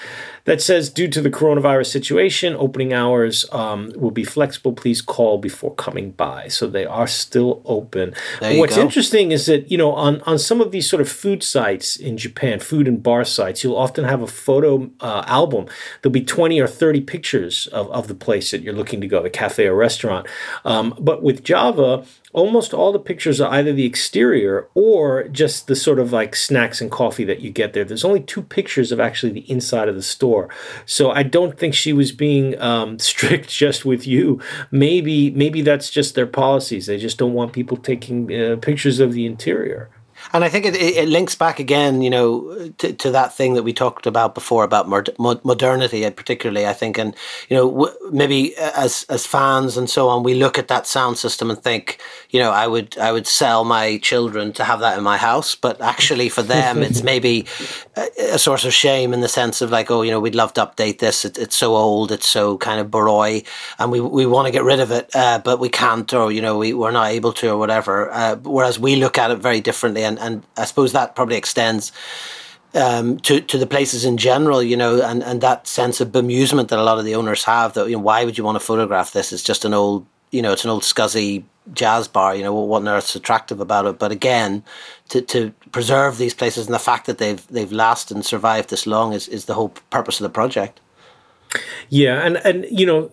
that 0.44 0.60
says 0.60 0.90
due 0.90 1.08
to 1.08 1.20
the 1.20 1.30
coronavirus 1.30 1.86
situation, 1.86 2.54
opening 2.54 2.92
hours 2.92 3.46
um, 3.52 3.92
will 3.96 4.10
be 4.10 4.24
flexible. 4.24 4.72
Please 4.72 5.00
call 5.00 5.38
before 5.38 5.74
coming 5.74 6.10
by. 6.12 6.48
So 6.48 6.66
they 6.66 6.84
are 6.84 7.06
still 7.06 7.62
open. 7.64 8.14
What's 8.40 8.76
go. 8.76 8.82
interesting 8.82 9.32
is 9.32 9.46
that 9.46 9.70
you 9.70 9.78
know 9.78 9.92
on 9.92 10.20
on 10.22 10.38
some 10.38 10.60
of 10.60 10.72
these 10.72 10.88
sort 10.88 11.00
of 11.00 11.08
food 11.08 11.42
sites 11.42 11.96
in 11.96 12.16
Japan, 12.16 12.60
food 12.60 12.88
and 12.88 13.02
bar 13.02 13.24
sites, 13.24 13.62
you'll 13.62 13.76
often 13.76 14.04
have 14.04 14.22
a 14.22 14.26
photo 14.26 14.90
uh, 15.00 15.24
album. 15.26 15.66
There'll 16.00 16.12
be 16.12 16.24
twenty 16.24 16.60
or 16.60 16.66
thirty 16.66 17.00
pictures 17.00 17.66
of, 17.68 17.90
of 17.90 18.08
the 18.08 18.14
place 18.14 18.50
that 18.50 18.62
you're 18.62 18.74
looking 18.74 19.00
to 19.00 19.06
go, 19.06 19.22
the 19.22 19.30
cafe 19.30 19.66
or 19.66 19.74
restaurant. 19.74 20.26
Um, 20.64 20.94
but 20.98 21.22
with 21.22 21.44
Java, 21.44 22.04
almost 22.32 22.72
all 22.72 22.92
the 22.92 22.98
pictures 22.98 23.40
are 23.40 23.52
either 23.52 23.72
the 23.72 23.84
exterior 23.84 24.68
or 24.74 25.28
just 25.28 25.66
the 25.66 25.76
sort 25.76 25.98
of 25.98 26.12
like 26.12 26.34
snacks 26.34 26.80
and 26.80 26.90
coffee 26.90 27.24
that 27.24 27.40
you 27.40 27.50
get 27.50 27.72
there. 27.72 27.84
There's 27.84 28.04
only 28.04 28.20
two 28.20 28.42
pictures 28.42 28.90
of 28.90 29.00
actually 29.00 29.32
the 29.32 29.50
inside 29.50 29.88
of 29.88 29.94
the 29.94 30.02
store. 30.02 30.48
So 30.86 31.10
I 31.10 31.22
don't 31.22 31.58
think 31.58 31.74
she 31.74 31.92
was 31.92 32.12
being 32.12 32.58
um, 32.60 32.98
strict 33.12 33.48
just 33.48 33.84
with 33.84 34.06
you. 34.06 34.40
Maybe 34.70 35.30
maybe 35.30 35.62
that's 35.62 35.90
just 35.90 36.14
their 36.14 36.26
policies. 36.26 36.86
They 36.86 36.98
just 36.98 37.18
don't 37.18 37.34
want 37.34 37.52
people 37.52 37.76
taking 37.76 38.32
uh, 38.32 38.56
pictures 38.56 39.00
of 39.00 39.12
the 39.12 39.26
interior. 39.26 39.90
And 40.32 40.44
I 40.44 40.48
think 40.48 40.66
it, 40.66 40.76
it 40.76 41.08
links 41.08 41.34
back 41.34 41.58
again, 41.58 42.02
you 42.02 42.10
know, 42.10 42.70
to, 42.78 42.92
to 42.92 43.10
that 43.10 43.34
thing 43.34 43.54
that 43.54 43.62
we 43.62 43.72
talked 43.72 44.06
about 44.06 44.34
before 44.34 44.64
about 44.64 44.88
modernity, 44.88 46.08
particularly. 46.10 46.66
I 46.66 46.72
think, 46.72 46.98
and 46.98 47.14
you 47.48 47.56
know, 47.56 47.94
maybe 48.10 48.56
as 48.56 49.04
as 49.08 49.26
fans 49.26 49.76
and 49.76 49.88
so 49.90 50.08
on, 50.08 50.22
we 50.22 50.34
look 50.34 50.58
at 50.58 50.68
that 50.68 50.86
sound 50.86 51.18
system 51.18 51.50
and 51.50 51.62
think, 51.62 52.00
you 52.30 52.38
know, 52.38 52.50
I 52.50 52.66
would 52.66 52.96
I 52.98 53.12
would 53.12 53.26
sell 53.26 53.64
my 53.64 53.98
children 53.98 54.52
to 54.54 54.64
have 54.64 54.80
that 54.80 54.96
in 54.96 55.04
my 55.04 55.16
house, 55.16 55.54
but 55.54 55.80
actually 55.80 56.28
for 56.28 56.42
them, 56.42 56.82
it's 56.82 57.02
maybe 57.12 57.46
a, 57.96 58.34
a, 58.34 58.38
source 58.38 58.64
of 58.64 58.72
shame 58.72 59.12
in 59.12 59.20
the 59.20 59.28
sense 59.28 59.60
of 59.60 59.70
like, 59.70 59.90
oh, 59.90 60.02
you 60.02 60.10
know, 60.10 60.20
we'd 60.20 60.34
love 60.34 60.52
to 60.54 60.66
update 60.66 60.98
this. 60.98 61.24
It, 61.24 61.38
it's 61.38 61.56
so 61.56 61.76
old, 61.76 62.12
it's 62.12 62.28
so 62.28 62.58
kind 62.58 62.80
of 62.80 62.88
boroi, 62.88 63.46
and 63.78 63.90
we 63.90 64.00
we 64.00 64.26
want 64.26 64.46
to 64.46 64.52
get 64.52 64.64
rid 64.64 64.80
of 64.80 64.90
it, 64.90 65.10
uh, 65.14 65.38
but 65.38 65.58
we 65.58 65.68
can't, 65.68 66.12
or 66.12 66.32
you 66.32 66.40
know, 66.40 66.58
we 66.58 66.72
we're 66.72 66.90
not 66.90 67.10
able 67.10 67.32
to, 67.34 67.50
or 67.50 67.58
whatever. 67.58 68.10
Uh, 68.10 68.36
whereas 68.36 68.78
we 68.78 68.96
look 68.96 69.18
at 69.18 69.30
it 69.30 69.38
very 69.38 69.60
differently 69.60 70.04
and 70.18 70.20
and 70.20 70.46
I 70.56 70.64
suppose 70.64 70.92
that 70.92 71.14
probably 71.14 71.36
extends 71.36 71.92
um, 72.74 73.18
to 73.20 73.40
to 73.40 73.58
the 73.58 73.66
places 73.66 74.04
in 74.04 74.16
general, 74.16 74.62
you 74.62 74.76
know, 74.76 75.02
and, 75.02 75.22
and 75.22 75.40
that 75.40 75.66
sense 75.66 76.00
of 76.00 76.08
bemusement 76.08 76.68
that 76.68 76.78
a 76.78 76.82
lot 76.82 76.98
of 76.98 77.04
the 77.04 77.14
owners 77.14 77.44
have. 77.44 77.74
That 77.74 77.88
you 77.88 77.96
know, 77.96 78.02
why 78.02 78.24
would 78.24 78.38
you 78.38 78.44
want 78.44 78.56
to 78.56 78.64
photograph 78.64 79.12
this? 79.12 79.32
It's 79.32 79.42
just 79.42 79.64
an 79.64 79.74
old, 79.74 80.06
you 80.30 80.42
know, 80.42 80.52
it's 80.52 80.64
an 80.64 80.70
old 80.70 80.82
scuzzy 80.82 81.44
jazz 81.74 82.08
bar. 82.08 82.34
You 82.34 82.42
know, 82.42 82.54
what 82.54 82.82
on 82.82 82.88
earth's 82.88 83.14
attractive 83.14 83.60
about 83.60 83.86
it? 83.86 83.98
But 83.98 84.12
again, 84.12 84.64
to, 85.10 85.20
to 85.22 85.52
preserve 85.70 86.18
these 86.18 86.34
places 86.34 86.66
and 86.66 86.74
the 86.74 86.78
fact 86.78 87.06
that 87.06 87.18
they've 87.18 87.46
they've 87.48 87.72
lasted 87.72 88.16
and 88.16 88.24
survived 88.24 88.70
this 88.70 88.86
long 88.86 89.12
is, 89.12 89.28
is 89.28 89.44
the 89.44 89.54
whole 89.54 89.70
purpose 89.90 90.20
of 90.20 90.24
the 90.24 90.30
project. 90.30 90.80
Yeah, 91.90 92.24
and 92.24 92.38
and 92.38 92.66
you 92.70 92.86
know 92.86 93.10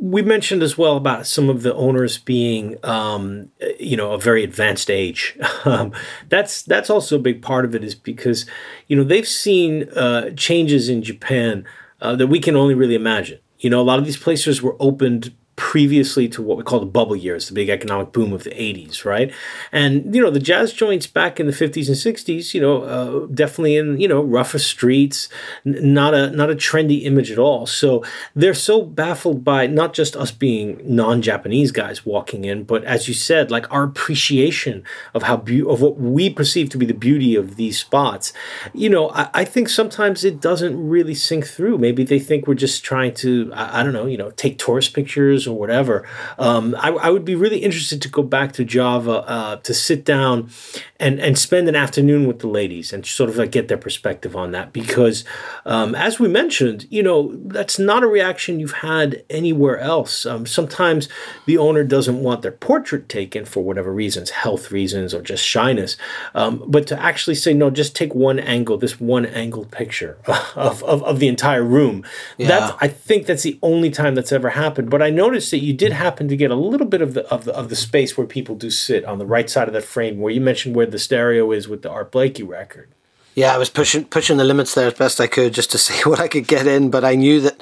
we 0.00 0.22
mentioned 0.22 0.62
as 0.62 0.78
well 0.78 0.96
about 0.96 1.26
some 1.26 1.50
of 1.50 1.62
the 1.62 1.74
owners 1.74 2.16
being, 2.16 2.76
um, 2.84 3.50
you 3.78 3.96
know, 3.96 4.12
a 4.12 4.18
very 4.18 4.42
advanced 4.42 4.90
age. 4.90 5.38
Um, 5.66 5.92
that's 6.30 6.62
that's 6.62 6.88
also 6.88 7.16
a 7.16 7.18
big 7.18 7.42
part 7.42 7.66
of 7.66 7.74
it, 7.74 7.84
is 7.84 7.94
because, 7.94 8.46
you 8.88 8.96
know, 8.96 9.04
they've 9.04 9.28
seen 9.28 9.90
uh, 9.90 10.30
changes 10.30 10.88
in 10.88 11.02
Japan 11.02 11.66
uh, 12.00 12.16
that 12.16 12.28
we 12.28 12.40
can 12.40 12.56
only 12.56 12.74
really 12.74 12.94
imagine. 12.94 13.40
You 13.58 13.68
know, 13.68 13.78
a 13.78 13.82
lot 13.82 13.98
of 13.98 14.06
these 14.06 14.16
places 14.16 14.62
were 14.62 14.74
opened 14.80 15.34
previously 15.60 16.26
to 16.26 16.40
what 16.40 16.56
we 16.56 16.64
call 16.64 16.80
the 16.80 16.86
bubble 16.86 17.14
years, 17.14 17.46
the 17.48 17.52
big 17.54 17.68
economic 17.68 18.12
boom 18.12 18.32
of 18.32 18.44
the 18.44 18.50
80s, 18.50 19.04
right? 19.04 19.30
And, 19.70 20.14
you 20.14 20.22
know, 20.22 20.30
the 20.30 20.40
jazz 20.40 20.72
joints 20.72 21.06
back 21.06 21.38
in 21.38 21.46
the 21.46 21.52
50s 21.52 21.86
and 21.86 21.96
60s, 21.96 22.54
you 22.54 22.62
know, 22.62 22.82
uh, 22.82 23.26
definitely 23.26 23.76
in, 23.76 24.00
you 24.00 24.08
know, 24.08 24.22
rougher 24.22 24.58
streets, 24.58 25.28
n- 25.66 25.92
not 25.92 26.14
a 26.14 26.30
not 26.30 26.48
a 26.50 26.54
trendy 26.54 27.04
image 27.04 27.30
at 27.30 27.38
all. 27.38 27.66
So 27.66 28.02
they're 28.34 28.54
so 28.54 28.80
baffled 28.80 29.44
by 29.44 29.66
not 29.66 29.92
just 29.92 30.16
us 30.16 30.30
being 30.30 30.80
non-Japanese 30.82 31.72
guys 31.72 32.06
walking 32.06 32.46
in, 32.46 32.64
but 32.64 32.82
as 32.84 33.06
you 33.06 33.12
said, 33.12 33.50
like 33.50 33.70
our 33.70 33.82
appreciation 33.82 34.82
of 35.12 35.24
how 35.24 35.36
be- 35.36 35.62
of 35.62 35.82
what 35.82 36.00
we 36.00 36.30
perceive 36.30 36.70
to 36.70 36.78
be 36.78 36.86
the 36.86 36.94
beauty 36.94 37.36
of 37.36 37.56
these 37.56 37.78
spots. 37.78 38.32
You 38.72 38.88
know, 38.88 39.10
I, 39.10 39.28
I 39.34 39.44
think 39.44 39.68
sometimes 39.68 40.24
it 40.24 40.40
doesn't 40.40 40.88
really 40.88 41.14
sink 41.14 41.46
through. 41.46 41.76
Maybe 41.76 42.02
they 42.02 42.18
think 42.18 42.46
we're 42.46 42.54
just 42.54 42.82
trying 42.82 43.12
to, 43.16 43.52
I, 43.54 43.80
I 43.80 43.82
don't 43.82 43.92
know, 43.92 44.06
you 44.06 44.16
know, 44.16 44.30
take 44.30 44.58
tourist 44.58 44.94
pictures 44.94 45.49
or 45.50 45.58
whatever. 45.58 46.06
Um, 46.38 46.74
I, 46.78 46.90
I, 46.90 47.10
would 47.10 47.24
be 47.24 47.34
really 47.34 47.58
interested 47.58 48.00
to 48.02 48.08
go 48.08 48.22
back 48.22 48.52
to 48.52 48.64
Java 48.64 49.24
uh, 49.26 49.56
to 49.56 49.74
sit 49.74 50.04
down 50.04 50.50
and 50.98 51.18
and 51.20 51.38
spend 51.38 51.68
an 51.68 51.76
afternoon 51.76 52.26
with 52.26 52.38
the 52.38 52.46
ladies 52.46 52.92
and 52.92 53.04
sort 53.04 53.30
of 53.30 53.36
like 53.36 53.50
get 53.50 53.68
their 53.68 53.78
perspective 53.78 54.36
on 54.36 54.52
that 54.52 54.72
because, 54.72 55.24
um, 55.66 55.94
as 55.94 56.18
we 56.18 56.28
mentioned, 56.28 56.86
you 56.90 57.02
know, 57.02 57.32
that's 57.46 57.78
not 57.78 58.02
a 58.02 58.06
reaction 58.06 58.60
you've 58.60 58.72
had 58.72 59.24
anywhere 59.28 59.78
else. 59.78 60.24
Um, 60.26 60.46
sometimes 60.46 61.08
the 61.46 61.58
owner 61.58 61.84
doesn't 61.84 62.22
want 62.22 62.42
their 62.42 62.52
portrait 62.52 63.08
taken 63.08 63.44
for 63.44 63.62
whatever 63.62 63.92
reasons, 63.92 64.30
health 64.30 64.70
reasons 64.70 65.14
or 65.14 65.22
just 65.22 65.44
shyness, 65.44 65.96
um, 66.34 66.62
but 66.66 66.86
to 66.88 67.00
actually 67.00 67.34
say 67.34 67.52
no, 67.54 67.70
just 67.70 67.96
take 67.96 68.14
one 68.14 68.38
angle, 68.38 68.78
this 68.78 69.00
one 69.00 69.26
angled 69.26 69.70
picture 69.70 70.18
of, 70.56 70.82
of, 70.84 71.02
of 71.02 71.18
the 71.18 71.28
entire 71.28 71.64
room. 71.64 72.04
Yeah. 72.36 72.48
That's 72.48 72.72
I 72.80 72.88
think 72.88 73.26
that's 73.26 73.42
the 73.42 73.58
only 73.62 73.90
time 73.90 74.14
that's 74.14 74.32
ever 74.32 74.50
happened. 74.50 74.90
But 74.90 75.02
I 75.02 75.10
noticed 75.10 75.39
that 75.48 75.60
you 75.60 75.72
did 75.72 75.92
happen 75.92 76.28
to 76.28 76.36
get 76.36 76.50
a 76.50 76.54
little 76.54 76.86
bit 76.86 77.00
of 77.00 77.14
the 77.14 77.26
of 77.32 77.44
the 77.44 77.54
of 77.54 77.70
the 77.70 77.76
space 77.76 78.18
where 78.18 78.26
people 78.26 78.54
do 78.54 78.70
sit 78.70 79.04
on 79.04 79.18
the 79.18 79.24
right 79.26 79.48
side 79.48 79.68
of 79.68 79.74
that 79.74 79.84
frame, 79.84 80.18
where 80.18 80.32
you 80.32 80.40
mentioned 80.40 80.76
where 80.76 80.86
the 80.86 80.98
stereo 80.98 81.50
is 81.52 81.68
with 81.68 81.80
the 81.82 81.90
Art 81.90 82.12
Blakey 82.12 82.42
record. 82.42 82.90
Yeah, 83.34 83.54
I 83.54 83.58
was 83.58 83.70
pushing 83.70 84.04
pushing 84.04 84.36
the 84.36 84.44
limits 84.44 84.74
there 84.74 84.88
as 84.88 84.94
best 84.94 85.20
I 85.20 85.26
could 85.26 85.54
just 85.54 85.70
to 85.70 85.78
see 85.86 86.08
what 86.08 86.20
I 86.20 86.28
could 86.28 86.46
get 86.46 86.66
in, 86.66 86.90
but 86.90 87.04
I 87.04 87.14
knew 87.14 87.40
that 87.40 87.60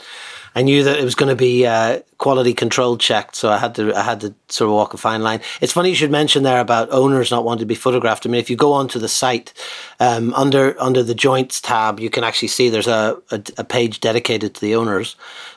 I 0.54 0.62
knew 0.62 0.84
that 0.84 0.98
it 0.98 1.04
was 1.04 1.14
going 1.14 1.28
to 1.28 1.36
be 1.36 1.66
uh, 1.66 2.00
quality 2.18 2.54
control 2.54 2.96
checked, 2.96 3.36
so 3.36 3.50
I 3.50 3.58
had 3.58 3.74
to 3.76 3.94
I 3.94 4.02
had 4.02 4.20
to 4.20 4.34
sort 4.48 4.68
of 4.68 4.74
walk 4.74 4.94
a 4.94 4.96
fine 4.96 5.22
line. 5.22 5.40
It's 5.60 5.72
funny 5.72 5.90
you 5.90 5.94
should 5.94 6.10
mention 6.10 6.42
there 6.42 6.60
about 6.60 6.90
owners 6.90 7.30
not 7.30 7.44
wanting 7.44 7.60
to 7.60 7.66
be 7.66 7.74
photographed. 7.74 8.26
I 8.26 8.28
mean, 8.28 8.40
if 8.40 8.50
you 8.50 8.56
go 8.56 8.72
onto 8.72 8.98
the 8.98 9.08
site 9.08 9.52
um, 10.00 10.34
under 10.34 10.80
under 10.80 11.02
the 11.02 11.14
joints 11.14 11.60
tab, 11.60 12.00
you 12.00 12.10
can 12.10 12.24
actually 12.24 12.48
see 12.48 12.68
there's 12.68 12.86
a, 12.86 13.20
a, 13.30 13.42
a 13.58 13.64
page 13.64 14.00
dedicated 14.00 14.54
to 14.54 14.60
the 14.60 14.74
owners. 14.74 15.16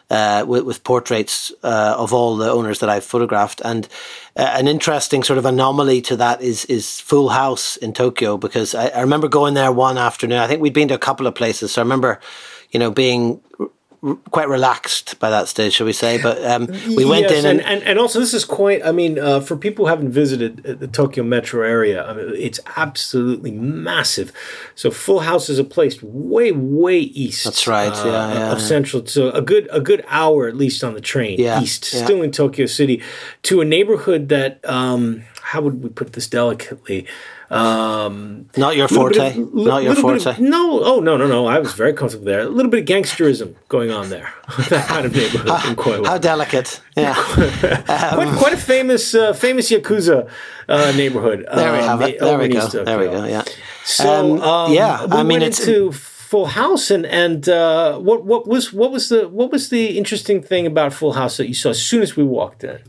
Uh, 0.09 0.43
with, 0.45 0.65
with, 0.65 0.83
portraits 0.83 1.53
uh, 1.63 1.95
of 1.97 2.11
all 2.11 2.35
the 2.35 2.51
owners 2.51 2.79
that 2.79 2.89
I've 2.89 3.05
photographed. 3.05 3.61
And 3.63 3.87
uh, 4.35 4.41
an 4.57 4.67
interesting 4.67 5.23
sort 5.23 5.39
of 5.39 5.45
anomaly 5.45 6.01
to 6.01 6.17
that 6.17 6.41
is 6.41 6.65
is 6.65 6.99
Full 6.99 7.29
House 7.29 7.77
in 7.77 7.93
Tokyo 7.93 8.35
because 8.35 8.75
I, 8.75 8.87
I, 8.87 8.99
remember 8.99 9.29
going 9.29 9.53
there 9.53 9.71
one 9.71 9.97
afternoon. 9.97 10.39
I 10.39 10.47
think 10.47 10.59
we'd 10.59 10.73
been 10.73 10.89
to 10.89 10.95
a 10.95 10.97
couple 10.97 11.27
of 11.27 11.35
places, 11.35 11.71
so 11.71 11.81
I 11.81 11.85
remember, 11.85 12.19
you 12.71 12.79
know, 12.81 12.91
being 12.91 13.39
quite 14.31 14.49
relaxed 14.49 15.19
by 15.19 15.29
that 15.29 15.47
stage, 15.47 15.73
shall 15.73 15.85
we 15.85 15.93
say? 15.93 16.21
But 16.21 16.43
um, 16.43 16.67
we 16.95 17.05
went 17.05 17.29
yes, 17.29 17.43
in, 17.43 17.49
and, 17.49 17.61
and, 17.61 17.83
and 17.83 17.99
also 17.99 18.19
this 18.19 18.33
is 18.33 18.43
quite. 18.43 18.83
I 18.83 18.91
mean, 18.91 19.19
uh, 19.19 19.41
for 19.41 19.55
people 19.55 19.85
who 19.85 19.89
haven't 19.89 20.11
visited 20.11 20.63
the 20.63 20.87
Tokyo 20.87 21.23
metro 21.23 21.63
area, 21.63 22.03
I 22.05 22.13
mean, 22.13 22.33
it's 22.35 22.59
absolutely 22.75 23.51
massive. 23.51 24.31
So 24.75 24.89
Full 24.89 25.19
House 25.21 25.49
is 25.49 25.59
a 25.59 25.63
place 25.63 26.01
way 26.01 26.51
way 26.51 26.99
east. 26.99 27.43
That's 27.43 27.67
right. 27.67 27.91
Uh, 27.91 28.05
yeah, 28.05 28.33
yeah, 28.33 28.51
of 28.51 28.59
yeah. 28.59 28.65
central. 28.65 29.05
So 29.05 29.29
a 29.31 29.41
good 29.41 29.67
a 29.71 29.79
good 29.79 30.03
hour 30.07 30.47
at 30.47 30.55
least 30.55 30.83
on 30.83 30.95
the 30.95 31.01
train 31.01 31.39
east, 31.39 31.85
still 31.85 32.23
in 32.23 32.31
Tokyo 32.31 32.65
City, 32.65 33.03
to 33.43 33.61
a 33.61 33.65
neighborhood 33.65 34.29
that. 34.29 34.67
Um, 34.67 35.23
how 35.43 35.59
would 35.59 35.83
we 35.83 35.89
put 35.89 36.13
this 36.13 36.27
delicately? 36.27 37.07
Um, 37.51 38.49
not 38.55 38.77
your 38.77 38.87
forte. 38.87 39.37
Of, 39.37 39.53
not 39.53 39.83
your 39.83 39.93
forte. 39.93 40.25
Of, 40.25 40.39
no, 40.39 40.81
oh 40.83 40.99
no, 41.01 41.17
no, 41.17 41.27
no. 41.27 41.47
I 41.47 41.59
was 41.59 41.73
very 41.73 41.91
comfortable 41.91 42.25
there. 42.25 42.39
A 42.39 42.45
little 42.45 42.71
bit 42.71 42.79
of 42.79 42.85
gangsterism 42.85 43.55
going 43.67 43.91
on 43.91 44.09
there. 44.09 44.33
that 44.69 44.87
kind 44.87 45.05
of 45.05 45.13
neighborhood 45.13 45.49
how, 45.49 45.69
in 45.69 45.75
Koiwa. 45.75 46.05
How 46.05 46.17
delicate. 46.17 46.81
Yeah. 46.95 47.13
quite, 47.33 48.27
um, 48.27 48.37
quite 48.37 48.53
a 48.53 48.57
famous, 48.57 49.13
uh, 49.13 49.33
famous 49.33 49.69
yakuza 49.69 50.29
uh, 50.69 50.93
neighborhood. 50.95 51.45
There 51.53 51.73
we 51.73 51.79
have 51.79 52.01
it. 52.01 52.19
There 52.21 52.39
we 52.39 52.47
go. 52.47 52.67
There 52.67 52.97
we 52.97 53.05
go. 53.05 53.25
Yeah. 53.25 53.43
So 53.83 54.35
um, 54.35 54.41
um, 54.41 54.73
yeah, 54.73 55.05
we 55.05 55.11
I 55.11 55.23
mean, 55.23 55.41
it's 55.41 55.59
into 55.59 55.91
Full 55.91 56.45
House, 56.45 56.89
and 56.89 57.05
and 57.05 57.49
uh, 57.49 57.99
what 57.99 58.23
what 58.23 58.47
was 58.47 58.71
what 58.71 58.93
was 58.93 59.09
the 59.09 59.27
what 59.27 59.51
was 59.51 59.67
the 59.67 59.97
interesting 59.97 60.41
thing 60.41 60.65
about 60.65 60.93
Full 60.93 61.13
House 61.13 61.35
that 61.35 61.49
you 61.49 61.53
saw 61.53 61.71
as 61.71 61.83
soon 61.83 62.01
as 62.01 62.15
we 62.15 62.23
walked 62.23 62.63
in? 62.63 62.79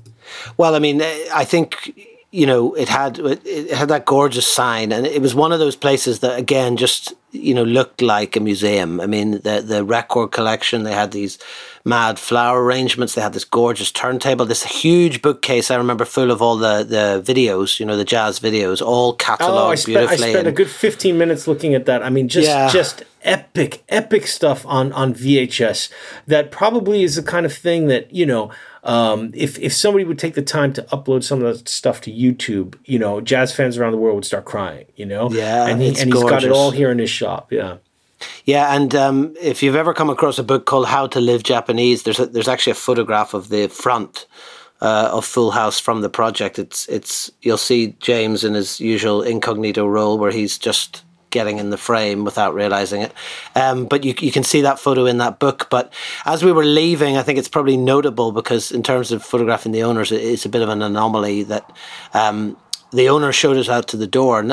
Well, 0.57 0.77
I 0.77 0.79
mean, 0.79 1.03
I 1.03 1.45
think 1.45 2.12
you 2.33 2.47
know, 2.47 2.73
it 2.73 2.89
had 2.89 3.19
it 3.19 3.71
had 3.71 3.89
that 3.89 4.07
gorgeous 4.07 4.49
sign, 4.49 4.91
and 4.91 5.07
it 5.07 5.21
was 5.21 5.35
one 5.35 5.53
of 5.53 5.59
those 5.59 5.77
places 5.77 6.21
that 6.21 6.39
again 6.39 6.79
just 6.79 7.13
you 7.31 7.55
know 7.55 7.63
looked 7.63 8.01
like 8.01 8.37
a 8.37 8.41
museum. 8.41 9.03
I 9.03 9.07
mean, 9.07 9.33
the 9.43 9.63
the 9.65 9.85
record 9.85 10.33
collection 10.33 10.83
they 10.83 10.95
had 10.95 11.13
these 11.13 11.39
mad 11.85 12.19
flower 12.19 12.65
arrangements. 12.65 13.15
They 13.15 13.21
had 13.21 13.35
this 13.35 13.45
gorgeous 13.45 13.93
turntable, 13.93 14.47
this 14.47 14.65
huge 14.65 15.21
bookcase. 15.21 15.71
I 15.71 15.77
remember 15.77 16.07
full 16.07 16.31
of 16.31 16.41
all 16.41 16.57
the 16.57 16.83
the 16.83 17.23
videos, 17.23 17.79
you 17.79 17.85
know, 17.85 17.99
the 17.99 18.05
jazz 18.05 18.41
videos, 18.41 18.81
all 18.81 19.15
cataloged 19.15 19.51
oh, 19.51 19.69
I 19.69 19.75
spent, 19.75 19.99
beautifully. 19.99 20.29
I 20.29 20.33
spent 20.33 20.49
a 20.49 20.53
good 20.53 20.71
fifteen 20.71 21.19
minutes 21.19 21.47
looking 21.47 21.75
at 21.75 21.85
that. 21.85 22.03
I 22.03 22.09
mean, 22.09 22.29
just 22.29 22.49
yeah. 22.49 22.71
just 22.71 23.05
epic, 23.21 23.85
epic 23.91 24.27
stuff 24.27 24.65
on 24.65 24.91
on 24.95 25.13
VHS. 25.13 25.91
That 26.27 26.51
probably 26.51 27.03
is 27.03 27.17
the 27.17 27.23
kind 27.23 27.45
of 27.45 27.53
thing 27.53 27.89
that 27.89 28.11
you 28.11 28.25
know 28.25 28.51
um, 28.85 29.31
if 29.35 29.59
if 29.59 29.73
somebody 29.73 30.05
would 30.05 30.19
take 30.19 30.35
the 30.35 30.43
time 30.43 30.73
to 30.73 30.83
upload 30.85 31.23
some 31.23 31.43
of 31.43 31.57
that 31.57 31.69
stuff 31.69 32.01
to 32.03 32.13
YouTube, 32.13 32.75
you 32.85 32.99
know, 32.99 33.21
jazz 33.21 33.55
fans 33.55 33.79
around 33.79 33.93
the 33.93 33.99
world 33.99 34.17
would 34.17 34.25
start 34.25 34.45
crying. 34.45 34.87
You 34.97 35.07
know, 35.07 35.31
yeah, 35.31 35.67
and 35.67 35.81
he 35.81 35.89
and 35.89 36.13
he's 36.13 36.23
got 36.23 36.45
it 36.45 36.51
all 36.51 36.71
here 36.73 36.91
in 36.91 36.99
his 36.99 37.11
shop. 37.11 37.53
Yeah. 37.53 37.79
Yeah, 38.45 38.75
and 38.75 38.95
um, 38.95 39.35
if 39.41 39.65
you've 39.65 39.75
ever 39.75 39.93
come 39.93 40.09
across 40.09 40.39
a 40.39 40.45
book 40.45 40.65
called 40.65 40.87
How 40.87 41.09
to 41.09 41.21
Live 41.21 41.43
Japanese, 41.43 42.05
there's 42.05 42.21
a, 42.21 42.27
there's 42.27 42.47
actually 42.47 42.71
a 42.71 42.77
photograph 42.77 43.35
of 43.35 43.49
the 43.49 43.67
front 43.67 44.27
uh, 44.81 45.11
of 45.13 45.25
Full 45.25 45.51
House 45.51 45.81
from 45.81 46.03
the 46.03 46.09
project. 46.09 46.59
It's 46.59 46.87
it's 46.89 47.31
you'll 47.43 47.57
see 47.57 47.97
James 48.01 48.45
in 48.45 48.55
his 48.55 48.81
usual 48.81 49.23
incognito 49.23 49.87
role 49.87 50.19
where 50.19 50.31
he's 50.31 50.59
just 50.59 51.03
getting 51.33 51.59
in 51.59 51.71
the 51.71 51.77
frame 51.77 52.25
without 52.25 52.55
realizing 52.55 53.03
it. 53.03 53.13
Um, 53.55 53.87
but 53.87 54.05
you, 54.05 54.15
you 54.21 54.31
can 54.31 54.45
see 54.45 54.61
that 54.61 54.79
photo 54.79 55.07
in 55.07 55.19
that 55.19 55.39
book. 55.39 55.69
But 55.71 55.93
as 56.25 56.45
we 56.45 56.53
were 56.53 56.65
leaving, 56.65 57.17
I 57.17 57.23
think 57.23 57.39
it's 57.39 57.49
probably 57.49 57.77
notable 57.77 58.31
because 58.33 58.71
in 58.71 58.83
terms 58.83 59.11
of 59.11 59.25
photographing 59.25 59.73
the 59.73 59.83
owners, 59.83 60.13
it's 60.13 60.45
a 60.45 60.49
bit 60.49 60.63
of 60.63 60.69
an 60.69 60.83
anomaly 60.83 61.43
that 61.45 61.71
um, 62.15 62.57
the 62.93 63.09
owner 63.09 63.33
showed 63.33 63.57
us 63.57 63.69
out 63.69 63.89
to 63.89 63.97
the 63.97 64.07
door, 64.07 64.45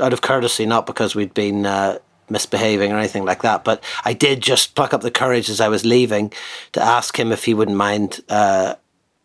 out 0.00 0.12
of 0.12 0.22
courtesy, 0.22 0.64
not 0.64 0.86
because 0.86 1.14
we'd 1.14 1.34
been. 1.34 1.66
Uh, 1.66 1.98
misbehaving 2.28 2.90
or 2.90 2.96
anything 2.96 3.26
like 3.26 3.42
that. 3.42 3.62
But 3.62 3.84
I 4.06 4.14
did 4.14 4.40
just 4.40 4.74
pluck 4.74 4.94
up 4.94 5.02
the 5.02 5.10
courage 5.10 5.50
as 5.50 5.60
I 5.60 5.68
was 5.68 5.84
leaving 5.84 6.32
to 6.72 6.80
ask 6.82 7.18
him 7.18 7.30
if 7.30 7.44
he 7.44 7.52
wouldn't 7.52 7.76
mind 7.76 8.24
uh, 8.30 8.76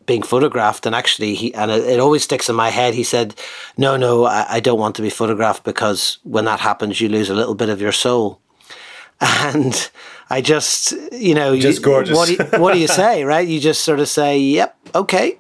being 0.08 0.24
photographed 0.24 0.88
and 0.88 0.96
actually 0.96 1.36
he 1.36 1.54
and 1.54 1.70
it, 1.70 1.84
it, 1.84 2.00
always 2.00 2.24
sticks 2.24 2.50
in 2.50 2.56
my 2.56 2.70
head 2.70 2.96
he 2.96 3.04
said 3.04 3.36
no 3.78 3.96
no 3.96 4.26
I, 4.26 4.46
I, 4.56 4.60
don't 4.60 4.80
want 4.80 4.96
to 4.96 5.04
be 5.04 5.12
photographed 5.12 5.64
because 5.64 6.18
when 6.24 6.46
that 6.46 6.62
happens 6.62 7.00
you 7.00 7.10
lose 7.10 7.30
a 7.30 7.36
little 7.36 7.54
bit 7.54 7.70
of 7.70 7.80
your 7.80 7.92
soul. 7.92 8.42
And 9.22 9.92
i 10.30 10.42
just 10.42 10.94
you 11.12 11.34
know 11.34 11.58
just 11.58 11.82
gorgeous. 11.82 12.16
what 12.16 12.28
do 12.28 12.34
you, 12.34 12.60
what 12.62 12.74
do 12.74 12.80
you 12.80 12.88
say 12.88 13.24
right? 13.24 13.48
You 13.48 13.60
just 13.60 13.84
sort 13.84 14.00
of 14.00 14.08
say 14.08 14.40
yep 14.40 14.78
okay. 14.96 15.40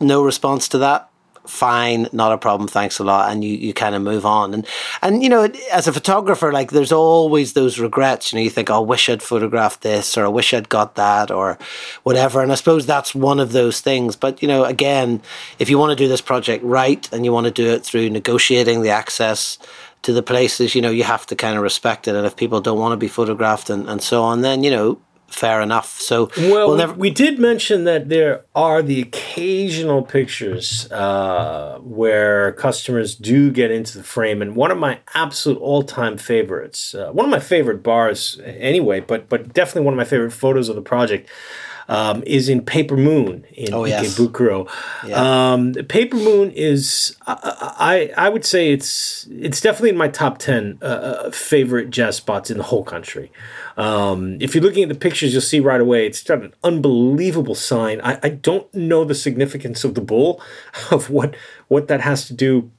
No 0.00 0.22
response 0.22 0.68
to 0.68 0.78
that 0.78 1.10
fine, 1.48 2.08
not 2.12 2.32
a 2.32 2.38
problem, 2.38 2.68
thanks 2.68 2.98
a 2.98 3.04
lot, 3.04 3.30
and 3.30 3.42
you, 3.42 3.56
you 3.56 3.72
kind 3.72 3.94
of 3.94 4.02
move 4.02 4.26
on. 4.26 4.54
And 4.54 4.66
and 5.02 5.22
you 5.22 5.28
know, 5.28 5.48
as 5.72 5.88
a 5.88 5.92
photographer, 5.92 6.52
like 6.52 6.70
there's 6.70 6.92
always 6.92 7.52
those 7.52 7.78
regrets. 7.78 8.32
You 8.32 8.38
know, 8.38 8.42
you 8.42 8.50
think, 8.50 8.70
oh, 8.70 8.76
I 8.76 8.78
wish 8.78 9.08
I'd 9.08 9.22
photographed 9.22 9.82
this, 9.82 10.16
or 10.16 10.24
I 10.24 10.28
wish 10.28 10.52
I'd 10.52 10.68
got 10.68 10.94
that, 10.96 11.30
or 11.30 11.58
whatever. 12.02 12.42
And 12.42 12.52
I 12.52 12.54
suppose 12.56 12.86
that's 12.86 13.14
one 13.14 13.40
of 13.40 13.52
those 13.52 13.80
things. 13.80 14.16
But 14.16 14.42
you 14.42 14.48
know, 14.48 14.64
again, 14.64 15.22
if 15.58 15.70
you 15.70 15.78
want 15.78 15.90
to 15.90 16.04
do 16.04 16.08
this 16.08 16.20
project 16.20 16.62
right, 16.64 17.10
and 17.12 17.24
you 17.24 17.32
want 17.32 17.46
to 17.46 17.50
do 17.52 17.68
it 17.68 17.84
through 17.84 18.10
negotiating 18.10 18.82
the 18.82 18.90
access 18.90 19.58
to 20.02 20.12
the 20.12 20.22
places, 20.22 20.74
you 20.74 20.82
know, 20.82 20.90
you 20.90 21.02
have 21.02 21.26
to 21.26 21.36
kind 21.36 21.56
of 21.56 21.62
respect 21.62 22.06
it. 22.06 22.14
And 22.14 22.26
if 22.26 22.36
people 22.36 22.60
don't 22.60 22.78
want 22.78 22.92
to 22.92 22.96
be 22.96 23.08
photographed 23.08 23.68
and, 23.68 23.88
and 23.88 24.00
so 24.00 24.22
on, 24.22 24.42
then 24.42 24.62
you 24.62 24.70
know, 24.70 25.00
fair 25.28 25.60
enough. 25.60 26.00
So 26.00 26.30
well, 26.36 26.68
we'll 26.68 26.76
never- 26.76 26.94
we 26.94 27.10
did 27.10 27.38
mention 27.38 27.84
that 27.84 28.08
there 28.08 28.44
are 28.54 28.82
the 28.82 29.00
occasional 29.02 30.02
pictures 30.02 30.90
uh, 30.90 31.78
where 31.82 32.52
customers 32.52 33.14
do 33.14 33.50
get 33.50 33.70
into 33.70 33.98
the 33.98 34.04
frame, 34.04 34.42
and 34.42 34.56
one 34.56 34.70
of 34.70 34.78
my 34.78 34.98
absolute 35.14 35.58
all-time 35.60 36.16
favorites, 36.18 36.94
uh, 36.94 37.10
one 37.12 37.24
of 37.26 37.30
my 37.30 37.40
favorite 37.40 37.82
bars 37.82 38.40
anyway, 38.44 39.00
but 39.00 39.28
but 39.28 39.52
definitely 39.52 39.82
one 39.82 39.94
of 39.94 39.98
my 39.98 40.04
favorite 40.04 40.32
photos 40.32 40.68
of 40.68 40.76
the 40.76 40.82
project. 40.82 41.28
um, 41.90 42.22
is 42.26 42.50
in 42.50 42.60
Paper 42.60 42.98
Moon 42.98 43.46
in 43.54 43.72
Oh, 43.72 43.86
yes. 43.86 44.04
Ikebukuro. 44.04 44.68
Um, 45.14 45.72
Paper 45.88 46.16
Moon 46.18 46.50
is 46.50 47.16
I, 47.26 48.10
I 48.18 48.26
I 48.26 48.28
would 48.28 48.44
say 48.44 48.72
it's 48.72 49.26
it's 49.30 49.62
definitely 49.62 49.88
in 49.90 49.96
my 49.96 50.08
top 50.08 50.36
ten 50.36 50.78
uh, 50.82 50.84
uh, 50.84 51.30
favorite 51.30 51.88
jazz 51.88 52.16
spots 52.16 52.50
in 52.50 52.58
the 52.58 52.64
whole 52.64 52.84
country. 52.84 53.32
Um, 53.78 54.38
if 54.40 54.54
you're 54.54 54.64
looking 54.64 54.82
at 54.82 54.88
the 54.88 54.96
pictures, 54.96 55.32
you'll 55.32 55.40
see 55.40 55.60
right 55.60 55.80
away 55.80 56.04
it's 56.04 56.22
got 56.22 56.42
an 56.42 56.52
unbelievable 56.64 57.54
sign. 57.54 58.00
I, 58.02 58.18
I 58.24 58.28
don't 58.30 58.72
know 58.74 59.04
the 59.04 59.14
significance 59.14 59.84
of 59.84 59.94
the 59.94 60.00
bull, 60.00 60.42
of 60.90 61.08
what 61.08 61.36
what 61.68 61.86
that 61.88 62.00
has 62.00 62.26
to 62.26 62.34
do 62.34 62.70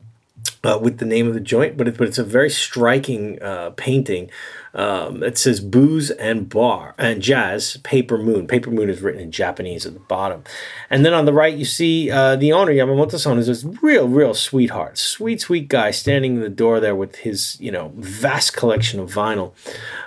uh, 0.64 0.78
with 0.82 0.98
the 0.98 1.06
name 1.06 1.28
of 1.28 1.34
the 1.34 1.40
joint, 1.40 1.78
but, 1.78 1.88
it, 1.88 1.98
but 1.98 2.08
it's 2.08 2.18
a 2.18 2.24
very 2.24 2.50
striking 2.50 3.42
uh, 3.42 3.72
painting. 3.72 4.30
Um, 4.74 5.24
it 5.24 5.38
says 5.38 5.62
booze 5.62 6.12
and 6.12 6.48
bar 6.48 6.94
and 6.98 7.22
jazz, 7.22 7.78
paper 7.78 8.18
moon. 8.18 8.46
Paper 8.46 8.70
moon 8.70 8.90
is 8.90 9.02
written 9.02 9.22
in 9.22 9.32
Japanese 9.32 9.86
at 9.86 9.94
the 9.94 10.00
bottom. 10.00 10.44
And 10.90 11.04
then 11.04 11.14
on 11.14 11.26
the 11.26 11.34
right, 11.34 11.56
you 11.56 11.66
see 11.66 12.12
uh, 12.12 12.36
the 12.36 12.54
owner, 12.54 12.72
Yamamoto 12.72 13.18
san, 13.18 13.40
is 13.40 13.48
this 13.48 13.66
real, 13.82 14.08
real 14.08 14.34
sweetheart. 14.34 14.98
Sweet, 14.98 15.42
sweet 15.42 15.70
guy 15.70 15.90
standing 15.92 16.36
in 16.36 16.42
the 16.42 16.50
door 16.50 16.80
there 16.80 16.96
with 16.96 17.18
his, 17.18 17.60
you 17.60 17.72
know, 17.72 17.94
vast 17.96 18.56
collection 18.56 19.00
of 19.00 19.12
vinyl. 19.12 19.54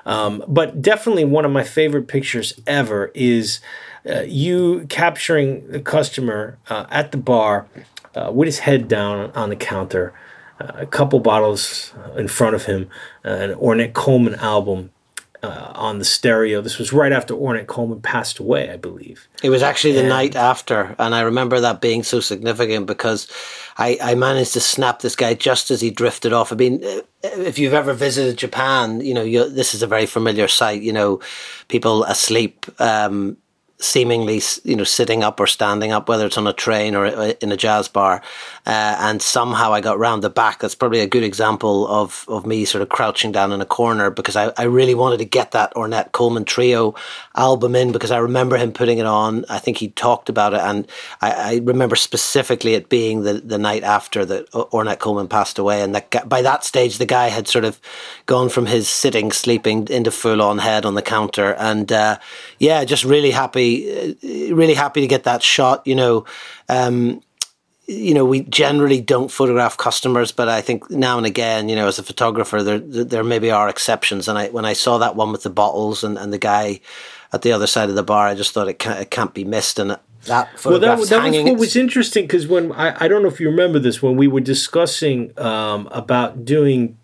Um, 0.06 0.44
but 0.46 0.80
definitely 0.80 1.24
one 1.24 1.44
of 1.44 1.50
my 1.50 1.64
favorite 1.64 2.06
pictures 2.06 2.52
ever 2.66 3.10
is 3.14 3.60
uh, 4.08 4.20
you 4.20 4.86
capturing 4.88 5.66
the 5.70 5.80
customer 5.80 6.58
uh, 6.68 6.86
at 6.90 7.10
the 7.10 7.18
bar 7.18 7.66
uh, 8.14 8.30
with 8.32 8.46
his 8.46 8.60
head 8.60 8.88
down 8.88 9.30
on 9.32 9.48
the 9.48 9.56
counter, 9.56 10.12
a 10.74 10.86
couple 10.86 11.20
bottles 11.20 11.92
in 12.16 12.28
front 12.28 12.54
of 12.54 12.64
him, 12.64 12.88
uh, 13.24 13.28
an 13.28 13.54
Ornette 13.54 13.92
Coleman 13.92 14.34
album 14.36 14.90
uh, 15.42 15.72
on 15.74 15.98
the 15.98 16.04
stereo. 16.04 16.60
This 16.60 16.78
was 16.78 16.92
right 16.92 17.12
after 17.12 17.34
Ornette 17.34 17.66
Coleman 17.66 18.00
passed 18.00 18.38
away, 18.38 18.70
I 18.70 18.76
believe. 18.76 19.28
It 19.42 19.50
was 19.50 19.62
actually 19.62 19.94
the 19.94 20.04
night 20.04 20.36
after, 20.36 20.94
and 20.98 21.14
I 21.14 21.22
remember 21.22 21.60
that 21.60 21.80
being 21.80 22.02
so 22.02 22.20
significant 22.20 22.86
because 22.86 23.28
I, 23.76 23.98
I 24.00 24.14
managed 24.14 24.52
to 24.52 24.60
snap 24.60 25.00
this 25.00 25.16
guy 25.16 25.34
just 25.34 25.70
as 25.70 25.80
he 25.80 25.90
drifted 25.90 26.32
off. 26.32 26.52
I 26.52 26.56
mean, 26.56 26.84
uh, 26.84 27.00
if 27.22 27.58
you've 27.58 27.74
ever 27.74 27.92
visited 27.92 28.38
Japan, 28.38 29.00
you 29.00 29.14
know 29.14 29.48
this 29.48 29.74
is 29.74 29.82
a 29.82 29.86
very 29.86 30.06
familiar 30.06 30.48
sight. 30.48 30.82
You 30.82 30.92
know, 30.92 31.20
people 31.68 32.04
asleep. 32.04 32.66
Um, 32.80 33.36
seemingly 33.82 34.40
you 34.64 34.76
know 34.76 34.84
sitting 34.84 35.22
up 35.22 35.40
or 35.40 35.46
standing 35.46 35.92
up 35.92 36.08
whether 36.08 36.26
it's 36.26 36.38
on 36.38 36.46
a 36.46 36.52
train 36.52 36.94
or 36.94 37.06
in 37.06 37.52
a 37.52 37.56
jazz 37.56 37.88
bar. 37.88 38.22
Uh, 38.64 38.96
and 39.00 39.20
somehow 39.20 39.72
I 39.72 39.80
got 39.80 39.98
round 39.98 40.22
the 40.22 40.30
back. 40.30 40.60
That's 40.60 40.74
probably 40.74 41.00
a 41.00 41.06
good 41.06 41.24
example 41.24 41.86
of 41.88 42.24
of 42.28 42.46
me 42.46 42.64
sort 42.64 42.82
of 42.82 42.88
crouching 42.88 43.32
down 43.32 43.52
in 43.52 43.60
a 43.60 43.66
corner 43.66 44.10
because 44.10 44.36
I, 44.36 44.52
I 44.56 44.64
really 44.64 44.94
wanted 44.94 45.18
to 45.18 45.24
get 45.24 45.50
that 45.52 45.74
Ornette 45.74 46.12
Coleman 46.12 46.44
trio 46.44 46.94
album 47.34 47.74
in 47.74 47.92
because 47.92 48.10
I 48.10 48.18
remember 48.18 48.56
him 48.56 48.72
putting 48.72 48.98
it 48.98 49.06
on. 49.06 49.44
I 49.48 49.58
think 49.58 49.78
he 49.78 49.88
talked 49.88 50.28
about 50.28 50.54
it. 50.54 50.60
And 50.60 50.86
I, 51.20 51.30
I 51.32 51.56
remember 51.62 51.96
specifically 51.96 52.74
it 52.74 52.88
being 52.88 53.22
the, 53.22 53.34
the 53.34 53.58
night 53.58 53.82
after 53.82 54.24
that 54.26 54.50
Ornette 54.50 54.98
Coleman 54.98 55.28
passed 55.28 55.58
away. 55.58 55.82
And 55.82 55.94
that 55.94 56.28
by 56.28 56.42
that 56.42 56.64
stage 56.64 56.98
the 56.98 57.06
guy 57.06 57.28
had 57.28 57.48
sort 57.48 57.64
of 57.64 57.80
gone 58.26 58.48
from 58.48 58.66
his 58.66 58.88
sitting 58.88 59.32
sleeping 59.32 59.88
into 59.88 60.10
full 60.10 60.42
on 60.42 60.58
head 60.58 60.84
on 60.84 60.94
the 60.94 61.02
counter. 61.02 61.54
And 61.54 61.90
uh, 61.90 62.18
yeah 62.62 62.84
just 62.84 63.04
really 63.04 63.30
happy 63.30 64.16
really 64.22 64.74
happy 64.74 65.00
to 65.00 65.06
get 65.06 65.24
that 65.24 65.42
shot. 65.42 65.86
You 65.86 65.94
know, 65.94 66.24
um, 66.68 67.22
you 67.86 68.14
know, 68.14 68.24
we 68.24 68.42
generally 68.42 69.00
don't 69.00 69.30
photograph 69.30 69.76
customers, 69.76 70.32
but 70.32 70.48
I 70.48 70.60
think 70.60 70.90
now 70.90 71.18
and 71.18 71.26
again, 71.26 71.68
you 71.68 71.76
know, 71.76 71.88
as 71.88 71.98
a 71.98 72.02
photographer, 72.02 72.62
there 72.62 72.78
there 72.78 73.24
maybe 73.24 73.50
are 73.50 73.68
exceptions. 73.68 74.28
And 74.28 74.38
I 74.38 74.48
when 74.48 74.64
I 74.64 74.72
saw 74.72 74.98
that 74.98 75.16
one 75.16 75.32
with 75.32 75.42
the 75.42 75.50
bottles 75.50 76.04
and, 76.04 76.16
and 76.16 76.32
the 76.32 76.38
guy 76.38 76.80
at 77.32 77.42
the 77.42 77.52
other 77.52 77.66
side 77.66 77.88
of 77.88 77.94
the 77.94 78.02
bar, 78.02 78.26
I 78.26 78.34
just 78.34 78.52
thought 78.52 78.68
it 78.68 78.78
can't, 78.78 79.00
it 79.00 79.10
can't 79.10 79.34
be 79.34 79.44
missed. 79.44 79.78
And 79.78 79.90
that 80.26 80.64
well, 80.64 80.78
that, 80.78 80.80
that 80.80 80.98
was 80.98 81.10
what 81.10 81.58
was 81.58 81.74
interesting 81.76 82.24
because 82.24 82.46
when 82.46 82.72
I, 82.72 83.04
I 83.04 83.08
don't 83.08 83.22
know 83.22 83.28
if 83.28 83.40
you 83.40 83.50
remember 83.50 83.80
this 83.80 84.00
when 84.00 84.16
we 84.16 84.28
were 84.28 84.40
discussing 84.40 85.36
um, 85.38 85.88
about 85.90 86.44
doing 86.44 86.98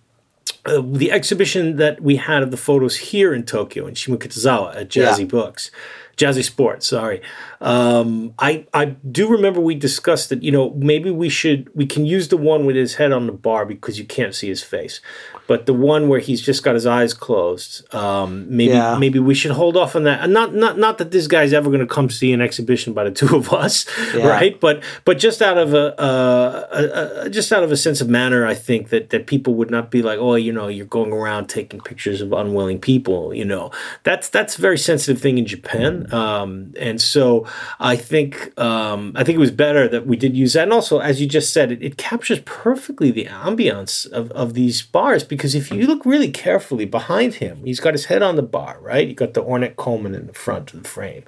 uh, 0.65 0.83
the 0.85 1.11
exhibition 1.11 1.77
that 1.77 2.01
we 2.01 2.17
had 2.17 2.43
of 2.43 2.51
the 2.51 2.57
photos 2.57 2.97
here 2.97 3.35
in 3.35 3.45
Tokyo 3.45 3.87
in 3.87 3.95
Shimokitazawa 3.95 4.77
at 4.77 4.89
Jazzy 4.89 5.21
yeah. 5.21 5.25
Books. 5.25 5.71
Jazzy 6.19 6.45
Sports. 6.45 6.89
Sorry, 6.89 7.23
um, 7.61 8.35
I 8.39 8.67
I 8.75 8.87
do 8.87 9.29
remember 9.29 9.61
we 9.61 9.75
discussed 9.75 10.29
that. 10.29 10.43
You 10.43 10.53
know, 10.53 10.71
maybe 10.77 11.11
we 11.11 11.29
should 11.29 11.75
we 11.75 11.87
can 11.87 12.05
use 12.05 12.29
the 12.29 12.37
one 12.37 12.67
with 12.67 12.77
his 12.77 12.97
head 12.97 13.13
on 13.13 13.27
the 13.27 13.33
bar 13.33 13.65
because 13.65 13.99
you 13.99 14.05
can't 14.05 14.35
see 14.35 14.49
his 14.49 14.63
face, 14.63 15.01
but 15.47 15.67
the 15.67 15.73
one 15.73 16.09
where 16.09 16.21
he's 16.21 16.43
just 16.43 16.63
got 16.63 16.75
his 16.75 16.87
eyes 16.87 17.15
closed. 17.15 17.93
Um, 17.95 18.47
maybe 18.49 18.73
yeah. 18.75 18.99
maybe 18.99 19.19
we 19.19 19.35
should 19.35 19.53
hold 19.53 19.77
off 19.77 19.97
on 19.97 20.05
that. 20.05 20.21
And 20.23 20.33
not 20.33 20.55
not 20.55 20.77
not 20.79 20.99
that 20.99 21.11
this 21.11 21.27
guy's 21.27 21.53
ever 21.53 21.71
going 21.71 21.81
to 21.81 21.87
come 21.87 22.11
see 22.11 22.33
an 22.33 22.41
exhibition 22.41 22.93
by 22.93 23.05
the 23.05 23.11
two 23.21 23.35
of 23.35 23.53
us, 23.53 23.87
yeah. 24.15 24.27
right? 24.27 24.61
But 24.61 24.83
but 25.05 25.19
just 25.19 25.41
out 25.41 25.57
of 25.57 25.73
a, 25.73 25.95
a, 25.99 27.25
a, 27.25 27.31
just 27.31 27.53
out 27.53 27.63
of 27.63 27.73
a 27.73 27.77
sense 27.77 28.01
of 28.01 28.09
manner, 28.09 28.47
I 28.47 28.55
think 28.55 28.91
that 28.91 29.11
that 29.11 29.27
people 29.27 29.55
would 29.55 29.71
not 29.71 29.91
be 29.91 30.03
like, 30.03 30.19
oh, 30.19 30.35
you 30.35 30.53
know, 30.53 30.69
you're 30.69 30.87
going 30.87 31.13
around 31.13 31.49
taking 31.49 31.81
pictures 31.81 32.21
of 32.21 32.33
unwilling 32.33 32.81
people. 32.81 33.33
You 33.33 33.45
know, 33.45 33.71
that's 34.03 34.29
that's 34.29 34.59
a 34.59 34.61
very 34.61 34.79
sensitive 34.79 35.21
thing 35.21 35.39
in 35.39 35.47
Japan. 35.47 36.08
Um, 36.13 36.75
and 36.79 37.01
so 37.01 37.47
I 37.79 37.97
think 37.97 38.59
um, 38.59 39.13
I 39.17 39.25
think 39.25 39.37
it 39.37 39.41
was 39.41 39.51
better 39.51 39.89
that 39.89 40.07
we 40.07 40.17
did 40.17 40.37
use 40.37 40.53
that. 40.55 40.65
And 40.65 40.73
also, 40.73 40.99
as 40.99 41.21
you 41.21 41.27
just 41.27 41.53
said, 41.53 41.73
it, 41.73 41.83
it 41.83 41.97
captures 41.97 42.41
perfectly 42.41 43.11
the 43.11 43.27
ambiance 43.27 44.11
of, 44.11 44.31
of 44.33 44.55
these 44.55 44.83
bars 44.83 45.25
because 45.25 45.55
if 45.55 45.71
you 45.71 45.87
look 45.87 46.05
really 46.05 46.31
carefully 46.31 46.85
behind 46.85 47.35
him, 47.35 47.65
he's 47.65 47.81
got 47.81 47.95
his 47.95 48.07
head 48.07 48.23
on 48.23 48.37
the 48.37 48.43
bar, 48.43 48.79
right? 48.81 49.09
You 49.09 49.15
got 49.15 49.35
the 49.35 49.43
Ornette 49.43 49.77
Coleman 49.77 50.15
in 50.15 50.27
the 50.27 50.35
front 50.35 50.73
of 50.75 50.83
the 50.83 50.89
frame. 50.89 51.25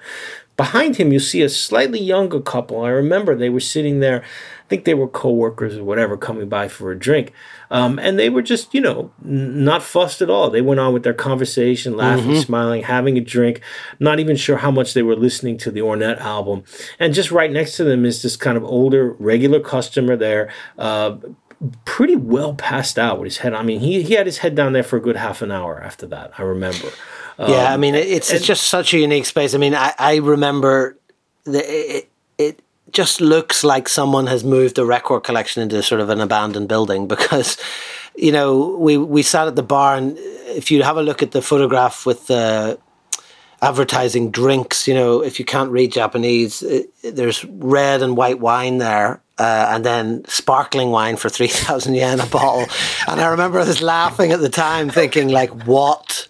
Behind 0.57 0.97
him, 0.97 1.11
you 1.11 1.21
see 1.21 1.41
a 1.41 1.49
slightly 1.49 2.01
younger 2.01 2.41
couple. 2.41 2.83
I 2.83 2.91
remember 2.91 3.35
they 3.35 3.49
were 3.49 3.61
sitting 3.61 4.01
there 4.01 4.23
I 4.23 4.69
think 4.71 4.85
they 4.85 4.95
were 4.95 5.09
co-workers 5.09 5.77
or 5.77 5.83
whatever 5.83 6.17
coming 6.17 6.49
by 6.49 6.69
for 6.69 6.93
a 6.93 6.99
drink 6.99 7.33
um, 7.71 7.99
and 7.99 8.19
they 8.19 8.29
were 8.29 8.43
just 8.43 8.75
you 8.75 8.81
know 8.81 9.11
n- 9.25 9.65
not 9.65 9.83
fussed 9.83 10.23
at 10.23 10.31
all. 10.31 10.51
They 10.51 10.61
went 10.61 10.81
on 10.81 10.93
with 10.93 11.03
their 11.03 11.15
conversation 11.15 11.97
laughing 11.97 12.33
mm-hmm. 12.33 12.41
smiling 12.41 12.83
having 12.83 13.17
a 13.17 13.21
drink 13.21 13.61
not 13.99 14.21
even 14.21 14.37
sure 14.37 14.59
how 14.59 14.71
much 14.71 14.95
they 14.95 15.03
were 15.03 15.17
listening 15.17 15.59
to 15.59 15.71
the 15.71 15.81
ornette 15.81 16.19
album. 16.19 16.65
And 16.99 17.15
just 17.15 17.31
right 17.31 17.51
next 17.51 17.77
to 17.77 17.85
them 17.85 18.05
is 18.05 18.23
this 18.23 18.37
kind 18.37 18.57
of 18.57 18.65
older 18.65 19.13
regular 19.13 19.61
customer 19.61 20.17
there 20.17 20.53
uh, 20.79 21.17
pretty 21.85 22.17
well 22.17 22.55
passed 22.55 22.99
out 22.99 23.19
with 23.19 23.27
his 23.27 23.37
head 23.39 23.53
i 23.53 23.63
mean 23.63 23.81
he, 23.81 24.03
he 24.03 24.15
had 24.15 24.25
his 24.25 24.39
head 24.39 24.55
down 24.55 24.73
there 24.73 24.83
for 24.83 24.97
a 24.97 25.01
good 25.01 25.17
half 25.17 25.43
an 25.43 25.53
hour 25.53 25.83
after 25.83 26.07
that 26.07 26.33
i 26.39 26.43
remember. 26.43 26.89
Yeah 27.39 27.67
um, 27.67 27.67
i 27.67 27.77
mean 27.77 27.95
it's, 27.95 28.33
it's 28.33 28.47
just 28.47 28.67
such 28.67 28.95
a 28.95 28.99
unique 28.99 29.27
space. 29.27 29.55
I 29.55 29.59
mean 29.59 29.75
i, 29.75 29.93
I 29.99 30.17
remember 30.17 30.99
the, 31.45 31.61
it, 31.61 32.11
it 32.39 32.63
just 32.93 33.21
looks 33.21 33.65
like 33.65 33.89
someone 33.89 34.27
has 34.27 34.45
moved 34.45 34.77
the 34.77 34.85
record 34.85 35.21
collection 35.21 35.63
into 35.63 35.83
sort 35.83 36.01
of 36.01 36.09
an 36.09 36.21
abandoned 36.21 36.69
building 36.69 37.09
because 37.15 37.57
you 38.17 38.33
know 38.33 38.77
we 38.79 38.97
we 38.97 39.23
sat 39.23 39.47
at 39.47 39.57
the 39.57 39.63
bar 39.63 39.97
and 39.97 40.17
if 40.19 40.71
you 40.71 40.83
have 40.83 40.97
a 40.97 41.03
look 41.03 41.23
at 41.23 41.31
the 41.33 41.43
photograph 41.43 42.07
with 42.07 42.27
the 42.27 42.79
advertising 43.63 44.31
drinks 44.31 44.89
you 44.89 44.95
know 44.95 45.23
if 45.23 45.39
you 45.39 45.45
can't 45.45 45.71
read 45.71 45.93
japanese 45.93 46.63
it, 46.63 46.91
there's 47.03 47.45
red 47.45 48.03
and 48.03 48.17
white 48.17 48.41
wine 48.41 48.79
there 48.79 49.21
uh, 49.39 49.71
and 49.71 49.85
then 49.87 50.23
sparkling 50.27 50.91
wine 50.91 51.17
for 51.17 51.29
3000 51.31 51.95
yen 51.95 52.21
a 52.21 52.27
bottle. 52.27 52.67
And 53.07 53.21
i 53.21 53.29
remember 53.29 53.59
was 53.59 53.83
laughing 53.83 54.33
at 54.33 54.41
the 54.41 54.49
time 54.49 54.91
thinking 54.91 55.29
like 55.29 55.51
what 55.67 56.29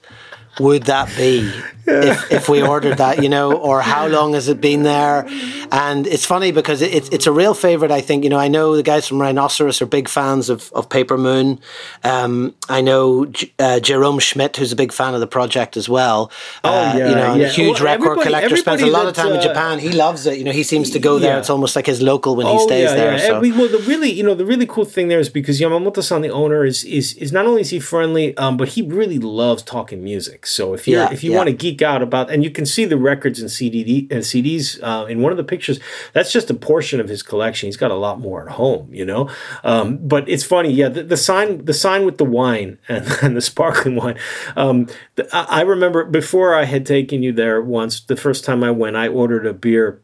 would 0.58 0.84
that 0.84 1.08
be 1.16 1.50
if, 1.90 2.32
if 2.32 2.48
we 2.48 2.62
ordered 2.62 2.98
that, 2.98 3.22
you 3.22 3.28
know, 3.28 3.52
or 3.52 3.80
how 3.80 4.06
long 4.06 4.34
has 4.34 4.48
it 4.48 4.60
been 4.60 4.82
there? 4.82 5.26
And 5.72 6.06
it's 6.06 6.24
funny 6.24 6.52
because 6.52 6.82
it, 6.82 6.92
it's 6.92 7.08
it's 7.10 7.26
a 7.26 7.32
real 7.32 7.54
favorite. 7.54 7.90
I 7.90 8.00
think 8.00 8.24
you 8.24 8.30
know. 8.30 8.38
I 8.38 8.48
know 8.48 8.76
the 8.76 8.82
guys 8.82 9.06
from 9.06 9.20
Rhinoceros 9.20 9.82
are 9.82 9.86
big 9.86 10.08
fans 10.08 10.48
of, 10.48 10.72
of 10.72 10.88
Paper 10.88 11.18
Moon. 11.18 11.60
Um, 12.02 12.54
I 12.68 12.80
know 12.80 13.30
uh, 13.58 13.80
Jerome 13.80 14.18
Schmidt, 14.18 14.56
who's 14.56 14.72
a 14.72 14.76
big 14.76 14.92
fan 14.92 15.14
of 15.14 15.20
the 15.20 15.26
project 15.26 15.76
as 15.76 15.88
well. 15.88 16.30
Oh 16.64 16.70
uh, 16.70 16.94
yeah, 16.96 17.08
you 17.08 17.14
know, 17.14 17.34
yeah. 17.34 17.46
a 17.46 17.48
huge 17.48 17.80
well, 17.80 17.98
record 17.98 18.22
collector. 18.22 18.56
Spends 18.56 18.82
a 18.82 18.86
lot 18.86 19.06
of 19.06 19.14
time 19.14 19.32
uh, 19.32 19.36
in 19.36 19.42
Japan. 19.42 19.78
He 19.78 19.92
loves 19.92 20.26
it. 20.26 20.38
You 20.38 20.44
know, 20.44 20.52
he 20.52 20.62
seems 20.62 20.90
to 20.90 20.98
go 20.98 21.18
there. 21.18 21.34
Yeah. 21.34 21.38
It's 21.40 21.50
almost 21.50 21.76
like 21.76 21.86
his 21.86 22.00
local 22.00 22.36
when 22.36 22.46
oh, 22.46 22.58
he 22.58 22.64
stays 22.64 22.90
yeah, 22.90 22.94
there. 22.94 23.12
Yeah. 23.12 23.26
So. 23.26 23.40
We, 23.40 23.52
well, 23.52 23.68
the 23.68 23.78
really 23.86 24.10
you 24.10 24.22
know 24.22 24.34
the 24.34 24.46
really 24.46 24.66
cool 24.66 24.84
thing 24.84 25.08
there 25.08 25.20
is 25.20 25.28
because 25.28 25.60
Yamamoto-san, 25.60 26.22
the 26.22 26.30
owner, 26.30 26.64
is 26.64 26.84
is 26.84 27.14
is 27.14 27.32
not 27.32 27.46
only 27.46 27.60
is 27.60 27.70
he 27.70 27.80
friendly, 27.80 28.36
um, 28.36 28.56
but 28.56 28.68
he 28.70 28.82
really 28.82 29.18
loves 29.18 29.62
talking 29.62 30.02
music. 30.02 30.46
So 30.46 30.74
if 30.74 30.88
you 30.88 30.98
if 30.98 31.22
you 31.22 31.32
want 31.32 31.48
to 31.48 31.54
geek 31.54 31.79
out 31.82 32.02
about 32.02 32.30
and 32.30 32.44
you 32.44 32.50
can 32.50 32.66
see 32.66 32.84
the 32.84 32.96
records 32.96 33.40
and 33.40 33.50
CD 33.50 34.08
and 34.10 34.22
CDs 34.22 34.80
uh, 34.82 35.06
in 35.06 35.20
one 35.20 35.32
of 35.32 35.38
the 35.38 35.44
pictures. 35.44 35.80
That's 36.12 36.32
just 36.32 36.50
a 36.50 36.54
portion 36.54 37.00
of 37.00 37.08
his 37.08 37.22
collection. 37.22 37.66
He's 37.66 37.76
got 37.76 37.90
a 37.90 37.96
lot 37.96 38.20
more 38.20 38.42
at 38.42 38.52
home, 38.52 38.92
you 38.92 39.04
know. 39.04 39.28
Um, 39.64 39.98
but 39.98 40.28
it's 40.28 40.44
funny, 40.44 40.70
yeah. 40.72 40.88
The, 40.88 41.02
the, 41.02 41.16
sign, 41.16 41.64
the 41.64 41.74
sign 41.74 42.04
with 42.04 42.18
the 42.18 42.24
wine 42.24 42.78
and, 42.88 43.06
and 43.22 43.36
the 43.36 43.40
sparkling 43.40 43.96
wine. 43.96 44.18
Um, 44.56 44.88
the, 45.16 45.28
I 45.32 45.62
remember 45.62 46.04
before 46.04 46.54
I 46.54 46.64
had 46.64 46.86
taken 46.86 47.22
you 47.22 47.32
there 47.32 47.60
once. 47.62 48.00
The 48.00 48.16
first 48.16 48.44
time 48.44 48.62
I 48.64 48.70
went, 48.70 48.96
I 48.96 49.08
ordered 49.08 49.46
a 49.46 49.52
beer 49.52 50.00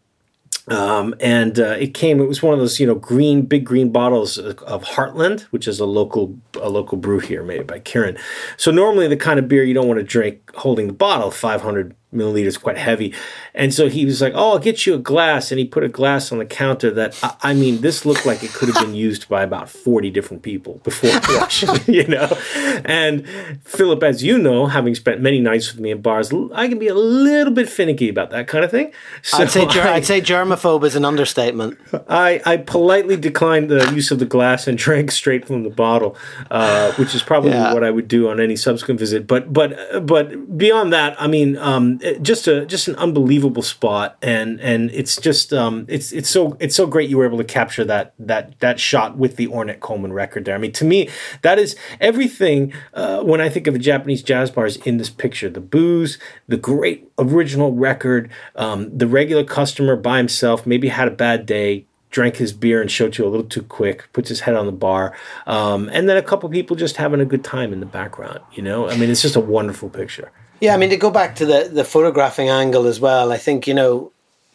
um, 0.68 1.14
and 1.20 1.60
uh, 1.60 1.76
it 1.78 1.94
came. 1.94 2.20
It 2.20 2.26
was 2.26 2.42
one 2.42 2.52
of 2.52 2.60
those, 2.60 2.80
you 2.80 2.86
know, 2.86 2.96
green, 2.96 3.42
big 3.42 3.64
green 3.64 3.90
bottles 3.90 4.36
of 4.38 4.82
Heartland, 4.84 5.42
which 5.44 5.68
is 5.68 5.78
a 5.78 5.86
local 5.86 6.36
a 6.60 6.68
local 6.68 6.98
brew 6.98 7.20
here 7.20 7.42
made 7.42 7.66
by 7.66 7.78
Kirin. 7.80 8.18
So 8.56 8.70
normally 8.70 9.06
the 9.06 9.16
kind 9.16 9.38
of 9.38 9.48
beer 9.48 9.62
you 9.62 9.74
don't 9.74 9.86
want 9.86 10.00
to 10.00 10.04
drink 10.04 10.52
holding 10.56 10.88
the 10.88 10.92
bottle, 10.92 11.30
500 11.30 11.94
milliliters, 12.14 12.60
quite 12.60 12.78
heavy. 12.78 13.12
And 13.54 13.72
so 13.72 13.88
he 13.88 14.04
was 14.04 14.20
like, 14.20 14.32
"Oh, 14.34 14.52
I'll 14.52 14.58
get 14.58 14.86
you 14.86 14.94
a 14.94 14.98
glass," 14.98 15.50
and 15.50 15.58
he 15.58 15.64
put 15.64 15.82
a 15.82 15.88
glass 15.88 16.30
on 16.30 16.38
the 16.38 16.44
counter 16.44 16.90
that 16.90 17.18
I, 17.22 17.34
I 17.42 17.54
mean, 17.54 17.80
this 17.80 18.04
looked 18.04 18.26
like 18.26 18.42
it 18.42 18.52
could 18.52 18.68
have 18.68 18.84
been 18.84 18.94
used 18.94 19.28
by 19.28 19.42
about 19.42 19.68
forty 19.68 20.10
different 20.10 20.42
people 20.42 20.80
before 20.84 21.10
washing, 21.40 21.70
you 21.86 22.06
know. 22.06 22.36
And 22.84 23.26
Philip, 23.64 24.02
as 24.02 24.22
you 24.22 24.38
know, 24.38 24.66
having 24.66 24.94
spent 24.94 25.20
many 25.20 25.40
nights 25.40 25.72
with 25.72 25.80
me 25.80 25.90
in 25.90 26.02
bars, 26.02 26.32
I 26.54 26.68
can 26.68 26.78
be 26.78 26.88
a 26.88 26.94
little 26.94 27.52
bit 27.52 27.68
finicky 27.68 28.08
about 28.08 28.30
that 28.30 28.46
kind 28.46 28.64
of 28.64 28.70
thing. 28.70 28.92
So 29.22 29.38
I'd 29.38 29.50
say 29.50 29.66
ger- 29.70 29.82
I, 29.82 29.94
I'd 29.94 30.06
say 30.06 30.20
germaphobe 30.20 30.84
is 30.84 30.96
an 30.96 31.04
understatement. 31.04 31.78
I 32.08 32.42
I 32.44 32.58
politely 32.58 33.16
declined 33.16 33.70
the 33.70 33.90
use 33.94 34.10
of 34.10 34.18
the 34.18 34.26
glass 34.26 34.66
and 34.66 34.76
drank 34.86 35.10
straight 35.10 35.46
from 35.46 35.62
the 35.62 35.70
bottle, 35.70 36.16
uh, 36.50 36.92
which 36.92 37.14
is 37.14 37.22
probably 37.22 37.50
yeah. 37.50 37.72
what 37.72 37.82
I 37.84 37.90
would 37.90 38.06
do 38.06 38.28
on 38.28 38.38
any 38.38 38.56
subsequent 38.56 39.00
visit. 39.00 39.26
But 39.26 39.50
but 39.50 40.06
but 40.06 40.58
beyond 40.58 40.92
that, 40.92 41.20
I 41.20 41.26
mean. 41.26 41.56
Um, 41.56 41.98
just 42.14 42.46
a 42.46 42.64
just 42.66 42.88
an 42.88 42.96
unbelievable 42.96 43.62
spot, 43.62 44.16
and 44.22 44.60
and 44.60 44.90
it's 44.92 45.16
just 45.20 45.52
um, 45.52 45.86
it's 45.88 46.12
it's 46.12 46.28
so 46.28 46.56
it's 46.60 46.74
so 46.74 46.86
great 46.86 47.10
you 47.10 47.18
were 47.18 47.26
able 47.26 47.38
to 47.38 47.44
capture 47.44 47.84
that 47.84 48.14
that 48.18 48.58
that 48.60 48.80
shot 48.80 49.16
with 49.16 49.36
the 49.36 49.46
Ornette 49.48 49.80
Coleman 49.80 50.12
record 50.12 50.44
there. 50.44 50.54
I 50.54 50.58
mean, 50.58 50.72
to 50.72 50.84
me, 50.84 51.08
that 51.42 51.58
is 51.58 51.76
everything. 52.00 52.72
Uh, 52.94 53.22
when 53.22 53.40
I 53.40 53.48
think 53.48 53.66
of 53.66 53.74
the 53.74 53.80
Japanese 53.80 54.22
jazz 54.22 54.50
bars 54.50 54.76
in 54.78 54.98
this 54.98 55.10
picture, 55.10 55.48
the 55.48 55.60
booze, 55.60 56.18
the 56.48 56.56
great 56.56 57.10
original 57.18 57.72
record, 57.72 58.30
um, 58.54 58.96
the 58.96 59.06
regular 59.06 59.44
customer 59.44 59.96
by 59.96 60.18
himself 60.18 60.66
maybe 60.66 60.88
had 60.88 61.08
a 61.08 61.12
bad 61.12 61.46
day, 61.46 61.86
drank 62.10 62.36
his 62.36 62.52
beer 62.52 62.80
and 62.80 62.90
showed 62.90 63.18
you 63.18 63.26
a 63.26 63.28
little 63.28 63.46
too 63.46 63.62
quick, 63.62 64.10
puts 64.12 64.28
his 64.28 64.40
head 64.40 64.54
on 64.54 64.66
the 64.66 64.72
bar, 64.72 65.16
um, 65.46 65.88
and 65.92 66.08
then 66.08 66.16
a 66.16 66.22
couple 66.22 66.48
people 66.48 66.76
just 66.76 66.96
having 66.96 67.20
a 67.20 67.24
good 67.24 67.44
time 67.44 67.72
in 67.72 67.80
the 67.80 67.86
background. 67.86 68.40
You 68.52 68.62
know, 68.62 68.88
I 68.88 68.96
mean, 68.96 69.10
it's 69.10 69.22
just 69.22 69.36
a 69.36 69.40
wonderful 69.40 69.88
picture. 69.88 70.30
Yeah, 70.60 70.74
I 70.74 70.78
mean 70.78 70.90
to 70.90 70.96
go 70.96 71.10
back 71.10 71.36
to 71.36 71.46
the 71.46 71.68
the 71.70 71.84
photographing 71.84 72.48
angle 72.48 72.86
as 72.86 72.98
well. 72.98 73.32
I 73.32 73.36
think 73.38 73.66
you 73.66 73.74
know 73.74 74.12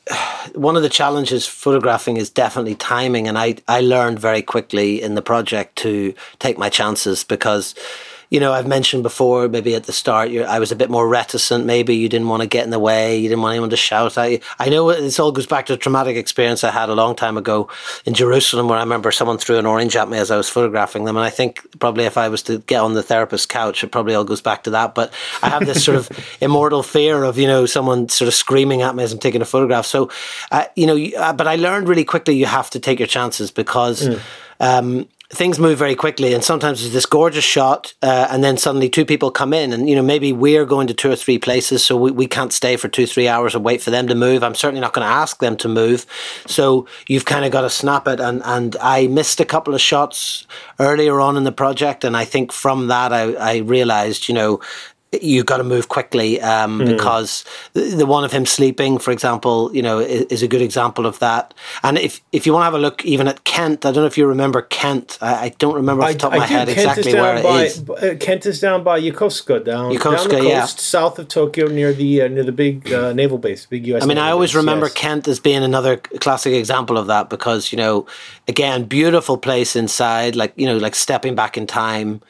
one 0.56 0.76
of 0.76 0.84
the 0.84 0.90
challenges 0.90 1.46
photographing 1.46 2.18
is 2.18 2.30
definitely 2.30 2.76
timing, 2.76 3.28
and 3.28 3.38
I 3.38 3.58
I 3.68 3.82
learned 3.82 4.20
very 4.20 4.42
quickly 4.42 5.02
in 5.02 5.16
the 5.16 5.22
project 5.22 5.76
to 5.78 6.14
take 6.40 6.58
my 6.58 6.70
chances 6.70 7.24
because 7.24 7.76
you 8.32 8.40
know, 8.40 8.54
I've 8.54 8.66
mentioned 8.66 9.04
before, 9.04 9.50
maybe 9.50 9.76
at 9.76 9.84
the 9.84 9.92
start, 9.92 10.32
I 10.32 10.58
was 10.60 10.72
a 10.72 10.76
bit 10.78 10.90
more 10.90 11.06
reticent. 11.06 11.66
Maybe 11.66 11.98
you 11.98 12.08
didn't 12.08 12.30
want 12.30 12.42
to 12.42 12.48
get 12.48 12.64
in 12.64 12.70
the 12.70 12.80
way. 12.80 13.18
You 13.18 13.28
didn't 13.28 13.42
want 13.42 13.52
anyone 13.52 13.72
to 13.72 13.78
shout 13.78 14.18
at 14.18 14.32
you. 14.32 14.40
I 14.58 14.70
know 14.70 14.90
this 14.90 15.20
all 15.20 15.34
goes 15.34 15.46
back 15.46 15.66
to 15.66 15.74
a 15.74 15.78
traumatic 15.78 16.16
experience 16.16 16.64
I 16.64 16.72
had 16.72 16.88
a 16.88 16.96
long 16.96 17.14
time 17.14 17.36
ago 17.36 17.68
in 18.06 18.14
Jerusalem 18.14 18.70
where 18.70 18.78
I 18.78 18.84
remember 18.84 19.12
someone 19.12 19.38
threw 19.38 19.58
an 19.58 19.66
orange 19.66 19.98
at 19.98 20.08
me 20.08 20.18
as 20.18 20.32
I 20.32 20.38
was 20.38 20.48
photographing 20.48 21.04
them. 21.04 21.18
And 21.18 21.26
I 21.26 21.30
think 21.30 21.60
probably 21.82 22.06
if 22.06 22.18
I 22.18 22.30
was 22.30 22.42
to 22.44 22.60
get 22.60 22.80
on 22.80 22.94
the 22.94 23.04
therapist's 23.04 23.46
couch, 23.46 23.84
it 23.84 23.92
probably 23.92 24.16
all 24.16 24.24
goes 24.24 24.42
back 24.42 24.64
to 24.64 24.70
that. 24.70 24.96
But 24.96 25.12
I 25.44 25.50
have 25.50 25.66
this 25.66 25.84
sort 25.84 25.98
of 25.98 26.10
immortal 26.40 26.84
fear 26.84 27.26
of, 27.26 27.38
you 27.38 27.48
know, 27.48 27.66
someone 27.66 28.08
sort 28.08 28.30
of 28.30 28.34
screaming 28.34 28.82
at 28.82 28.96
me 28.96 29.04
as 29.04 29.12
I'm 29.12 29.20
taking 29.20 29.42
a 29.42 29.46
photograph. 29.46 29.86
So, 29.86 30.10
uh, 30.52 30.68
you 30.78 30.88
know, 30.88 31.18
uh, 31.18 31.34
but 31.34 31.48
I 31.48 31.58
learned 31.58 31.90
really 31.90 32.06
quickly 32.06 32.36
you 32.36 32.46
have 32.46 32.70
to 32.70 32.80
take 32.80 32.98
your 32.98 33.10
chances 33.10 33.52
because. 33.52 34.08
Mm. 34.08 34.22
Um, 34.62 35.08
things 35.32 35.60
move 35.60 35.78
very 35.80 35.96
quickly 35.96 36.34
and 36.34 36.44
sometimes 36.44 36.82
there's 36.82 36.94
this 36.94 37.06
gorgeous 37.06 37.44
shot 37.44 37.94
uh, 38.02 38.28
and 38.30 38.44
then 38.44 38.58
suddenly 38.58 38.90
two 38.90 39.06
people 39.06 39.32
come 39.32 39.54
in 39.54 39.72
and 39.74 39.90
you 39.90 39.96
know 39.96 40.02
maybe 40.02 40.34
we're 40.34 40.66
going 40.66 40.88
to 40.88 40.94
two 40.94 41.12
or 41.12 41.16
three 41.16 41.40
places 41.40 41.84
so 41.84 41.96
we, 41.96 42.12
we 42.12 42.28
can't 42.28 42.54
stay 42.54 42.76
for 42.76 42.88
two 42.88 43.06
three 43.06 43.28
hours 43.28 43.56
and 43.56 43.64
wait 43.64 43.82
for 43.82 43.92
them 43.92 44.08
to 44.08 44.16
move. 44.16 44.44
I'm 44.44 44.56
certainly 44.56 44.82
not 44.82 44.94
going 44.94 45.06
to 45.06 45.14
ask 45.14 45.40
them 45.40 45.56
to 45.58 45.68
move. 45.68 46.06
So 46.46 46.86
you've 47.08 47.26
kind 47.26 47.46
of 47.46 47.52
got 47.52 47.62
to 47.62 47.70
snap 47.70 48.08
it 48.08 48.20
and 48.20 48.42
and 48.46 48.76
i 48.82 49.08
missed 49.08 49.40
a 49.40 49.46
couple 49.46 49.74
of 49.74 49.82
shots 49.82 50.46
earlier 50.80 51.20
on 51.20 51.38
in 51.38 51.44
the 51.44 51.52
project 51.52 52.04
and 52.04 52.16
i 52.16 52.26
think 52.26 52.52
from 52.52 52.88
that 52.88 53.12
i, 53.14 53.34
I 53.34 53.58
realized 53.58 54.28
you 54.28 54.36
know 54.36 54.60
you've 55.12 55.46
got 55.46 55.58
to 55.58 55.64
move 55.64 55.90
quickly 55.90 56.40
um, 56.40 56.80
mm. 56.80 56.88
because 56.88 57.44
the, 57.74 58.06
one 58.06 58.24
of 58.24 58.32
him 58.32 58.46
sleeping, 58.46 58.98
for 58.98 59.12
example, 59.12 59.70
you 59.74 59.82
know, 59.82 60.00
is, 60.00 60.24
is, 60.24 60.44
a 60.44 60.48
good 60.48 60.62
example 60.62 61.06
of 61.06 61.20
that. 61.20 61.54
And 61.84 61.98
if 61.98 62.22
if 62.32 62.46
you 62.46 62.54
want 62.54 62.62
to 62.62 62.66
have 62.66 62.74
a 62.74 62.80
look 62.80 63.04
even 63.04 63.28
at 63.28 63.44
Kent, 63.44 63.86
I 63.86 63.92
don't 63.92 64.04
know 64.04 64.06
if 64.06 64.18
you 64.18 64.26
remember 64.26 64.62
Kent. 64.62 65.18
I, 65.22 65.46
I 65.46 65.50
don't 65.60 65.76
remember 65.76 66.04
off 66.04 66.14
the 66.14 66.18
top 66.18 66.32
I, 66.32 66.36
of 66.36 66.40
my 66.42 66.46
head 66.48 66.68
Kent 66.70 66.80
exactly 66.80 67.14
where 67.14 67.44
by, 67.44 67.62
it 67.62 67.66
is. 67.66 67.90
Uh, 67.90 68.16
Kent 68.20 68.46
is 68.46 68.62
down 68.62 68.84
by 68.84 69.02
Yokosuka, 69.02 69.66
down, 69.66 69.92
Yokosuka, 69.92 70.02
down 70.02 70.30
the 70.30 70.36
coast, 70.36 70.48
yeah. 70.48 70.66
south 70.66 71.20
of 71.20 71.28
Tokyo, 71.28 71.68
near 71.68 71.92
the 71.92 72.22
uh, 72.22 72.28
near 72.30 72.44
the 72.44 72.54
big 72.54 72.92
uh, 72.94 73.12
naval 73.12 73.38
base, 73.38 73.66
big 73.66 73.86
U.S. 73.88 74.04
I 74.04 74.06
mean, 74.06 74.18
I 74.18 74.32
always 74.32 74.52
base, 74.52 74.58
remember 74.58 74.86
yes. 74.86 74.94
Kent 74.94 75.28
as 75.28 75.42
being 75.42 75.64
another 75.64 75.98
classic 75.98 76.54
example 76.54 76.98
of 76.98 77.08
that 77.08 77.30
because 77.30 77.74
you 77.74 77.78
know, 77.78 78.08
again, 78.48 78.86
beautiful 78.86 79.38
place 79.38 79.76
inside, 79.76 80.38
like 80.38 80.54
you 80.56 80.66
know, 80.66 80.78
like 80.78 80.96
stepping 80.96 81.36
back 81.36 81.58
in 81.58 81.68
time. 81.68 82.22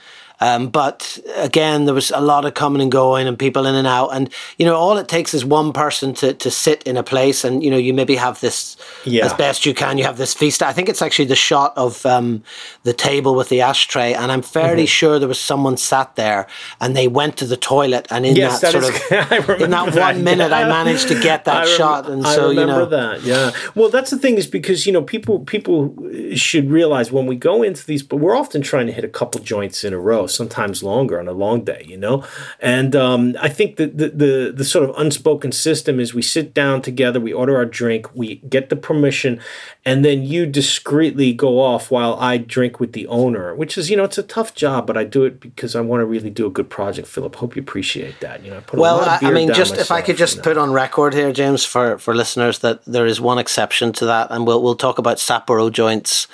Um, 0.41 0.69
but 0.69 1.19
again, 1.35 1.85
there 1.85 1.93
was 1.93 2.09
a 2.09 2.19
lot 2.19 2.45
of 2.45 2.55
coming 2.55 2.81
and 2.81 2.91
going 2.91 3.27
and 3.27 3.37
people 3.37 3.67
in 3.67 3.75
and 3.75 3.87
out. 3.87 4.09
And, 4.09 4.29
you 4.57 4.65
know, 4.65 4.75
all 4.75 4.97
it 4.97 5.07
takes 5.07 5.35
is 5.35 5.45
one 5.45 5.71
person 5.71 6.13
to, 6.15 6.33
to 6.33 6.49
sit 6.49 6.81
in 6.83 6.97
a 6.97 7.03
place 7.03 7.43
and, 7.43 7.63
you 7.63 7.69
know, 7.69 7.77
you 7.77 7.93
maybe 7.93 8.15
have 8.15 8.41
this 8.41 8.75
yeah. 9.05 9.25
as 9.25 9.33
best 9.35 9.67
you 9.67 9.75
can. 9.75 9.99
You 9.99 10.03
have 10.05 10.17
this 10.17 10.33
feast. 10.33 10.63
I 10.63 10.73
think 10.73 10.89
it's 10.89 11.01
actually 11.01 11.25
the 11.25 11.35
shot 11.35 11.73
of 11.77 12.03
um, 12.07 12.43
the 12.83 12.93
table 12.93 13.35
with 13.35 13.49
the 13.49 13.61
ashtray. 13.61 14.13
And 14.13 14.31
I'm 14.31 14.41
fairly 14.41 14.83
mm-hmm. 14.83 14.87
sure 14.87 15.19
there 15.19 15.27
was 15.27 15.39
someone 15.39 15.77
sat 15.77 16.15
there 16.15 16.47
and 16.79 16.97
they 16.97 17.07
went 17.07 17.37
to 17.37 17.45
the 17.45 17.57
toilet. 17.57 18.07
And 18.09 18.25
in 18.25 18.35
yes, 18.35 18.61
that, 18.61 18.73
that 18.73 18.81
sort 18.81 19.49
of, 19.49 19.49
in 19.61 19.69
that, 19.69 19.93
that, 19.93 20.15
one 20.15 20.23
minute, 20.23 20.49
yeah. 20.49 20.57
I 20.57 20.67
managed 20.67 21.07
to 21.09 21.21
get 21.21 21.45
that 21.45 21.65
rem- 21.65 21.77
shot. 21.77 22.09
And 22.09 22.25
so, 22.25 22.49
you 22.49 22.65
know. 22.65 22.85
that. 22.85 23.21
Yeah. 23.21 23.51
Well, 23.75 23.89
that's 23.89 24.09
the 24.09 24.17
thing 24.17 24.39
is 24.39 24.47
because, 24.47 24.87
you 24.87 24.91
know, 24.91 25.03
people, 25.03 25.41
people 25.41 25.95
should 26.33 26.71
realize 26.71 27.11
when 27.11 27.27
we 27.27 27.35
go 27.35 27.61
into 27.61 27.85
these, 27.85 28.01
but 28.01 28.17
we're 28.17 28.35
often 28.35 28.63
trying 28.63 28.87
to 28.87 28.93
hit 28.93 29.03
a 29.03 29.09
couple 29.09 29.39
joints 29.41 29.83
in 29.83 29.93
a 29.93 29.99
row 29.99 30.25
sometimes 30.31 30.83
longer 30.83 31.19
on 31.19 31.27
a 31.27 31.33
long 31.33 31.63
day, 31.63 31.83
you 31.87 31.97
know? 31.97 32.25
And 32.59 32.95
um, 32.95 33.35
I 33.39 33.49
think 33.49 33.77
that 33.77 33.97
the, 33.97 34.09
the, 34.09 34.53
the 34.55 34.65
sort 34.65 34.89
of 34.89 34.95
unspoken 34.97 35.51
system 35.51 35.99
is 35.99 36.13
we 36.13 36.21
sit 36.21 36.53
down 36.53 36.81
together, 36.81 37.19
we 37.19 37.33
order 37.33 37.55
our 37.55 37.65
drink, 37.65 38.13
we 38.15 38.35
get 38.35 38.69
the 38.69 38.75
permission, 38.75 39.39
and 39.85 40.05
then 40.05 40.23
you 40.23 40.45
discreetly 40.45 41.33
go 41.33 41.59
off 41.59 41.91
while 41.91 42.15
I 42.15 42.37
drink 42.37 42.79
with 42.79 42.93
the 42.93 43.07
owner, 43.07 43.55
which 43.55 43.77
is, 43.77 43.89
you 43.89 43.97
know, 43.97 44.03
it's 44.03 44.17
a 44.17 44.23
tough 44.23 44.53
job, 44.53 44.87
but 44.87 44.97
I 44.97 45.03
do 45.03 45.23
it 45.25 45.39
because 45.39 45.75
I 45.75 45.81
want 45.81 46.01
to 46.01 46.05
really 46.05 46.29
do 46.29 46.45
a 46.45 46.51
good 46.51 46.69
project, 46.69 47.07
Philip. 47.07 47.35
Hope 47.35 47.55
you 47.55 47.61
appreciate 47.61 48.19
that. 48.19 48.43
You 48.43 48.51
know, 48.51 48.57
I 48.57 48.61
put 48.61 48.79
well, 48.79 49.01
I, 49.01 49.19
I, 49.21 49.31
mean, 49.31 49.49
just 49.49 49.71
myself, 49.71 49.79
if 49.79 49.91
I 49.91 50.01
could 50.01 50.17
just 50.17 50.35
you 50.35 50.39
know? 50.39 50.43
put 50.43 50.57
on 50.57 50.71
record 50.71 51.13
here, 51.13 51.31
James, 51.31 51.65
for, 51.65 51.97
for 51.97 52.15
listeners, 52.15 52.59
that 52.59 52.85
there 52.85 53.05
is 53.05 53.19
one 53.19 53.37
exception 53.37 53.91
to 53.93 54.05
that, 54.05 54.27
and 54.31 54.45
we'll, 54.45 54.61
we'll 54.61 54.75
talk 54.75 54.97
about 54.97 55.17
Sapporo 55.17 55.71
joints 55.71 56.27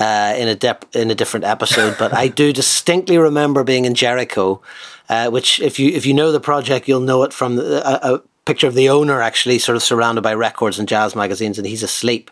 uh, 0.00 0.34
in 0.36 0.48
a 0.48 0.56
dep- 0.56 0.96
in 0.96 1.10
a 1.10 1.14
different 1.14 1.44
episode. 1.44 1.96
but 1.98 2.12
I 2.12 2.28
do 2.28 2.52
distinctly 2.52 3.18
remember 3.18 3.62
being 3.62 3.84
in 3.84 3.94
Jericho, 3.94 4.62
uh, 5.08 5.30
which 5.30 5.60
if 5.60 5.78
you 5.78 5.90
if 5.90 6.06
you 6.06 6.14
know 6.14 6.32
the 6.32 6.40
project, 6.40 6.88
you'll 6.88 7.00
know 7.00 7.22
it 7.22 7.32
from 7.32 7.56
the, 7.56 7.86
a, 7.86 8.14
a 8.14 8.22
picture 8.46 8.66
of 8.66 8.74
the 8.74 8.88
owner 8.88 9.20
actually 9.20 9.58
sort 9.58 9.76
of 9.76 9.82
surrounded 9.82 10.22
by 10.22 10.34
records 10.34 10.78
and 10.78 10.88
jazz 10.88 11.14
magazines, 11.14 11.58
and 11.58 11.66
he's 11.66 11.82
asleep. 11.82 12.30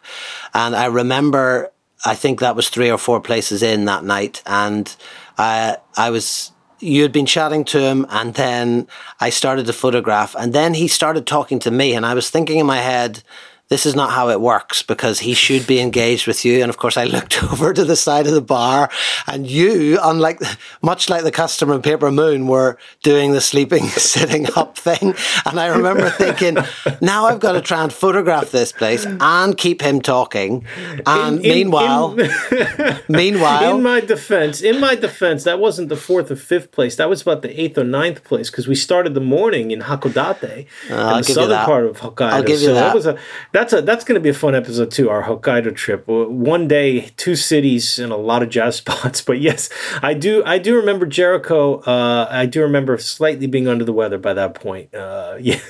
And 0.55 0.75
I 0.75 0.87
remember, 0.87 1.71
I 2.07 2.15
think 2.15 2.41
that 2.41 2.57
was 2.57 2.71
three 2.71 2.91
or 2.91 2.99
four 2.99 3.21
places 3.21 3.63
in 3.63 3.85
that 3.85 4.03
night, 4.03 4.43
and 4.47 4.97
I 5.37 5.77
I 5.97 6.11
was 6.11 6.53
you 6.81 7.03
had 7.03 7.13
been 7.13 7.27
chatting 7.27 7.65
to 7.65 7.81
him 7.81 8.07
and 8.09 8.35
then 8.35 8.87
I 9.19 9.31
started 9.31 9.67
to 9.67 9.73
photograph 9.73 10.37
and 10.39 10.53
then 10.53 10.75
he 10.75 10.87
started 10.87 11.27
talking 11.27 11.59
to 11.61 11.73
me 11.73 11.95
and 11.95 12.07
I 12.07 12.15
was 12.15 12.31
thinking 12.31 12.59
in 12.59 12.67
my 12.67 12.77
head 12.77 13.25
this 13.69 13.85
is 13.85 13.95
not 13.95 14.11
how 14.11 14.31
it 14.31 14.41
works 14.41 14.83
because 14.83 15.21
he 15.21 15.35
should 15.35 15.67
be 15.67 15.79
engaged 15.79 16.27
with 16.27 16.45
you. 16.45 16.63
And 16.63 16.71
of 16.71 16.79
course, 16.79 16.97
I 16.97 17.05
looked 17.05 17.43
over 17.53 17.73
to 17.75 17.85
the 17.85 17.97
side 17.97 18.27
of 18.27 18.33
the 18.33 18.41
bar, 18.41 18.91
and 19.27 19.47
you, 19.47 19.99
unlike 20.03 20.41
much 20.83 21.11
like 21.11 21.23
the 21.23 21.31
customer 21.31 21.75
in 21.75 21.83
Paper 21.83 22.11
Moon, 22.11 22.47
were 22.47 22.79
doing 23.03 23.33
the 23.33 23.41
sleeping, 23.41 23.85
sitting 23.89 24.47
up 24.57 24.79
thing. 24.79 25.15
And 25.45 25.61
I 25.61 25.67
remember 25.67 26.09
thinking, 26.25 26.59
now 27.01 27.27
I've 27.27 27.41
got 27.41 27.53
to 27.53 27.61
try 27.61 27.83
and 27.83 27.93
photograph 27.93 28.51
this 28.51 28.73
place 28.73 29.07
and 29.07 29.57
keep 29.57 29.83
him 29.83 30.01
talking. 30.01 30.65
And 31.07 31.41
in, 31.41 31.45
in, 31.45 31.53
meanwhile, 31.53 32.19
in, 32.19 33.01
meanwhile, 33.09 33.77
in 33.77 33.83
my 33.83 34.01
defense, 34.01 34.63
in 34.63 34.81
my 34.81 34.95
defense, 34.95 35.45
that 35.45 35.59
wasn't 35.59 35.91
the 35.91 35.97
fourth 35.97 36.31
or 36.31 36.37
fifth 36.37 36.73
place. 36.73 36.97
That 36.97 37.09
was 37.09 37.23
about 37.23 37.43
the 37.43 37.61
eighth 37.61 37.77
or 37.77 37.85
ninth 37.85 38.25
place 38.25 38.51
because 38.51 38.67
we 38.67 38.75
started 38.75 39.15
the 39.15 39.21
morning 39.21 39.71
in 39.71 39.81
Hakodate, 39.83 40.67
uh, 40.91 40.95
in 40.95 41.19
the 41.19 41.23
southern 41.25 41.65
part 41.67 41.85
of 41.85 41.99
Hokkaido. 41.99 42.33
I'll 42.33 42.43
give 42.43 42.61
you 42.61 42.69
so 42.69 42.75
that. 42.75 42.81
that 42.89 42.95
was 42.95 43.07
a 43.07 43.19
that's 43.59 43.73
a 43.73 43.83
that's 43.83 44.05
going 44.05 44.15
to 44.15 44.21
be 44.21 44.29
a 44.29 44.35
fun 44.35 44.55
episode 44.55 44.91
too. 44.91 45.11
Our 45.11 45.25
Hokkaido 45.25 45.75
trip, 45.75 46.07
one 46.07 46.69
day, 46.69 47.11
two 47.17 47.35
cities, 47.35 47.99
and 47.99 48.13
a 48.13 48.17
lot 48.17 48.43
of 48.43 48.51
jazz 48.51 48.77
spots. 48.83 49.21
But 49.21 49.41
yes, 49.41 49.69
I 50.01 50.15
do 50.15 50.45
I 50.45 50.59
do 50.59 50.77
remember 50.77 51.07
Jericho. 51.07 51.81
Uh, 51.81 52.29
I 52.31 52.47
do 52.47 52.63
remember 52.63 52.97
slightly 52.99 53.49
being 53.49 53.67
under 53.67 53.85
the 53.85 53.93
weather 53.93 54.19
by 54.19 54.35
that 54.35 54.55
point. 54.55 54.95
Uh, 54.95 55.37
yeah. 55.41 55.61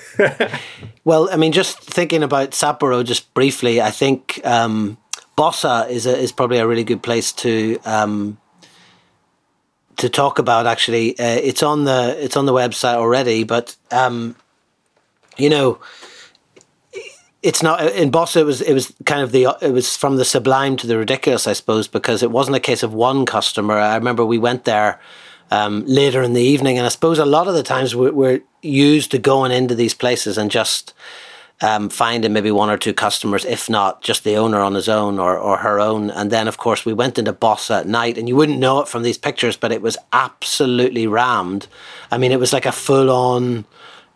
well, 1.05 1.31
I 1.33 1.37
mean, 1.37 1.53
just 1.53 1.79
thinking 1.81 2.23
about 2.23 2.51
Sapporo, 2.51 3.05
just 3.05 3.33
briefly, 3.33 3.81
I 3.81 3.91
think 3.91 4.41
um, 4.45 4.99
Bossa 5.37 5.89
is 5.89 6.07
a, 6.07 6.17
is 6.17 6.33
probably 6.33 6.59
a 6.59 6.67
really 6.67 6.85
good 6.85 7.03
place 7.03 7.33
to. 7.33 7.79
Um, 7.85 8.39
to 9.97 10.09
talk 10.09 10.39
about 10.39 10.69
actually, 10.69 11.19
uh, 11.19 11.25
it's 11.25 11.61
on 11.61 11.83
the 11.83 12.17
it's 12.23 12.37
on 12.37 12.47
the 12.47 12.53
website 12.53 12.95
already, 12.95 13.43
but 13.43 13.75
um, 13.91 14.37
you 15.37 15.51
know, 15.51 15.81
it's 17.43 17.63
not 17.63 17.81
in 17.93 18.11
Bossa. 18.11 18.41
It 18.41 18.45
was 18.45 18.61
it 18.61 18.75
was 18.75 18.93
kind 19.05 19.23
of 19.23 19.33
the 19.33 19.57
it 19.63 19.73
was 19.73 19.97
from 19.97 20.17
the 20.17 20.25
sublime 20.25 20.77
to 20.79 20.87
the 20.87 20.99
ridiculous, 20.99 21.47
I 21.47 21.53
suppose, 21.53 21.89
because 21.89 22.23
it 22.23 22.31
wasn't 22.31 22.57
a 22.57 22.61
case 22.61 22.83
of 22.83 22.93
one 22.93 23.27
customer. 23.27 23.79
I 23.79 23.97
remember 23.97 24.25
we 24.25 24.39
went 24.39 24.65
there 24.65 25.01
um, 25.51 25.85
later 25.87 26.23
in 26.23 26.33
the 26.33 26.43
evening. 26.43 26.79
And 26.79 26.87
I 26.87 26.91
suppose 26.91 27.19
a 27.19 27.27
lot 27.27 27.49
of 27.49 27.55
the 27.55 27.63
times 27.63 27.95
we're, 27.95 28.13
we're 28.13 28.41
used 28.63 29.11
to 29.13 29.19
going 29.19 29.53
into 29.53 29.75
these 29.75 29.95
places 29.95 30.39
and 30.39 30.51
just 30.51 30.95
um, 31.61 31.89
finding 31.89 32.33
maybe 32.33 32.51
one 32.51 32.71
or 32.71 32.79
two 32.79 32.95
customers, 32.95 33.45
if 33.45 33.69
not 33.69 34.01
just 34.01 34.25
the 34.25 34.37
owner 34.37 34.61
on 34.61 34.75
his 34.75 34.89
own 34.89 35.19
or, 35.19 35.37
or 35.37 35.59
her 35.59 35.81
own. 35.81 36.11
And 36.11 36.31
then, 36.31 36.47
of 36.47 36.59
course, 36.59 36.85
we 36.85 36.93
went 36.93 37.19
into 37.19 37.33
Bossa 37.33 37.81
at 37.81 37.89
night, 37.89 38.17
and 38.17 38.29
you 38.29 38.37
wouldn't 38.37 38.61
know 38.61 38.81
it 38.81 38.89
from 38.89 39.03
these 39.03 39.19
pictures, 39.19 39.57
but 39.57 39.73
it 39.73 39.83
was 39.83 39.99
absolutely 40.13 41.07
rammed. 41.07 41.67
I 42.13 42.19
mean, 42.19 42.31
it 42.31 42.39
was 42.39 42.53
like 42.53 42.67
a 42.67 42.73
full 42.73 43.11
on 43.11 43.65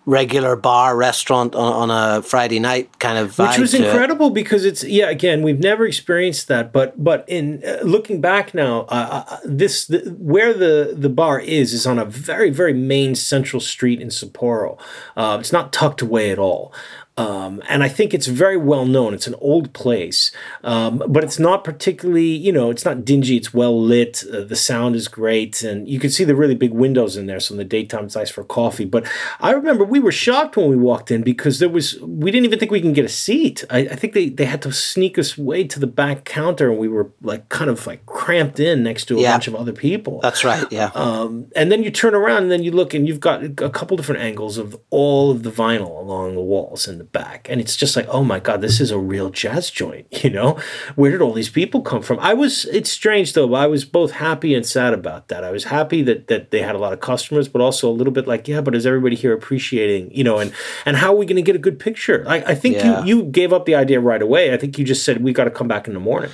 regular 0.04 0.56
bar 0.56 0.96
restaurant 0.96 1.54
on, 1.54 1.90
on 1.90 2.18
a 2.18 2.22
Friday 2.22 2.58
night 2.58 2.98
kind 2.98 3.18
of 3.18 3.38
which 3.38 3.58
was 3.58 3.72
incredible 3.72 4.28
it. 4.28 4.34
because 4.34 4.64
it's 4.64 4.82
yeah 4.82 5.08
again 5.08 5.42
we've 5.42 5.60
never 5.60 5.86
experienced 5.86 6.48
that 6.48 6.72
but 6.72 7.02
but 7.02 7.24
in 7.28 7.62
uh, 7.64 7.78
looking 7.84 8.20
back 8.20 8.52
now 8.52 8.80
uh, 8.88 9.24
uh, 9.28 9.38
this 9.44 9.86
the, 9.86 9.98
where 10.18 10.52
the 10.52 10.94
the 10.96 11.08
bar 11.08 11.38
is 11.38 11.72
is 11.72 11.86
on 11.86 12.00
a 12.00 12.04
very 12.04 12.50
very 12.50 12.72
main 12.72 13.14
central 13.14 13.60
street 13.60 14.00
in 14.00 14.08
Sapporo 14.08 14.76
uh, 15.16 15.36
it's 15.38 15.52
not 15.52 15.72
tucked 15.72 16.02
away 16.02 16.32
at 16.32 16.38
all 16.38 16.72
um, 17.18 17.62
and 17.68 17.82
I 17.82 17.88
think 17.88 18.14
it's 18.14 18.26
very 18.26 18.56
well 18.56 18.86
known. 18.86 19.12
It's 19.12 19.26
an 19.26 19.34
old 19.38 19.74
place, 19.74 20.32
um, 20.64 21.02
but 21.06 21.22
it's 21.22 21.38
not 21.38 21.62
particularly, 21.62 22.24
you 22.24 22.52
know, 22.52 22.70
it's 22.70 22.86
not 22.86 23.04
dingy. 23.04 23.36
It's 23.36 23.52
well 23.52 23.78
lit. 23.78 24.24
Uh, 24.32 24.44
the 24.44 24.56
sound 24.56 24.96
is 24.96 25.08
great. 25.08 25.62
And 25.62 25.86
you 25.86 26.00
can 26.00 26.08
see 26.08 26.24
the 26.24 26.34
really 26.34 26.54
big 26.54 26.72
windows 26.72 27.18
in 27.18 27.26
there. 27.26 27.38
So 27.38 27.52
in 27.52 27.58
the 27.58 27.64
daytime, 27.64 28.06
it's 28.06 28.16
nice 28.16 28.30
for 28.30 28.44
coffee. 28.44 28.86
But 28.86 29.06
I 29.40 29.50
remember 29.50 29.84
we 29.84 30.00
were 30.00 30.12
shocked 30.12 30.56
when 30.56 30.70
we 30.70 30.76
walked 30.76 31.10
in 31.10 31.22
because 31.22 31.58
there 31.58 31.68
was, 31.68 32.00
we 32.00 32.30
didn't 32.30 32.46
even 32.46 32.58
think 32.58 32.70
we 32.70 32.80
can 32.80 32.94
get 32.94 33.04
a 33.04 33.10
seat. 33.10 33.62
I, 33.68 33.80
I 33.80 33.94
think 33.96 34.14
they, 34.14 34.30
they 34.30 34.46
had 34.46 34.62
to 34.62 34.72
sneak 34.72 35.18
us 35.18 35.36
way 35.36 35.64
to 35.64 35.78
the 35.78 35.86
back 35.86 36.24
counter 36.24 36.70
and 36.70 36.78
we 36.78 36.88
were 36.88 37.12
like 37.20 37.50
kind 37.50 37.68
of 37.68 37.86
like 37.86 38.06
cramped 38.06 38.58
in 38.58 38.82
next 38.82 39.04
to 39.06 39.18
a 39.18 39.20
yeah. 39.20 39.32
bunch 39.32 39.48
of 39.48 39.54
other 39.54 39.74
people. 39.74 40.20
That's 40.20 40.44
right. 40.44 40.66
Yeah. 40.70 40.90
Um, 40.94 41.48
and 41.54 41.70
then 41.70 41.82
you 41.82 41.90
turn 41.90 42.14
around 42.14 42.44
and 42.44 42.50
then 42.50 42.62
you 42.62 42.70
look 42.70 42.94
and 42.94 43.06
you've 43.06 43.20
got 43.20 43.44
a 43.44 43.68
couple 43.68 43.98
different 43.98 44.22
angles 44.22 44.56
of 44.56 44.80
all 44.88 45.30
of 45.30 45.42
the 45.42 45.50
vinyl 45.50 46.00
along 46.00 46.34
the 46.34 46.40
walls 46.40 46.88
and 46.88 47.01
the 47.02 47.08
back. 47.08 47.48
And 47.50 47.60
it's 47.60 47.76
just 47.76 47.96
like, 47.96 48.06
oh 48.08 48.22
my 48.22 48.38
God, 48.38 48.60
this 48.60 48.80
is 48.80 48.90
a 48.90 48.98
real 48.98 49.30
jazz 49.30 49.70
joint, 49.70 50.06
you 50.24 50.30
know? 50.30 50.58
Where 50.94 51.10
did 51.10 51.20
all 51.20 51.32
these 51.32 51.50
people 51.50 51.82
come 51.82 52.02
from? 52.02 52.18
I 52.20 52.34
was, 52.34 52.64
it's 52.66 52.90
strange 52.90 53.32
though, 53.32 53.52
I 53.54 53.66
was 53.66 53.84
both 53.84 54.12
happy 54.12 54.54
and 54.54 54.64
sad 54.64 54.94
about 54.94 55.28
that. 55.28 55.44
I 55.44 55.50
was 55.50 55.64
happy 55.64 56.02
that, 56.02 56.28
that 56.28 56.50
they 56.50 56.62
had 56.62 56.74
a 56.74 56.78
lot 56.78 56.92
of 56.92 57.00
customers, 57.00 57.48
but 57.48 57.60
also 57.60 57.90
a 57.90 57.92
little 57.92 58.12
bit 58.12 58.26
like, 58.26 58.46
yeah, 58.46 58.60
but 58.60 58.74
is 58.74 58.86
everybody 58.86 59.16
here 59.16 59.32
appreciating, 59.32 60.14
you 60.14 60.22
know, 60.24 60.38
and, 60.38 60.52
and 60.86 60.96
how 60.96 61.12
are 61.12 61.16
we 61.16 61.26
going 61.26 61.36
to 61.36 61.42
get 61.42 61.56
a 61.56 61.60
good 61.60 61.78
picture? 61.78 62.24
I, 62.28 62.36
I 62.36 62.54
think 62.54 62.76
yeah. 62.76 63.04
you, 63.04 63.22
you 63.22 63.24
gave 63.24 63.52
up 63.52 63.66
the 63.66 63.74
idea 63.74 64.00
right 64.00 64.22
away. 64.22 64.54
I 64.54 64.56
think 64.56 64.78
you 64.78 64.84
just 64.84 65.04
said, 65.04 65.22
we 65.22 65.32
got 65.32 65.44
to 65.44 65.50
come 65.50 65.68
back 65.68 65.88
in 65.88 65.94
the 65.94 66.00
morning. 66.00 66.30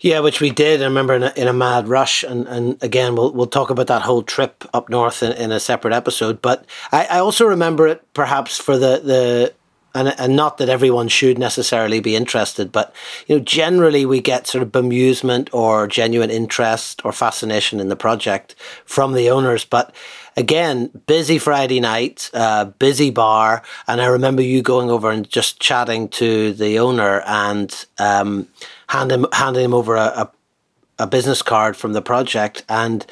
Yeah, 0.00 0.20
which 0.20 0.40
we 0.40 0.50
did. 0.50 0.82
I 0.82 0.84
remember 0.84 1.14
in 1.14 1.22
a, 1.22 1.32
in 1.36 1.48
a 1.48 1.52
mad 1.52 1.88
rush, 1.88 2.22
and, 2.22 2.46
and 2.48 2.82
again, 2.82 3.16
we'll 3.16 3.32
we'll 3.32 3.46
talk 3.46 3.70
about 3.70 3.86
that 3.86 4.02
whole 4.02 4.22
trip 4.22 4.64
up 4.74 4.90
north 4.90 5.22
in, 5.22 5.32
in 5.32 5.52
a 5.52 5.60
separate 5.60 5.94
episode. 5.94 6.42
But 6.42 6.66
I, 6.92 7.06
I 7.06 7.18
also 7.18 7.46
remember 7.46 7.86
it 7.86 8.02
perhaps 8.12 8.58
for 8.58 8.76
the 8.76 9.00
the 9.02 9.54
and 9.96 10.14
and 10.18 10.36
not 10.36 10.58
that 10.58 10.68
everyone 10.68 11.08
should 11.08 11.38
necessarily 11.38 12.00
be 12.00 12.14
interested, 12.14 12.70
but 12.70 12.94
you 13.26 13.36
know, 13.36 13.42
generally 13.42 14.04
we 14.04 14.20
get 14.20 14.46
sort 14.46 14.62
of 14.62 14.70
bemusement 14.70 15.48
or 15.52 15.88
genuine 15.88 16.30
interest 16.30 17.04
or 17.04 17.12
fascination 17.12 17.80
in 17.80 17.88
the 17.88 17.96
project 17.96 18.54
from 18.84 19.14
the 19.14 19.30
owners. 19.30 19.64
But 19.64 19.94
again, 20.36 20.90
busy 21.06 21.38
Friday 21.38 21.80
night, 21.80 22.30
uh, 22.34 22.66
busy 22.66 23.10
bar, 23.10 23.62
and 23.88 24.00
I 24.00 24.06
remember 24.06 24.42
you 24.42 24.62
going 24.62 24.90
over 24.90 25.10
and 25.10 25.28
just 25.28 25.60
chatting 25.60 26.08
to 26.10 26.52
the 26.52 26.78
owner 26.78 27.22
and 27.26 27.86
um, 27.98 28.48
handing 28.88 29.24
handing 29.32 29.64
him 29.64 29.74
over 29.74 29.96
a, 29.96 30.04
a 30.04 30.30
a 30.98 31.06
business 31.06 31.42
card 31.42 31.76
from 31.76 31.92
the 31.92 32.00
project 32.00 32.64
and 32.68 33.04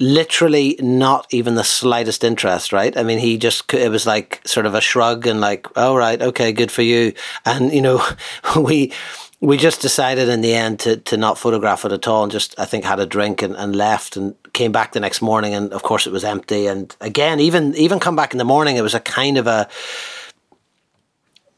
literally 0.00 0.76
not 0.80 1.26
even 1.30 1.54
the 1.54 1.62
slightest 1.62 2.24
interest, 2.24 2.72
right? 2.72 2.96
I 2.96 3.02
mean, 3.02 3.18
he 3.18 3.36
just, 3.36 3.72
it 3.74 3.90
was 3.90 4.06
like 4.06 4.40
sort 4.46 4.64
of 4.64 4.74
a 4.74 4.80
shrug 4.80 5.26
and 5.26 5.40
like, 5.40 5.66
oh, 5.76 5.94
right, 5.94 6.20
okay, 6.20 6.52
good 6.52 6.72
for 6.72 6.82
you. 6.82 7.12
And, 7.44 7.70
you 7.70 7.82
know, 7.82 8.02
we, 8.56 8.92
we 9.40 9.58
just 9.58 9.82
decided 9.82 10.28
in 10.28 10.40
the 10.40 10.54
end 10.54 10.80
to, 10.80 10.96
to 10.96 11.16
not 11.16 11.38
photograph 11.38 11.84
it 11.84 11.92
at 11.92 12.08
all 12.08 12.22
and 12.22 12.32
just, 12.32 12.58
I 12.58 12.64
think, 12.64 12.84
had 12.84 12.98
a 12.98 13.06
drink 13.06 13.42
and, 13.42 13.54
and 13.54 13.76
left 13.76 14.16
and 14.16 14.34
came 14.54 14.72
back 14.72 14.92
the 14.92 15.00
next 15.00 15.20
morning. 15.20 15.54
And 15.54 15.72
of 15.72 15.82
course, 15.82 16.06
it 16.06 16.12
was 16.12 16.24
empty. 16.24 16.66
And 16.66 16.94
again, 17.00 17.38
even, 17.38 17.74
even 17.76 18.00
come 18.00 18.16
back 18.16 18.32
in 18.32 18.38
the 18.38 18.44
morning, 18.44 18.76
it 18.76 18.82
was 18.82 18.94
a 18.94 19.00
kind 19.00 19.36
of 19.36 19.46
a, 19.46 19.68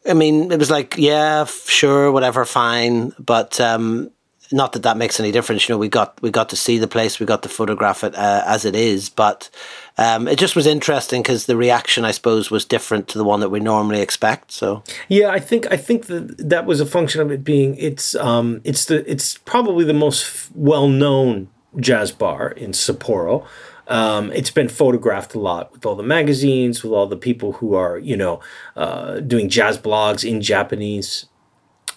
I 0.05 0.14
mean, 0.14 0.51
it 0.51 0.59
was 0.59 0.70
like, 0.70 0.97
yeah, 0.99 1.45
sure, 1.45 2.11
whatever, 2.11 2.45
fine. 2.45 3.12
But, 3.20 3.61
um, 3.61 4.11
not 4.53 4.72
that 4.72 4.82
that 4.82 4.96
makes 4.96 5.18
any 5.18 5.32
difference. 5.32 5.68
You 5.68 5.74
know, 5.74 5.78
we 5.78 5.88
got 5.88 6.20
we 6.22 6.30
got 6.30 6.48
to 6.50 6.57
see 6.57 6.78
the 6.78 6.88
place, 6.88 7.18
we 7.18 7.26
got 7.26 7.42
to 7.42 7.48
photograph 7.48 8.05
it 8.05 8.14
uh, 8.14 8.42
as 8.46 8.64
it 8.64 8.74
is, 8.74 9.09
but 9.09 9.50
um, 9.98 10.28
it 10.28 10.38
just 10.38 10.57
was 10.57 10.66
interesting 10.66 11.22
because 11.22 11.46
the 11.46 11.57
reaction, 11.57 12.05
I 12.05 12.11
suppose, 12.11 12.50
was 12.50 12.64
different 12.64 13.09
to 13.09 13.18
the 13.18 13.24
one 13.24 13.40
that 13.40 13.50
we 13.50 13.61
normally 13.61 14.00
expect. 14.00 14.53
So 14.53 14.82
yeah, 15.09 15.30
I 15.30 15.38
think 15.38 15.70
I 15.70 15.76
think 15.76 16.07
that 16.07 16.48
that 16.48 16.66
was 16.66 16.80
a 16.80 16.86
function 16.86 17.20
of 17.20 17.30
it 17.30 17.44
being 17.44 17.76
it's 17.76 18.14
um, 18.16 18.61
it's 18.64 18.86
the 18.86 19.09
it's 19.11 19.38
probably 19.38 19.84
the 19.84 19.94
most 19.94 20.50
well 20.55 20.88
known 20.88 21.48
jazz 21.78 22.12
bar 22.12 22.48
in 22.50 22.72
Sapporo. 22.72 23.46
Um, 23.88 24.32
it's 24.32 24.50
been 24.50 24.68
photographed 24.68 25.34
a 25.34 25.40
lot 25.40 25.72
with 25.72 25.84
all 25.84 25.96
the 25.96 26.03
magazines, 26.03 26.82
with 26.82 26.92
all 26.92 27.07
the 27.07 27.16
people 27.16 27.55
who 27.55 27.74
are, 27.74 27.98
you 27.98 28.16
know, 28.16 28.40
uh, 28.76 29.20
doing 29.20 29.48
jazz 29.48 29.76
blogs 29.76 30.28
in 30.28 30.40
Japanese 30.40 31.26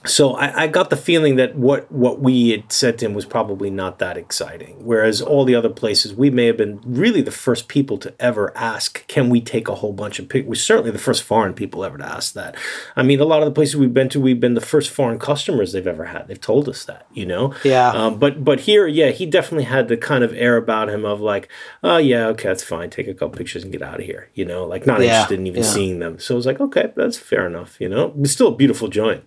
so 0.05 0.35
I, 0.35 0.63
I, 0.63 0.67
got 0.67 0.89
the 0.89 0.97
feeling 0.97 1.35
that 1.35 1.55
what 1.55 1.91
what 1.91 2.19
we 2.19 2.49
had 2.49 2.71
said 2.71 2.97
to 2.99 3.05
him 3.05 3.13
was 3.13 3.25
probably 3.25 3.69
not 3.69 3.99
that 3.99 4.17
exciting. 4.17 4.77
Whereas 4.85 5.21
all 5.21 5.45
the 5.45 5.55
other 5.55 5.69
places, 5.69 6.13
we 6.13 6.29
may 6.29 6.45
have 6.45 6.57
been 6.57 6.79
really 6.85 7.21
the 7.21 7.31
first 7.31 7.67
people 7.67 7.97
to 7.99 8.13
ever 8.19 8.55
ask, 8.55 9.05
"Can 9.07 9.29
we 9.29 9.41
take 9.41 9.67
a 9.67 9.75
whole 9.75 9.93
bunch 9.93 10.19
of 10.19 10.29
pictures?" 10.29 10.49
We're 10.49 10.55
certainly 10.55 10.91
the 10.91 10.99
first 10.99 11.23
foreign 11.23 11.53
people 11.53 11.83
ever 11.83 11.97
to 11.97 12.05
ask 12.05 12.33
that. 12.33 12.55
I 12.95 13.03
mean, 13.03 13.19
a 13.19 13.25
lot 13.25 13.41
of 13.41 13.45
the 13.45 13.51
places 13.51 13.77
we've 13.77 13.93
been 13.93 14.09
to, 14.09 14.19
we've 14.19 14.39
been 14.39 14.53
the 14.53 14.61
first 14.61 14.89
foreign 14.89 15.19
customers 15.19 15.71
they've 15.71 15.87
ever 15.87 16.05
had. 16.05 16.27
They've 16.27 16.39
told 16.39 16.69
us 16.69 16.85
that, 16.85 17.07
you 17.13 17.25
know. 17.25 17.53
Yeah. 17.63 17.89
Um, 17.89 18.19
but 18.19 18.43
but 18.43 18.61
here, 18.61 18.87
yeah, 18.87 19.11
he 19.11 19.25
definitely 19.25 19.65
had 19.65 19.87
the 19.87 19.97
kind 19.97 20.23
of 20.23 20.33
air 20.33 20.57
about 20.57 20.89
him 20.89 21.05
of 21.05 21.21
like, 21.21 21.49
"Oh 21.83 21.97
yeah, 21.97 22.27
okay, 22.27 22.47
that's 22.49 22.63
fine. 22.63 22.89
Take 22.89 23.07
a 23.07 23.13
couple 23.13 23.37
pictures 23.37 23.63
and 23.63 23.71
get 23.71 23.81
out 23.81 23.99
of 23.99 24.05
here," 24.05 24.29
you 24.33 24.45
know, 24.45 24.65
like 24.65 24.85
not 24.85 25.01
yeah. 25.01 25.07
interested 25.07 25.39
in 25.39 25.47
even 25.47 25.63
yeah. 25.63 25.69
seeing 25.69 25.99
them. 25.99 26.19
So 26.19 26.35
it 26.35 26.37
was 26.37 26.45
like, 26.45 26.59
okay, 26.59 26.91
that's 26.95 27.17
fair 27.17 27.45
enough, 27.45 27.79
you 27.79 27.89
know. 27.89 28.13
It's 28.19 28.31
still 28.31 28.47
a 28.47 28.55
beautiful 28.55 28.87
joint. 28.87 29.23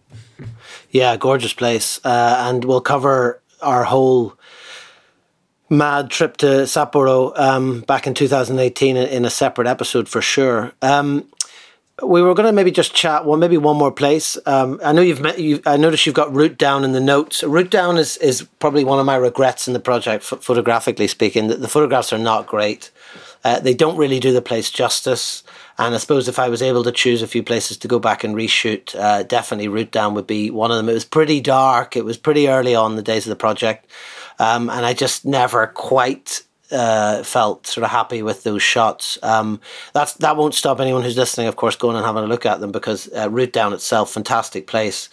Yeah, 0.90 1.16
gorgeous 1.16 1.52
place. 1.52 2.00
Uh, 2.04 2.36
and 2.48 2.64
we'll 2.64 2.80
cover 2.80 3.40
our 3.60 3.84
whole 3.84 4.34
mad 5.70 6.10
trip 6.10 6.36
to 6.38 6.46
Sapporo 6.64 7.38
um, 7.38 7.80
back 7.80 8.06
in 8.06 8.14
2018 8.14 8.96
in 8.96 9.24
a 9.24 9.30
separate 9.30 9.66
episode 9.66 10.08
for 10.08 10.22
sure. 10.22 10.72
Um, 10.80 11.28
we 12.02 12.22
were 12.22 12.34
going 12.34 12.46
to 12.46 12.52
maybe 12.52 12.70
just 12.70 12.94
chat 12.94 13.24
well 13.24 13.36
maybe 13.36 13.56
one 13.56 13.76
more 13.76 13.90
place 13.90 14.38
um, 14.46 14.80
i 14.84 14.92
know 14.92 15.02
you've 15.02 15.20
met 15.20 15.38
you 15.38 15.60
i 15.66 15.76
noticed 15.76 16.06
you've 16.06 16.14
got 16.14 16.32
root 16.32 16.56
down 16.56 16.84
in 16.84 16.92
the 16.92 17.00
notes 17.00 17.42
root 17.42 17.70
down 17.70 17.98
is, 17.98 18.16
is 18.18 18.46
probably 18.60 18.84
one 18.84 19.00
of 19.00 19.06
my 19.06 19.16
regrets 19.16 19.66
in 19.66 19.74
the 19.74 19.80
project 19.80 20.22
photographically 20.22 21.08
speaking 21.08 21.48
the, 21.48 21.56
the 21.56 21.68
photographs 21.68 22.12
are 22.12 22.18
not 22.18 22.46
great 22.46 22.90
uh, 23.44 23.58
they 23.60 23.74
don't 23.74 23.96
really 23.96 24.20
do 24.20 24.32
the 24.32 24.42
place 24.42 24.70
justice 24.70 25.42
and 25.78 25.94
I 25.94 25.98
suppose 25.98 26.26
if 26.26 26.38
I 26.38 26.48
was 26.48 26.60
able 26.60 26.82
to 26.84 26.92
choose 26.92 27.22
a 27.22 27.28
few 27.28 27.42
places 27.42 27.76
to 27.78 27.88
go 27.88 27.98
back 27.98 28.24
and 28.24 28.34
reshoot, 28.34 28.94
uh, 28.96 29.22
definitely 29.22 29.68
Root 29.68 29.92
Down 29.92 30.14
would 30.14 30.26
be 30.26 30.50
one 30.50 30.70
of 30.70 30.76
them. 30.76 30.88
It 30.88 30.94
was 30.94 31.04
pretty 31.04 31.40
dark. 31.40 31.96
It 31.96 32.04
was 32.04 32.16
pretty 32.16 32.48
early 32.48 32.74
on 32.74 32.96
the 32.96 33.02
days 33.02 33.26
of 33.26 33.30
the 33.30 33.36
project. 33.36 33.86
Um, 34.40 34.70
and 34.70 34.84
I 34.84 34.92
just 34.92 35.24
never 35.24 35.68
quite 35.68 36.42
uh, 36.70 37.22
felt 37.22 37.66
sort 37.66 37.84
of 37.84 37.90
happy 37.90 38.22
with 38.22 38.42
those 38.42 38.62
shots. 38.62 39.18
Um, 39.22 39.60
that's 39.92 40.14
that 40.14 40.36
won't 40.36 40.54
stop 40.54 40.80
anyone 40.80 41.02
who's 41.02 41.16
listening, 41.16 41.46
of 41.46 41.56
course, 41.56 41.76
going 41.76 41.96
and 41.96 42.04
having 42.04 42.24
a 42.24 42.28
look 42.28 42.44
at 42.44 42.60
them 42.60 42.72
because 42.72 43.08
uh, 43.16 43.30
Root 43.30 43.52
Down 43.52 43.72
itself, 43.72 44.10
fantastic 44.12 44.66
place 44.66 45.08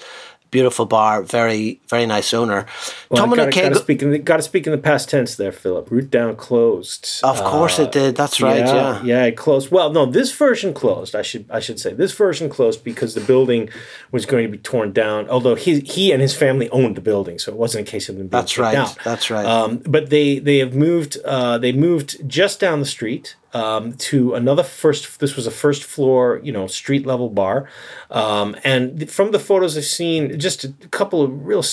beautiful 0.55 0.85
bar, 0.85 1.21
very 1.21 1.81
very 1.89 2.05
nice 2.05 2.33
owner. 2.33 2.65
Well, 3.09 3.19
Tom 3.19 3.35
gotta, 3.35 3.51
gotta, 3.51 3.75
speak 3.75 4.01
in 4.01 4.11
the, 4.11 4.19
gotta 4.19 4.41
speak 4.41 4.65
in 4.65 4.71
the 4.71 4.77
past 4.77 5.09
tense 5.09 5.35
there, 5.35 5.51
Philip. 5.51 5.91
Root 5.91 6.09
down 6.09 6.37
closed. 6.37 7.19
Of 7.23 7.43
course 7.43 7.77
uh, 7.77 7.83
it 7.83 7.91
did. 7.91 8.15
That's 8.15 8.39
right. 8.39 8.59
Yeah, 8.59 8.73
yeah, 8.73 9.03
yeah, 9.03 9.23
it 9.25 9.35
closed. 9.35 9.69
Well, 9.69 9.91
no, 9.91 10.05
this 10.05 10.31
version 10.31 10.73
closed. 10.73 11.13
I 11.13 11.23
should 11.23 11.45
I 11.51 11.59
should 11.59 11.77
say 11.77 11.91
this 11.93 12.13
version 12.13 12.47
closed 12.49 12.85
because 12.85 13.15
the 13.15 13.21
building 13.21 13.69
was 14.13 14.25
going 14.25 14.45
to 14.45 14.51
be 14.51 14.57
torn 14.57 14.93
down. 14.93 15.27
Although 15.29 15.55
he 15.55 15.81
he 15.81 16.13
and 16.13 16.21
his 16.21 16.33
family 16.33 16.69
owned 16.69 16.95
the 16.95 17.01
building, 17.01 17.37
so 17.37 17.51
it 17.51 17.57
wasn't 17.57 17.85
a 17.85 17.91
case 17.91 18.07
of 18.07 18.15
them 18.15 18.27
being 18.27 18.41
That's 18.41 18.57
right. 18.57 18.71
Down. 18.71 18.89
That's 19.03 19.29
right. 19.29 19.45
Um, 19.45 19.81
but 19.85 20.09
they 20.09 20.39
they 20.39 20.59
have 20.59 20.73
moved. 20.73 21.17
Uh, 21.25 21.57
they 21.57 21.73
moved 21.73 22.27
just 22.29 22.61
down 22.61 22.79
the 22.79 22.85
street 22.85 23.35
um, 23.55 23.93
to 23.93 24.33
another 24.33 24.63
first. 24.63 25.19
This 25.21 25.37
was 25.37 25.47
a 25.47 25.51
first 25.51 25.83
floor, 25.83 26.41
you 26.43 26.51
know, 26.51 26.67
street 26.67 27.05
level 27.05 27.29
bar, 27.29 27.69
um, 28.11 28.55
and 28.65 29.09
from 29.09 29.31
the 29.31 29.39
photos 29.39 29.77
I've 29.77 29.85
seen, 29.85 30.37
just 30.37 30.65
a 30.65 30.73
couple 30.91 31.21
of 31.21 31.45
real 31.45 31.63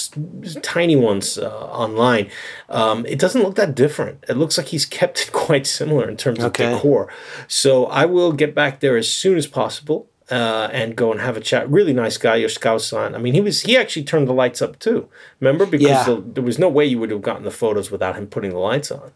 tiny 0.62 0.94
ones 0.94 1.36
uh, 1.38 1.50
online. 1.50 2.30
Um, 2.68 3.04
it 3.06 3.18
doesn't 3.18 3.42
look 3.42 3.56
that 3.56 3.74
different. 3.74 4.24
It 4.28 4.36
looks 4.36 4.56
like 4.56 4.68
he's 4.68 4.86
kept 5.00 5.22
it 5.22 5.32
quite 5.32 5.66
similar 5.66 6.08
in 6.08 6.16
terms 6.16 6.38
okay. 6.38 6.66
of 6.66 6.76
decor. 6.76 7.12
So 7.48 7.86
I 7.86 8.06
will 8.06 8.32
get 8.32 8.54
back 8.54 8.78
there 8.78 8.96
as 8.96 9.10
soon 9.10 9.36
as 9.36 9.46
possible. 9.46 10.08
Uh, 10.30 10.70
and 10.72 10.96
go 10.96 11.12
and 11.12 11.20
have 11.20 11.36
a 11.36 11.40
chat. 11.40 11.68
Really 11.68 11.92
nice 11.92 12.16
guy, 12.16 12.36
your 12.36 12.48
scout 12.48 12.80
son. 12.80 13.14
I 13.14 13.18
mean, 13.18 13.34
he 13.34 13.42
was 13.42 13.62
he 13.62 13.76
actually 13.76 14.04
turned 14.04 14.26
the 14.26 14.32
lights 14.32 14.62
up 14.62 14.78
too. 14.78 15.06
Remember, 15.40 15.66
because 15.66 15.88
yeah. 15.88 16.04
the, 16.04 16.24
there 16.34 16.44
was 16.44 16.58
no 16.58 16.70
way 16.70 16.86
you 16.86 16.98
would 17.00 17.10
have 17.10 17.20
gotten 17.20 17.42
the 17.42 17.50
photos 17.50 17.90
without 17.90 18.16
him 18.16 18.28
putting 18.28 18.52
the 18.52 18.58
lights 18.58 18.90
on. 18.90 19.12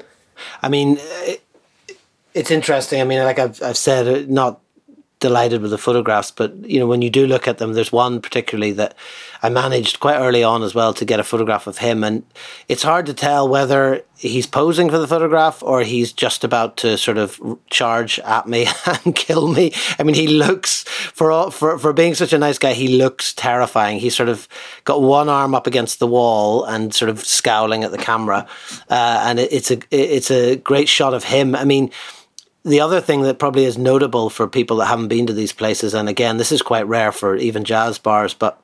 I 0.62 0.68
mean, 0.68 0.98
it's 2.36 2.50
interesting. 2.50 3.00
I 3.00 3.04
mean, 3.04 3.18
like 3.24 3.38
I've 3.38 3.62
I've 3.62 3.78
said, 3.78 4.06
uh, 4.06 4.26
not 4.28 4.60
delighted 5.18 5.62
with 5.62 5.70
the 5.70 5.78
photographs, 5.78 6.30
but 6.30 6.54
you 6.68 6.78
know, 6.78 6.86
when 6.86 7.00
you 7.00 7.08
do 7.08 7.26
look 7.26 7.48
at 7.48 7.56
them, 7.56 7.72
there's 7.72 7.90
one 7.90 8.20
particularly 8.20 8.72
that 8.72 8.94
I 9.42 9.48
managed 9.48 10.00
quite 10.00 10.18
early 10.18 10.44
on 10.44 10.62
as 10.62 10.74
well 10.74 10.92
to 10.92 11.06
get 11.06 11.18
a 11.18 11.24
photograph 11.24 11.66
of 11.66 11.78
him, 11.78 12.04
and 12.04 12.24
it's 12.68 12.82
hard 12.82 13.06
to 13.06 13.14
tell 13.14 13.48
whether 13.48 14.02
he's 14.18 14.46
posing 14.46 14.90
for 14.90 14.98
the 14.98 15.08
photograph 15.08 15.62
or 15.62 15.80
he's 15.82 16.12
just 16.12 16.44
about 16.44 16.76
to 16.78 16.98
sort 16.98 17.16
of 17.16 17.40
charge 17.70 18.18
at 18.20 18.46
me 18.46 18.66
and 19.04 19.14
kill 19.14 19.48
me. 19.48 19.72
I 19.98 20.02
mean, 20.02 20.14
he 20.14 20.26
looks 20.26 20.82
for 20.84 21.32
all, 21.32 21.50
for 21.50 21.78
for 21.78 21.94
being 21.94 22.14
such 22.14 22.34
a 22.34 22.38
nice 22.38 22.58
guy, 22.58 22.74
he 22.74 22.98
looks 22.98 23.32
terrifying. 23.32 23.98
He's 23.98 24.14
sort 24.14 24.28
of 24.28 24.46
got 24.84 25.00
one 25.00 25.30
arm 25.30 25.54
up 25.54 25.66
against 25.66 26.00
the 26.00 26.06
wall 26.06 26.64
and 26.64 26.94
sort 26.94 27.08
of 27.08 27.24
scowling 27.24 27.82
at 27.82 27.92
the 27.92 27.98
camera, 27.98 28.46
uh, 28.90 29.22
and 29.24 29.38
it, 29.38 29.50
it's 29.50 29.70
a 29.70 29.78
it's 29.90 30.30
a 30.30 30.56
great 30.56 30.90
shot 30.90 31.14
of 31.14 31.24
him. 31.24 31.54
I 31.54 31.64
mean 31.64 31.90
the 32.66 32.80
other 32.80 33.00
thing 33.00 33.22
that 33.22 33.38
probably 33.38 33.64
is 33.64 33.78
notable 33.78 34.28
for 34.28 34.48
people 34.48 34.76
that 34.78 34.86
haven't 34.86 35.08
been 35.08 35.26
to 35.26 35.32
these 35.32 35.52
places, 35.52 35.94
and 35.94 36.08
again, 36.08 36.36
this 36.36 36.50
is 36.50 36.60
quite 36.60 36.86
rare 36.86 37.12
for 37.12 37.36
even 37.36 37.64
jazz 37.64 37.98
bars, 37.98 38.34
but 38.34 38.60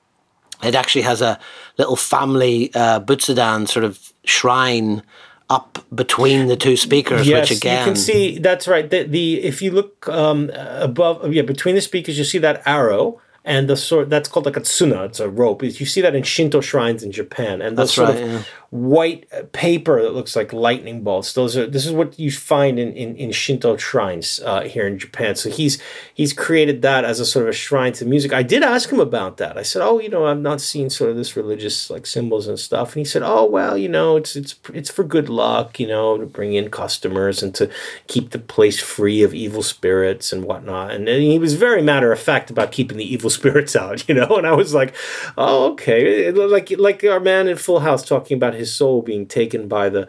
it 0.63 0.75
actually 0.75 1.03
has 1.03 1.23
a 1.23 1.39
little 1.79 1.97
family 1.97 2.73
uh, 2.75 3.01
Butsudan 3.01 3.69
sort 3.69 3.85
of 3.85 4.13
shrine 4.25 5.03
up 5.49 5.79
between 5.95 6.49
the 6.49 6.57
two 6.57 6.77
speakers, 6.77 7.29
yes, 7.29 7.51
which 7.51 7.59
again 7.59 7.79
you 7.81 7.93
can 7.93 7.97
see. 7.97 8.39
That's 8.39 8.67
right. 8.67 8.89
The, 8.89 9.05
the 9.05 9.43
if 9.43 9.63
you 9.63 9.71
look 9.71 10.09
um, 10.09 10.51
above, 10.55 11.33
yeah, 11.33 11.43
between 11.43 11.75
the 11.75 11.81
speakers, 11.81 12.19
you 12.19 12.25
see 12.25 12.39
that 12.39 12.63
arrow 12.67 13.21
and 13.45 13.69
the 13.69 13.77
sort 13.77 14.09
that's 14.09 14.29
called 14.29 14.47
like 14.47 14.57
a 14.57 14.61
tsuna. 14.61 15.07
It's 15.07 15.21
a 15.21 15.29
rope. 15.29 15.63
You 15.63 15.87
see 15.87 16.01
that 16.01 16.15
in 16.15 16.23
Shinto 16.23 16.61
shrines 16.61 17.03
in 17.03 17.13
Japan, 17.13 17.61
and 17.61 17.77
that's 17.77 17.95
sort 17.95 18.11
right, 18.11 18.23
of 18.23 18.31
yeah. 18.31 18.43
White 18.73 19.53
paper 19.53 20.01
that 20.01 20.15
looks 20.15 20.35
like 20.35 20.51
lightning 20.51 21.03
bolts. 21.03 21.35
Those 21.35 21.59
are 21.59 21.67
this 21.67 21.85
is 21.85 21.93
what 21.93 22.19
you 22.19 22.31
find 22.31 22.79
in 22.79 22.95
in, 22.95 23.15
in 23.17 23.31
Shinto 23.31 23.77
shrines 23.77 24.41
uh, 24.47 24.63
here 24.63 24.87
in 24.87 24.99
Japan. 24.99 25.37
So 25.37 25.51
he's 25.51 25.81
he's 26.15 26.33
created 26.33 26.81
that 26.81 27.05
as 27.05 27.21
a 27.21 27.27
sort 27.27 27.45
of 27.45 27.51
a 27.51 27.53
shrine 27.53 27.93
to 27.93 28.07
music. 28.07 28.33
I 28.33 28.43
did 28.43 28.63
ask 28.63 28.89
him 28.89 28.99
about 28.99 29.37
that. 29.37 29.59
I 29.59 29.63
said, 29.63 29.83
oh, 29.83 30.01
you 30.01 30.09
know, 30.09 30.25
I've 30.25 30.41
not 30.41 30.63
seen 30.63 30.89
sort 30.89 31.11
of 31.11 31.17
this 31.19 31.37
religious 31.37 31.91
like 31.91 32.07
symbols 32.07 32.49
and 32.49 32.59
stuff, 32.59 32.95
and 32.95 33.01
he 33.01 33.05
said, 33.05 33.23
oh, 33.23 33.45
well, 33.45 33.77
you 33.77 33.91
know, 33.91 34.17
it's 34.17 34.37
it's 34.37 34.55
it's 34.73 34.91
for 34.91 35.05
good 35.05 35.29
luck, 35.29 35.79
you 35.79 35.87
know, 35.87 36.17
to 36.17 36.25
bring 36.25 36.55
in 36.55 36.71
customers 36.71 37.43
and 37.43 37.55
to 37.57 37.71
keep 38.07 38.31
the 38.31 38.39
place 38.39 38.81
free 38.81 39.23
of 39.23 39.35
evil 39.35 39.63
spirits 39.63 40.33
and 40.33 40.45
whatnot. 40.45 40.93
And, 40.93 41.11
and 41.11 41.23
he 41.23 41.39
was 41.39 41.57
very 41.57 41.83
matter 41.83 42.11
of 42.11 42.21
fact 42.21 42.49
about 42.51 42.73
keeping 42.73 42.97
the 42.97 43.13
evil 43.13 43.29
spirits 43.39 43.77
out, 43.77 44.09
you 44.09 44.15
know. 44.15 44.39
And 44.39 44.47
I 44.47 44.55
was 44.55 44.73
like, 44.73 44.95
oh, 45.37 45.73
okay, 45.73 46.33
like 46.33 46.71
like 46.79 47.05
our 47.05 47.21
man 47.21 47.49
in 47.49 47.59
Full 47.59 47.81
House 47.81 48.03
talking 48.03 48.39
about 48.39 48.55
his 48.55 48.62
soul 48.67 49.03
being 49.03 49.27
taken 49.27 49.69
by 49.69 49.89
the 49.89 50.09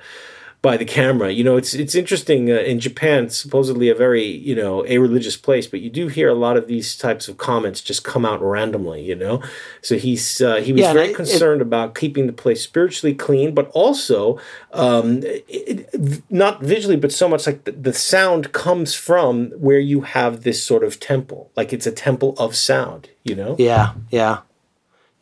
by 0.64 0.78
the 0.78 0.86
camera. 0.86 1.30
You 1.30 1.44
know, 1.44 1.58
it's 1.58 1.74
it's 1.74 1.94
interesting 1.94 2.50
uh, 2.50 2.56
in 2.56 2.80
Japan, 2.80 3.30
supposedly 3.30 3.90
a 3.90 3.96
very 3.96 4.26
you 4.26 4.56
know 4.56 4.84
a 4.88 4.98
religious 4.98 5.36
place, 5.38 5.68
but 5.68 5.82
you 5.82 5.90
do 5.92 6.08
hear 6.08 6.30
a 6.30 6.34
lot 6.34 6.56
of 6.56 6.68
these 6.68 6.96
types 6.98 7.28
of 7.28 7.38
comments 7.38 7.82
just 7.82 8.06
come 8.06 8.26
out 8.26 8.42
randomly. 8.42 9.04
You 9.04 9.16
know, 9.16 9.44
so 9.82 9.98
he's 9.98 10.42
uh, 10.42 10.56
he 10.56 10.72
was 10.72 10.82
yeah, 10.82 10.94
very 10.94 11.10
it, 11.10 11.16
concerned 11.16 11.62
it, 11.62 11.68
about 11.68 11.94
keeping 11.94 12.26
the 12.28 12.34
place 12.34 12.64
spiritually 12.64 13.14
clean, 13.14 13.54
but 13.54 13.70
also 13.72 14.40
um, 14.72 15.20
it, 15.24 16.24
not 16.32 16.62
visually, 16.62 16.96
but 16.96 17.12
so 17.12 17.28
much 17.28 17.46
like 17.46 17.66
the, 17.66 17.74
the 17.74 17.94
sound 17.94 18.54
comes 18.54 18.96
from 18.96 19.52
where 19.52 19.80
you 19.80 20.02
have 20.02 20.44
this 20.44 20.64
sort 20.64 20.86
of 20.86 20.98
temple, 21.00 21.52
like 21.58 21.74
it's 21.74 21.86
a 21.86 21.92
temple 21.92 22.36
of 22.38 22.56
sound. 22.56 23.10
You 23.26 23.36
know? 23.36 23.56
Yeah, 23.60 23.94
yeah, 24.12 24.40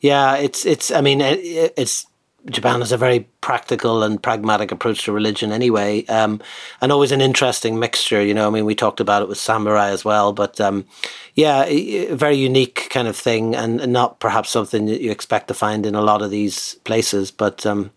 yeah. 0.02 0.38
It's 0.38 0.68
it's. 0.68 0.92
I 0.92 1.02
mean, 1.02 1.20
it's 1.20 2.06
Japan 2.50 2.80
has 2.80 2.92
a 2.92 2.98
very 2.98 3.28
practical 3.42 4.02
and 4.02 4.22
pragmatic 4.22 4.72
approach 4.72 5.04
to 5.04 5.12
religion 5.12 5.52
anyway, 5.52 6.04
um, 6.08 6.42
and 6.82 6.92
always 6.92 7.12
an 7.12 7.22
interesting 7.22 7.78
mixture. 7.78 8.24
You 8.24 8.34
know, 8.34 8.48
I 8.48 8.50
mean, 8.50 8.66
we 8.66 8.74
talked 8.74 9.00
about 9.00 9.22
it 9.22 9.28
with 9.28 9.38
samurai 9.38 9.90
as 9.90 10.04
well, 10.04 10.34
but 10.34 10.60
um, 10.60 10.86
yeah, 11.36 11.66
a 11.66 12.14
very 12.16 12.36
unique 12.36 12.88
kind 12.90 13.08
of 13.08 13.16
thing, 13.16 13.56
and 13.56 13.94
not 13.94 14.20
perhaps 14.20 14.50
something 14.50 14.88
that 14.88 15.02
you 15.02 15.12
expect 15.12 15.50
to 15.50 15.54
find 15.54 15.86
in 15.86 15.94
a 15.94 16.02
lot 16.02 16.24
of 16.24 16.32
these 16.32 16.76
places. 16.84 17.30
But 17.30 17.64
um, 17.66 17.92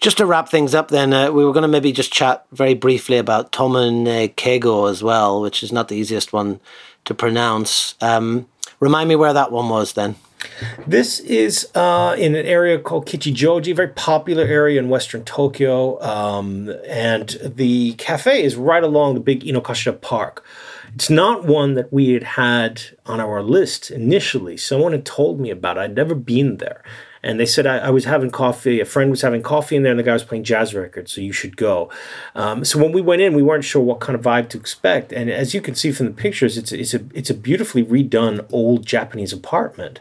just 0.00 0.16
to 0.18 0.26
wrap 0.26 0.48
things 0.48 0.74
up, 0.74 0.88
then 0.88 1.12
uh, 1.12 1.30
we 1.30 1.44
were 1.44 1.52
going 1.52 1.62
to 1.62 1.68
maybe 1.68 1.92
just 1.92 2.12
chat 2.12 2.46
very 2.50 2.74
briefly 2.74 3.18
about 3.18 3.52
Tomen 3.52 4.06
Keigo 4.36 4.90
as 4.90 5.02
well, 5.02 5.42
which 5.42 5.62
is 5.62 5.70
not 5.70 5.88
the 5.88 5.96
easiest 5.96 6.32
one 6.32 6.60
to 7.04 7.14
pronounce. 7.14 7.94
Um, 8.00 8.48
remind 8.80 9.10
me 9.10 9.16
where 9.16 9.34
that 9.34 9.52
one 9.52 9.68
was 9.68 9.92
then. 9.92 10.16
This 10.86 11.20
is 11.20 11.68
uh, 11.74 12.14
in 12.18 12.34
an 12.34 12.46
area 12.46 12.78
called 12.78 13.06
Kichijoji, 13.06 13.72
a 13.72 13.74
very 13.74 13.88
popular 13.88 14.44
area 14.44 14.78
in 14.78 14.88
western 14.88 15.24
Tokyo. 15.24 16.00
Um, 16.02 16.70
and 16.86 17.36
the 17.42 17.94
cafe 17.94 18.42
is 18.42 18.56
right 18.56 18.82
along 18.82 19.14
the 19.14 19.20
big 19.20 19.44
Inokashira 19.44 20.00
Park. 20.00 20.44
It's 20.94 21.08
not 21.08 21.44
one 21.44 21.74
that 21.74 21.92
we 21.92 22.10
had 22.10 22.22
had 22.22 22.82
on 23.06 23.20
our 23.20 23.42
list 23.42 23.90
initially. 23.90 24.56
Someone 24.56 24.92
had 24.92 25.06
told 25.06 25.40
me 25.40 25.50
about 25.50 25.78
it. 25.78 25.80
I'd 25.80 25.96
never 25.96 26.14
been 26.14 26.58
there 26.58 26.82
and 27.22 27.38
they 27.38 27.46
said 27.46 27.66
I, 27.66 27.78
I, 27.78 27.90
was 27.90 28.04
having 28.04 28.30
coffee. 28.30 28.80
A 28.80 28.84
friend 28.84 29.10
was 29.10 29.22
having 29.22 29.42
coffee 29.42 29.76
in 29.76 29.82
there, 29.82 29.92
and 29.92 29.98
the 29.98 30.04
guy 30.04 30.12
was 30.12 30.24
playing 30.24 30.44
jazz 30.44 30.74
records, 30.74 31.12
so 31.12 31.20
you 31.20 31.32
should 31.32 31.56
go. 31.56 31.90
Um, 32.34 32.64
so 32.64 32.78
when 32.78 32.92
we 32.92 33.00
went 33.00 33.22
in, 33.22 33.34
we 33.34 33.42
weren't 33.42 33.64
sure 33.64 33.82
what 33.82 34.00
kind 34.00 34.16
of 34.16 34.24
vibe 34.24 34.48
to 34.50 34.58
expect, 34.58 35.12
and 35.12 35.30
as 35.30 35.54
you 35.54 35.60
can 35.60 35.74
see 35.74 35.92
from 35.92 36.06
the 36.06 36.12
pictures, 36.12 36.56
it's 36.56 36.72
it's 36.72 36.94
a 36.94 37.00
it's 37.14 37.30
a 37.30 37.34
beautifully 37.34 37.84
redone 37.84 38.46
old 38.52 38.86
Japanese 38.86 39.32
apartment 39.32 40.00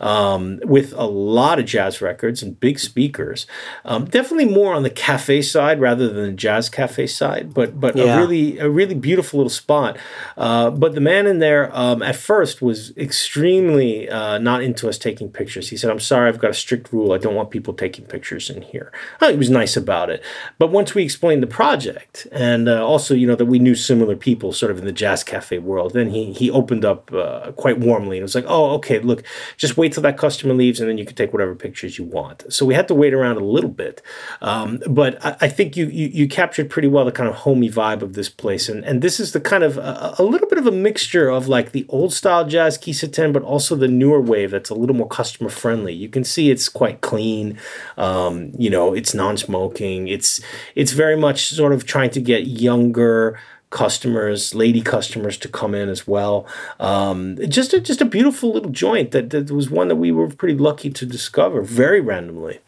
um, 0.00 0.60
with 0.64 0.92
a 0.92 1.06
lot 1.06 1.58
of 1.58 1.66
jazz 1.66 2.00
records 2.00 2.42
and 2.42 2.58
big 2.60 2.78
speakers. 2.78 3.46
Um, 3.84 4.04
definitely 4.04 4.52
more 4.52 4.74
on 4.74 4.82
the 4.82 4.90
cafe 4.90 5.42
side 5.42 5.80
rather 5.80 6.08
than 6.08 6.22
the 6.22 6.32
jazz 6.32 6.68
cafe 6.68 7.06
side, 7.06 7.54
but 7.54 7.80
but 7.80 7.96
yeah. 7.96 8.16
a 8.16 8.20
really 8.20 8.58
a 8.58 8.68
really 8.68 8.94
beautiful 8.94 9.38
little 9.38 9.50
spot. 9.50 9.98
Uh, 10.36 10.70
but 10.70 10.94
the 10.94 11.00
man 11.00 11.26
in 11.26 11.38
there 11.38 11.74
um, 11.76 12.02
at 12.02 12.16
first 12.16 12.62
was 12.62 12.96
extremely 12.96 14.08
uh, 14.08 14.38
not 14.38 14.62
into 14.62 14.88
us 14.88 14.98
taking 14.98 15.30
pictures. 15.30 15.70
He 15.70 15.76
said, 15.76 15.90
"I'm 15.90 16.00
sorry, 16.00 16.28
I've 16.28 16.38
got 16.38 16.50
a 16.50 16.54
strict 16.54 16.92
rule. 16.92 17.12
I 17.12 17.18
don't 17.18 17.34
want 17.34 17.50
people 17.50 17.74
taking 17.74 18.04
pictures 18.04 18.50
in 18.50 18.62
here." 18.62 18.92
Oh, 19.20 19.30
he 19.30 19.36
was 19.36 19.50
nice 19.50 19.76
about 19.76 20.10
it. 20.10 20.22
But 20.58 20.70
once 20.70 20.94
we 20.94 21.02
explained 21.02 21.42
the 21.42 21.48
project 21.48 22.26
and 22.32 22.68
uh, 22.68 22.86
also 22.86 23.14
you 23.14 23.26
know 23.26 23.36
that 23.36 23.46
we 23.46 23.58
knew 23.58 23.74
similar 23.74 24.16
people 24.16 24.52
sort 24.52 24.70
of 24.70 24.78
in 24.78 24.84
the 24.84 24.92
jazz 24.92 25.24
cafe 25.24 25.58
world, 25.58 25.92
then 25.92 26.10
he 26.10 26.32
he 26.32 26.50
opened 26.50 26.84
up 26.84 27.12
uh, 27.12 27.52
quite 27.52 27.78
warmly 27.78 28.18
and 28.18 28.22
was 28.22 28.34
like, 28.34 28.44
"Oh, 28.46 28.70
okay, 28.76 29.00
look, 29.00 29.24
just 29.56 29.76
wait." 29.76 29.87
Wait 29.88 29.94
till 29.94 30.02
that 30.02 30.18
customer 30.18 30.52
leaves 30.52 30.80
and 30.80 30.90
then 30.90 30.98
you 30.98 31.06
can 31.06 31.16
take 31.16 31.32
whatever 31.32 31.54
pictures 31.54 31.96
you 31.96 32.04
want. 32.04 32.44
So 32.52 32.66
we 32.66 32.74
had 32.74 32.88
to 32.88 32.94
wait 32.94 33.14
around 33.14 33.38
a 33.38 33.44
little 33.44 33.70
bit. 33.70 34.02
Um, 34.42 34.82
but 34.86 35.24
I, 35.24 35.34
I 35.40 35.48
think 35.48 35.78
you, 35.78 35.86
you, 35.86 36.08
you 36.08 36.28
captured 36.28 36.68
pretty 36.68 36.88
well 36.88 37.06
the 37.06 37.12
kind 37.12 37.26
of 37.26 37.36
homey 37.36 37.70
vibe 37.70 38.02
of 38.02 38.12
this 38.12 38.28
place. 38.28 38.68
And, 38.68 38.84
and 38.84 39.00
this 39.00 39.18
is 39.18 39.32
the 39.32 39.40
kind 39.40 39.64
of 39.64 39.78
a, 39.78 40.16
a 40.18 40.22
little 40.22 40.46
bit 40.46 40.58
of 40.58 40.66
a 40.66 40.70
mixture 40.70 41.30
of 41.30 41.48
like 41.48 41.72
the 41.72 41.86
old 41.88 42.12
style 42.12 42.46
jazz 42.46 42.76
kissaten, 42.76 43.32
but 43.32 43.42
also 43.42 43.76
the 43.76 43.88
newer 43.88 44.20
wave 44.20 44.50
that's 44.50 44.68
a 44.68 44.74
little 44.74 44.94
more 44.94 45.08
customer 45.08 45.48
friendly. 45.48 45.94
You 45.94 46.10
can 46.10 46.22
see 46.22 46.50
it's 46.50 46.68
quite 46.68 47.00
clean. 47.00 47.58
Um, 47.96 48.52
you 48.58 48.68
know, 48.68 48.92
it's 48.92 49.14
non 49.14 49.38
smoking. 49.38 50.06
It's, 50.06 50.42
it's 50.74 50.92
very 50.92 51.16
much 51.16 51.46
sort 51.46 51.72
of 51.72 51.86
trying 51.86 52.10
to 52.10 52.20
get 52.20 52.46
younger, 52.46 53.40
customers, 53.70 54.54
lady 54.54 54.80
customers 54.80 55.36
to 55.38 55.48
come 55.48 55.74
in 55.74 55.88
as 55.88 56.06
well. 56.06 56.46
Um, 56.80 57.38
just 57.48 57.74
a, 57.74 57.80
just 57.80 58.00
a 58.00 58.04
beautiful 58.04 58.52
little 58.52 58.70
joint 58.70 59.10
that, 59.10 59.30
that 59.30 59.50
was 59.50 59.70
one 59.70 59.88
that 59.88 59.96
we 59.96 60.12
were 60.12 60.28
pretty 60.28 60.56
lucky 60.56 60.90
to 60.90 61.06
discover 61.06 61.62
very 61.62 62.00
randomly. 62.00 62.60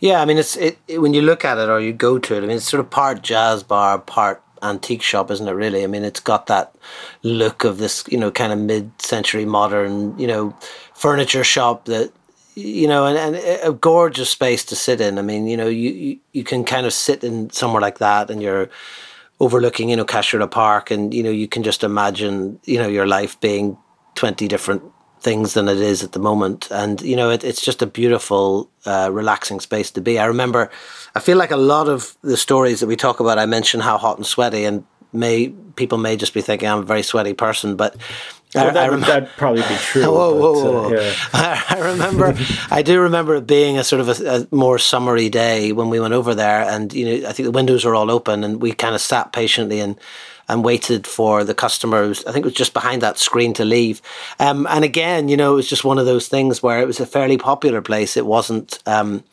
Yeah, 0.00 0.20
I 0.20 0.24
mean, 0.24 0.38
it's 0.38 0.56
it, 0.56 0.78
it, 0.88 0.98
when 0.98 1.14
you 1.14 1.22
look 1.22 1.44
at 1.44 1.58
it 1.58 1.68
or 1.68 1.80
you 1.80 1.92
go 1.92 2.18
to 2.18 2.34
it. 2.34 2.38
I 2.38 2.46
mean, 2.46 2.56
it's 2.56 2.68
sort 2.68 2.80
of 2.80 2.90
part 2.90 3.22
jazz 3.22 3.62
bar, 3.62 3.98
part 3.98 4.42
antique 4.62 5.02
shop, 5.02 5.30
isn't 5.30 5.48
it? 5.48 5.52
Really, 5.52 5.84
I 5.84 5.86
mean, 5.86 6.04
it's 6.04 6.20
got 6.20 6.46
that 6.46 6.74
look 7.22 7.64
of 7.64 7.78
this, 7.78 8.04
you 8.08 8.18
know, 8.18 8.30
kind 8.30 8.52
of 8.52 8.58
mid-century 8.58 9.44
modern, 9.44 10.18
you 10.18 10.26
know, 10.26 10.56
furniture 10.94 11.44
shop 11.44 11.86
that 11.86 12.12
you 12.54 12.86
know, 12.86 13.06
and, 13.06 13.16
and 13.16 13.62
a 13.62 13.72
gorgeous 13.72 14.30
space 14.30 14.64
to 14.66 14.76
sit 14.76 15.00
in. 15.00 15.18
I 15.18 15.22
mean, 15.22 15.46
you 15.46 15.56
know, 15.56 15.68
you, 15.68 15.90
you, 15.90 16.18
you 16.32 16.44
can 16.44 16.64
kind 16.64 16.86
of 16.86 16.92
sit 16.92 17.24
in 17.24 17.50
somewhere 17.50 17.80
like 17.80 17.98
that 17.98 18.30
and 18.30 18.42
you're 18.42 18.68
overlooking, 19.42 19.90
you 19.90 19.96
know, 19.96 20.04
Kashira 20.04 20.48
Park, 20.48 20.90
and 20.90 21.12
you 21.12 21.22
know, 21.22 21.30
you 21.30 21.48
can 21.48 21.62
just 21.62 21.82
imagine, 21.84 22.60
you 22.64 22.78
know, 22.78 22.88
your 22.88 23.06
life 23.06 23.38
being 23.40 23.76
twenty 24.14 24.46
different 24.48 24.82
things 25.20 25.54
than 25.54 25.68
it 25.68 25.78
is 25.78 26.02
at 26.02 26.12
the 26.12 26.18
moment, 26.18 26.68
and 26.70 27.02
you 27.02 27.16
know, 27.16 27.28
it, 27.30 27.44
it's 27.44 27.60
just 27.60 27.82
a 27.82 27.86
beautiful, 27.86 28.70
uh, 28.86 29.08
relaxing 29.12 29.60
space 29.60 29.90
to 29.90 30.00
be. 30.00 30.18
I 30.18 30.26
remember, 30.26 30.70
I 31.14 31.20
feel 31.20 31.36
like 31.36 31.50
a 31.50 31.56
lot 31.56 31.88
of 31.88 32.16
the 32.22 32.36
stories 32.36 32.80
that 32.80 32.86
we 32.86 32.96
talk 32.96 33.20
about, 33.20 33.38
I 33.38 33.46
mention 33.46 33.80
how 33.80 33.98
hot 33.98 34.16
and 34.16 34.26
sweaty, 34.26 34.64
and 34.64 34.84
may 35.12 35.48
people 35.76 35.98
may 35.98 36.16
just 36.16 36.34
be 36.34 36.40
thinking 36.40 36.68
I'm 36.68 36.78
a 36.78 36.94
very 36.94 37.02
sweaty 37.02 37.34
person, 37.34 37.76
but 37.76 37.96
well, 38.54 38.74
that 38.74 38.76
I 38.76 38.88
rem- 38.88 39.00
would 39.00 39.30
probably 39.36 39.62
be 39.62 39.74
true. 39.78 40.02
whoa, 40.02 40.34
whoa, 40.34 40.52
whoa, 40.52 40.72
whoa. 40.72 40.86
Uh, 40.86 40.90
yeah. 40.90 41.14
I, 41.32 41.64
I, 41.70 41.90
remember, 41.92 42.34
I 42.70 42.82
do 42.82 43.00
remember 43.00 43.36
it 43.36 43.46
being 43.46 43.78
a 43.78 43.84
sort 43.84 44.00
of 44.00 44.08
a, 44.08 44.40
a, 44.40 44.54
more 44.54 44.78
summery 44.78 45.28
day 45.28 45.72
when 45.72 45.88
we 45.88 46.00
went 46.00 46.14
over 46.14 46.34
there, 46.34 46.62
and 46.62 46.92
you 46.92 47.22
know, 47.22 47.28
I 47.28 47.32
think 47.32 47.46
the 47.46 47.52
windows 47.52 47.84
were 47.84 47.94
all 47.94 48.10
open, 48.10 48.44
and 48.44 48.60
we 48.60 48.72
kind 48.72 48.94
of 48.94 49.00
sat 49.00 49.32
patiently 49.32 49.80
and 49.80 49.98
and 50.48 50.64
waited 50.64 51.06
for 51.06 51.44
the 51.44 51.54
customers. 51.54 52.24
I 52.26 52.32
think 52.32 52.44
it 52.44 52.48
was 52.48 52.54
just 52.54 52.74
behind 52.74 53.00
that 53.02 53.16
screen 53.16 53.54
to 53.54 53.64
leave. 53.64 54.02
Um, 54.38 54.66
and 54.68 54.84
again, 54.84 55.28
you 55.28 55.36
know, 55.36 55.52
it 55.52 55.56
was 55.56 55.68
just 55.68 55.84
one 55.84 55.98
of 55.98 56.04
those 56.04 56.28
things 56.28 56.62
where 56.62 56.80
it 56.80 56.86
was 56.86 57.00
a 57.00 57.06
fairly 57.06 57.38
popular 57.38 57.80
place. 57.80 58.16
It 58.16 58.26
wasn't. 58.26 58.78
Um, 58.86 59.24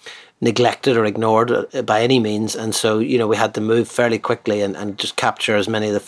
neglected 0.41 0.95
or 0.95 1.03
ignored 1.03 1.51
uh, 1.51 1.81
by 1.81 2.01
any 2.01 2.17
means. 2.17 2.55
And 2.55 2.73
so, 2.73 2.99
you 2.99 3.17
know, 3.17 3.27
we 3.27 3.35
had 3.35 3.53
to 3.55 3.61
move 3.61 3.89
fairly 3.89 4.17
quickly 4.17 4.61
and, 4.61 4.73
and 4.77 4.97
just 4.97 5.17
capture 5.17 5.57
as 5.57 5.67
many 5.67 5.87
of 5.87 5.93
the 5.93 5.99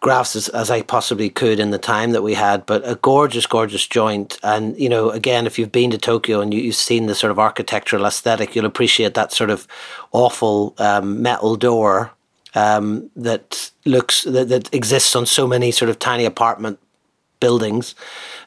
photographs 0.00 0.36
as, 0.36 0.48
as 0.50 0.70
I 0.70 0.82
possibly 0.82 1.28
could 1.28 1.58
in 1.58 1.70
the 1.70 1.78
time 1.78 2.12
that 2.12 2.22
we 2.22 2.34
had. 2.34 2.66
But 2.66 2.88
a 2.88 2.94
gorgeous, 2.96 3.46
gorgeous 3.46 3.86
joint. 3.86 4.38
And, 4.42 4.78
you 4.78 4.88
know, 4.88 5.10
again, 5.10 5.46
if 5.46 5.58
you've 5.58 5.72
been 5.72 5.90
to 5.90 5.98
Tokyo 5.98 6.40
and 6.40 6.54
you, 6.54 6.60
you've 6.60 6.76
seen 6.76 7.06
the 7.06 7.14
sort 7.14 7.30
of 7.30 7.38
architectural 7.38 8.06
aesthetic, 8.06 8.54
you'll 8.54 8.64
appreciate 8.64 9.14
that 9.14 9.32
sort 9.32 9.50
of 9.50 9.66
awful 10.12 10.74
um, 10.78 11.20
metal 11.20 11.56
door 11.56 12.12
um, 12.54 13.10
that 13.16 13.70
looks 13.84 14.22
that, 14.22 14.48
that 14.48 14.72
exists 14.72 15.14
on 15.16 15.26
so 15.26 15.46
many 15.46 15.70
sort 15.70 15.90
of 15.90 15.98
tiny 15.98 16.24
apartment 16.24 16.78
buildings 17.40 17.94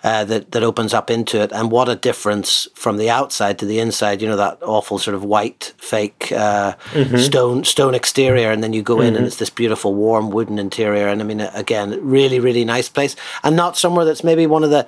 uh, 0.04 0.24
that 0.26 0.52
that 0.52 0.64
opens 0.64 0.94
up 0.94 1.10
into 1.10 1.42
it, 1.42 1.52
and 1.52 1.72
what 1.72 1.90
a 1.90 1.96
difference 1.96 2.68
from 2.74 2.98
the 2.98 3.10
outside 3.10 3.60
to 3.60 3.66
the 3.66 3.80
inside. 3.80 4.22
You 4.22 4.28
know 4.28 4.38
that 4.38 4.60
awful 4.62 5.00
sort 5.00 5.16
of 5.16 5.24
white 5.24 5.74
fake 5.78 6.32
uh, 6.32 6.76
mm-hmm. 6.92 7.18
stone 7.18 7.64
stone 7.64 7.96
exterior, 7.96 8.52
and 8.52 8.64
then 8.64 8.74
you 8.74 8.82
go 8.82 8.96
mm-hmm. 8.96 9.02
in 9.04 9.08
and 9.08 9.18
mm-hmm. 9.18 9.26
it's 9.28 9.38
this 9.38 9.50
beautiful 9.50 9.94
warm 9.94 10.30
wooden 10.30 10.60
interior. 10.60 11.08
And 11.08 11.22
I 11.22 11.26
mean, 11.26 11.42
again, 11.42 11.98
really 12.02 12.40
really 12.40 12.66
nice 12.66 12.90
place, 12.90 13.16
and 13.44 13.56
not 13.56 13.78
somewhere 13.78 14.06
that's 14.06 14.24
maybe 14.24 14.48
one 14.48 14.64
of 14.64 14.70
the 14.70 14.88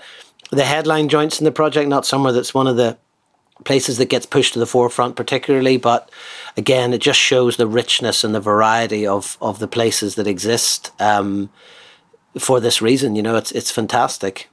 the 0.51 0.65
headline 0.65 1.09
joints 1.09 1.39
in 1.39 1.45
the 1.45 1.51
project, 1.51 1.89
not 1.89 2.05
somewhere 2.05 2.33
that's 2.33 2.53
one 2.53 2.67
of 2.67 2.77
the 2.77 2.97
places 3.63 3.97
that 3.97 4.09
gets 4.09 4.25
pushed 4.25 4.53
to 4.53 4.59
the 4.59 4.65
forefront 4.65 5.15
particularly 5.15 5.77
but 5.77 6.09
again 6.57 6.91
it 6.91 6.99
just 6.99 7.19
shows 7.19 7.55
the 7.55 7.67
richness 7.67 8.23
and 8.23 8.33
the 8.33 8.39
variety 8.39 9.05
of 9.05 9.37
of 9.41 9.59
the 9.59 9.67
places 9.67 10.15
that 10.15 10.27
exist 10.27 10.91
um, 10.99 11.49
for 12.37 12.59
this 12.59 12.81
reason. 12.81 13.15
You 13.15 13.21
know, 13.21 13.35
it's 13.35 13.51
it's 13.51 13.71
fantastic. 13.71 14.49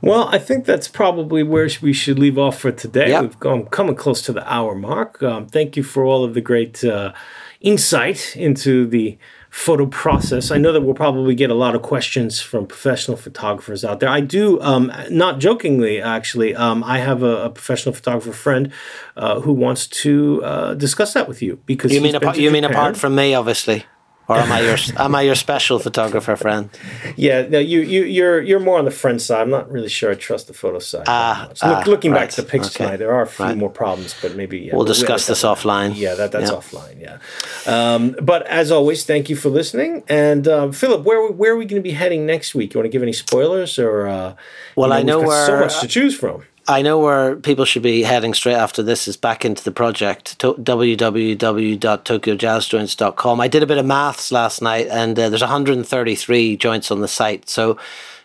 Well, 0.00 0.28
I 0.28 0.38
think 0.38 0.64
that's 0.64 0.88
probably 0.88 1.42
where 1.42 1.68
we 1.80 1.92
should 1.92 2.18
leave 2.18 2.38
off 2.38 2.58
for 2.58 2.72
today. 2.72 3.10
Yep. 3.10 3.22
We've 3.22 3.40
gone 3.40 3.66
coming 3.66 3.94
close 3.94 4.20
to 4.22 4.32
the 4.32 4.52
hour 4.52 4.74
mark. 4.74 5.22
Um, 5.22 5.46
thank 5.46 5.76
you 5.76 5.82
for 5.82 6.04
all 6.04 6.24
of 6.24 6.34
the 6.34 6.40
great 6.40 6.84
uh, 6.84 7.12
insight 7.60 8.36
into 8.36 8.86
the 8.86 9.16
photo 9.52 9.84
process. 9.86 10.50
I 10.50 10.56
know 10.56 10.72
that 10.72 10.80
we'll 10.80 10.94
probably 10.94 11.34
get 11.34 11.50
a 11.50 11.54
lot 11.54 11.74
of 11.74 11.82
questions 11.82 12.40
from 12.40 12.66
professional 12.66 13.18
photographers 13.18 13.84
out 13.84 14.00
there. 14.00 14.08
I 14.08 14.20
do, 14.20 14.58
um, 14.62 14.90
not 15.10 15.40
jokingly, 15.40 16.00
actually, 16.00 16.54
um, 16.54 16.82
I 16.82 16.98
have 16.98 17.22
a, 17.22 17.44
a, 17.44 17.50
professional 17.50 17.94
photographer 17.94 18.32
friend 18.32 18.72
uh, 19.14 19.40
who 19.40 19.52
wants 19.52 19.86
to 19.88 20.42
uh, 20.42 20.74
discuss 20.74 21.12
that 21.12 21.28
with 21.28 21.42
you 21.42 21.60
because 21.66 21.92
you 21.92 22.00
mean 22.00 22.14
apart, 22.14 22.38
you 22.38 22.50
mean 22.50 22.64
apart 22.64 22.96
from 22.96 23.14
me, 23.14 23.34
obviously. 23.34 23.84
Or 24.28 24.36
am 24.36 24.52
I 24.52 24.60
your 24.60 24.78
am 24.98 25.14
I 25.14 25.22
your 25.22 25.34
special 25.34 25.78
photographer 25.78 26.36
friend? 26.36 26.70
Yeah, 27.16 27.48
no, 27.48 27.58
you 27.58 27.80
you 27.80 28.04
you're 28.04 28.40
you're 28.40 28.60
more 28.60 28.78
on 28.78 28.84
the 28.84 28.90
friend 28.90 29.20
side. 29.20 29.42
I'm 29.42 29.50
not 29.50 29.70
really 29.70 29.88
sure 29.88 30.12
I 30.12 30.14
trust 30.14 30.46
the 30.46 30.54
photo 30.54 30.78
side. 30.78 31.04
Ah, 31.08 31.48
Look, 31.48 31.58
ah 31.62 31.82
looking 31.86 32.12
right. 32.12 32.20
back 32.20 32.30
to 32.30 32.42
the 32.42 32.48
pictures 32.48 32.74
okay. 32.76 32.84
tonight, 32.84 32.96
there 32.98 33.12
are 33.12 33.22
a 33.22 33.26
few 33.26 33.46
right. 33.46 33.56
more 33.56 33.70
problems, 33.70 34.14
but 34.22 34.36
maybe 34.36 34.60
yeah, 34.60 34.76
we'll 34.76 34.84
discuss 34.84 35.26
this 35.26 35.42
offline. 35.42 35.92
Yeah, 35.96 36.14
that 36.14 36.30
that's 36.30 36.52
offline. 36.52 37.00
Yeah, 37.00 37.18
um, 37.66 38.14
but 38.22 38.46
as 38.46 38.70
always, 38.70 39.04
thank 39.04 39.28
you 39.28 39.34
for 39.34 39.48
listening. 39.48 40.04
And 40.08 40.46
uh, 40.46 40.70
Philip, 40.70 41.02
where 41.02 41.30
where 41.30 41.52
are 41.52 41.56
we 41.56 41.64
going 41.64 41.82
to 41.82 41.88
be 41.88 41.92
heading 41.92 42.24
next 42.24 42.54
week? 42.54 42.74
You 42.74 42.78
want 42.78 42.86
to 42.86 42.92
give 42.92 43.02
any 43.02 43.12
spoilers 43.12 43.78
or? 43.78 44.06
Uh, 44.06 44.34
well, 44.76 44.88
you 44.88 45.04
know, 45.04 45.18
I 45.18 45.20
know 45.20 45.26
where 45.26 45.46
so 45.46 45.58
much 45.58 45.80
to 45.80 45.88
choose 45.88 46.16
from. 46.16 46.44
I 46.68 46.82
know 46.82 46.98
where 46.98 47.36
people 47.36 47.64
should 47.64 47.82
be 47.82 48.02
heading 48.02 48.34
straight 48.34 48.54
after 48.54 48.82
this 48.82 49.08
is 49.08 49.16
back 49.16 49.44
into 49.44 49.64
the 49.64 49.72
project 49.72 50.38
to- 50.40 50.54
www.tokyojazzjoints.com. 50.54 53.40
I 53.40 53.48
did 53.48 53.62
a 53.62 53.66
bit 53.66 53.78
of 53.78 53.86
maths 53.86 54.30
last 54.30 54.62
night 54.62 54.86
and 54.88 55.18
uh, 55.18 55.28
there's 55.28 55.40
133 55.40 56.56
joints 56.56 56.90
on 56.90 57.00
the 57.00 57.08
site. 57.08 57.48
So 57.48 57.78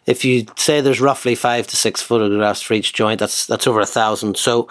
if 0.06 0.24
you 0.24 0.46
say 0.56 0.82
there's 0.82 1.02
roughly 1.02 1.36
five 1.36 1.68
to 1.68 1.76
six 1.76 2.02
photographs 2.02 2.62
for 2.62 2.74
each 2.74 2.94
joint, 2.94 3.20
that's 3.20 3.46
that's 3.46 3.68
over 3.68 3.82
a 3.82 3.86
thousand. 3.86 4.38
So 4.38 4.70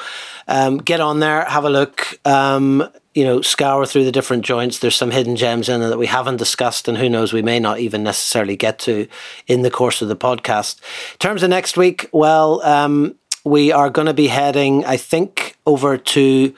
um, 0.49 0.79
get 0.79 1.01
on 1.01 1.21
there, 1.21 1.45
have 1.45 1.64
a 1.64 1.71
look. 1.71 2.19
Um, 2.27 2.89
you 3.14 3.25
know, 3.25 3.41
scour 3.41 3.87
through 3.87 4.05
the 4.05 4.12
different 4.12 4.45
joints. 4.45 4.79
There's 4.79 4.95
some 4.95 5.11
hidden 5.11 5.37
gems 5.37 5.71
in 5.71 5.81
there 5.81 5.89
that 5.89 5.99
we 5.99 6.07
haven't 6.07 6.37
discussed, 6.37 6.87
and 6.87 6.99
who 6.99 7.09
knows, 7.09 7.33
we 7.33 7.41
may 7.41 7.59
not 7.59 7.79
even 7.79 8.03
necessarily 8.03 8.57
get 8.57 8.79
to 8.81 9.09
in 9.47 9.62
the 9.62 9.71
course 9.71 10.03
of 10.03 10.09
the 10.09 10.17
podcast. 10.17 10.81
In 11.12 11.19
terms 11.19 11.43
of 11.43 11.49
next 11.49 11.79
week, 11.79 12.11
well, 12.12 12.61
um, 12.62 13.14
we 13.47 13.70
are 13.70 13.88
going 13.90 14.07
to 14.07 14.14
be 14.14 14.26
heading, 14.26 14.84
I 14.84 14.97
think, 14.97 15.57
over 15.66 15.97
to 15.97 16.55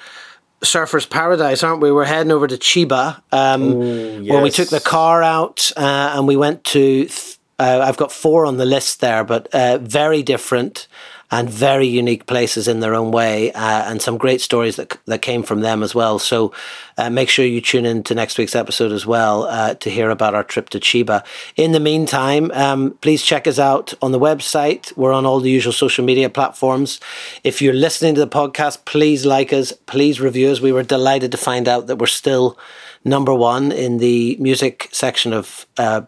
Surfer's 0.64 1.04
Paradise, 1.04 1.62
aren't 1.62 1.82
we? 1.82 1.92
We're 1.92 2.06
heading 2.06 2.32
over 2.32 2.46
to 2.46 2.56
Chiba, 2.56 3.20
um, 3.30 3.62
Ooh, 3.62 4.22
yes. 4.22 4.32
where 4.32 4.42
we 4.42 4.50
took 4.50 4.70
the 4.70 4.80
car 4.80 5.22
out 5.22 5.70
uh, 5.76 6.14
and 6.16 6.26
we 6.26 6.36
went 6.36 6.64
to. 6.64 7.04
Th- 7.04 7.36
uh, 7.60 7.84
I've 7.84 7.96
got 7.96 8.10
four 8.12 8.46
on 8.46 8.56
the 8.56 8.64
list 8.64 9.00
there, 9.00 9.24
but 9.24 9.48
uh, 9.52 9.78
very 9.78 10.22
different 10.22 10.86
and 11.30 11.50
very 11.50 11.86
unique 11.86 12.26
places 12.26 12.68
in 12.68 12.80
their 12.80 12.94
own 12.94 13.10
way, 13.10 13.52
uh, 13.52 13.90
and 13.90 14.00
some 14.00 14.16
great 14.16 14.40
stories 14.40 14.76
that 14.76 14.96
that 15.06 15.22
came 15.22 15.42
from 15.42 15.60
them 15.60 15.82
as 15.82 15.94
well. 15.94 16.18
So 16.18 16.52
uh, 16.96 17.10
make 17.10 17.28
sure 17.28 17.44
you 17.44 17.60
tune 17.60 17.84
in 17.84 18.02
to 18.04 18.14
next 18.14 18.38
week's 18.38 18.56
episode 18.56 18.92
as 18.92 19.06
well 19.06 19.44
uh, 19.44 19.74
to 19.74 19.90
hear 19.90 20.10
about 20.10 20.34
our 20.34 20.44
trip 20.44 20.70
to 20.70 20.80
Chiba. 20.80 21.24
In 21.56 21.72
the 21.72 21.80
meantime, 21.80 22.50
um, 22.52 22.96
please 23.00 23.22
check 23.22 23.46
us 23.46 23.58
out 23.58 23.94
on 24.00 24.12
the 24.12 24.20
website. 24.20 24.96
We're 24.96 25.12
on 25.12 25.26
all 25.26 25.40
the 25.40 25.50
usual 25.50 25.72
social 25.72 26.04
media 26.04 26.30
platforms. 26.30 27.00
If 27.44 27.60
you're 27.60 27.74
listening 27.74 28.14
to 28.14 28.20
the 28.20 28.28
podcast, 28.28 28.84
please 28.84 29.26
like 29.26 29.52
us, 29.52 29.72
please 29.86 30.20
review 30.20 30.50
us. 30.50 30.60
We 30.60 30.72
were 30.72 30.82
delighted 30.82 31.30
to 31.32 31.38
find 31.38 31.68
out 31.68 31.86
that 31.86 31.96
we're 31.96 32.06
still 32.06 32.58
number 33.04 33.34
one 33.34 33.70
in 33.70 33.98
the 33.98 34.36
music 34.40 34.88
section 34.92 35.32
of 35.32 35.66
uh, 35.76 36.02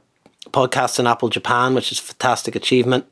podcasts 0.53 0.98
in 0.98 1.07
Apple 1.07 1.28
Japan, 1.28 1.74
which 1.74 1.92
is 1.92 1.98
a 1.98 2.03
fantastic 2.03 2.55
achievement. 2.55 3.07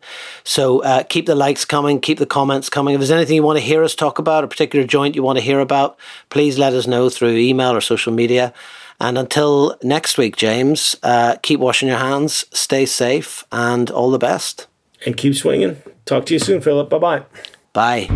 So 0.44 0.82
uh, 0.82 1.02
keep 1.02 1.26
the 1.26 1.34
likes 1.34 1.64
coming, 1.64 2.00
keep 2.00 2.18
the 2.18 2.26
comments 2.26 2.68
coming. 2.68 2.94
If 2.94 3.00
there's 3.00 3.10
anything 3.10 3.36
you 3.36 3.42
want 3.42 3.58
to 3.58 3.64
hear 3.64 3.82
us 3.82 3.94
talk 3.94 4.18
about, 4.18 4.44
a 4.44 4.48
particular 4.48 4.86
joint 4.86 5.14
you 5.14 5.22
want 5.22 5.38
to 5.38 5.44
hear 5.44 5.60
about, 5.60 5.98
please 6.30 6.58
let 6.58 6.72
us 6.72 6.86
know 6.86 7.08
through 7.08 7.36
email 7.36 7.72
or 7.74 7.80
social 7.80 8.12
media. 8.12 8.52
And 9.00 9.16
until 9.16 9.76
next 9.82 10.18
week, 10.18 10.36
James, 10.36 10.96
uh, 11.02 11.36
keep 11.42 11.60
washing 11.60 11.88
your 11.88 11.98
hands, 11.98 12.44
stay 12.52 12.84
safe, 12.84 13.44
and 13.52 13.90
all 13.90 14.10
the 14.10 14.18
best. 14.18 14.66
And 15.06 15.16
keep 15.16 15.36
swinging. 15.36 15.80
Talk 16.04 16.26
to 16.26 16.34
you 16.34 16.40
soon, 16.40 16.60
Philip. 16.60 16.90
Bye-bye. 16.90 17.22
Bye. 17.72 18.08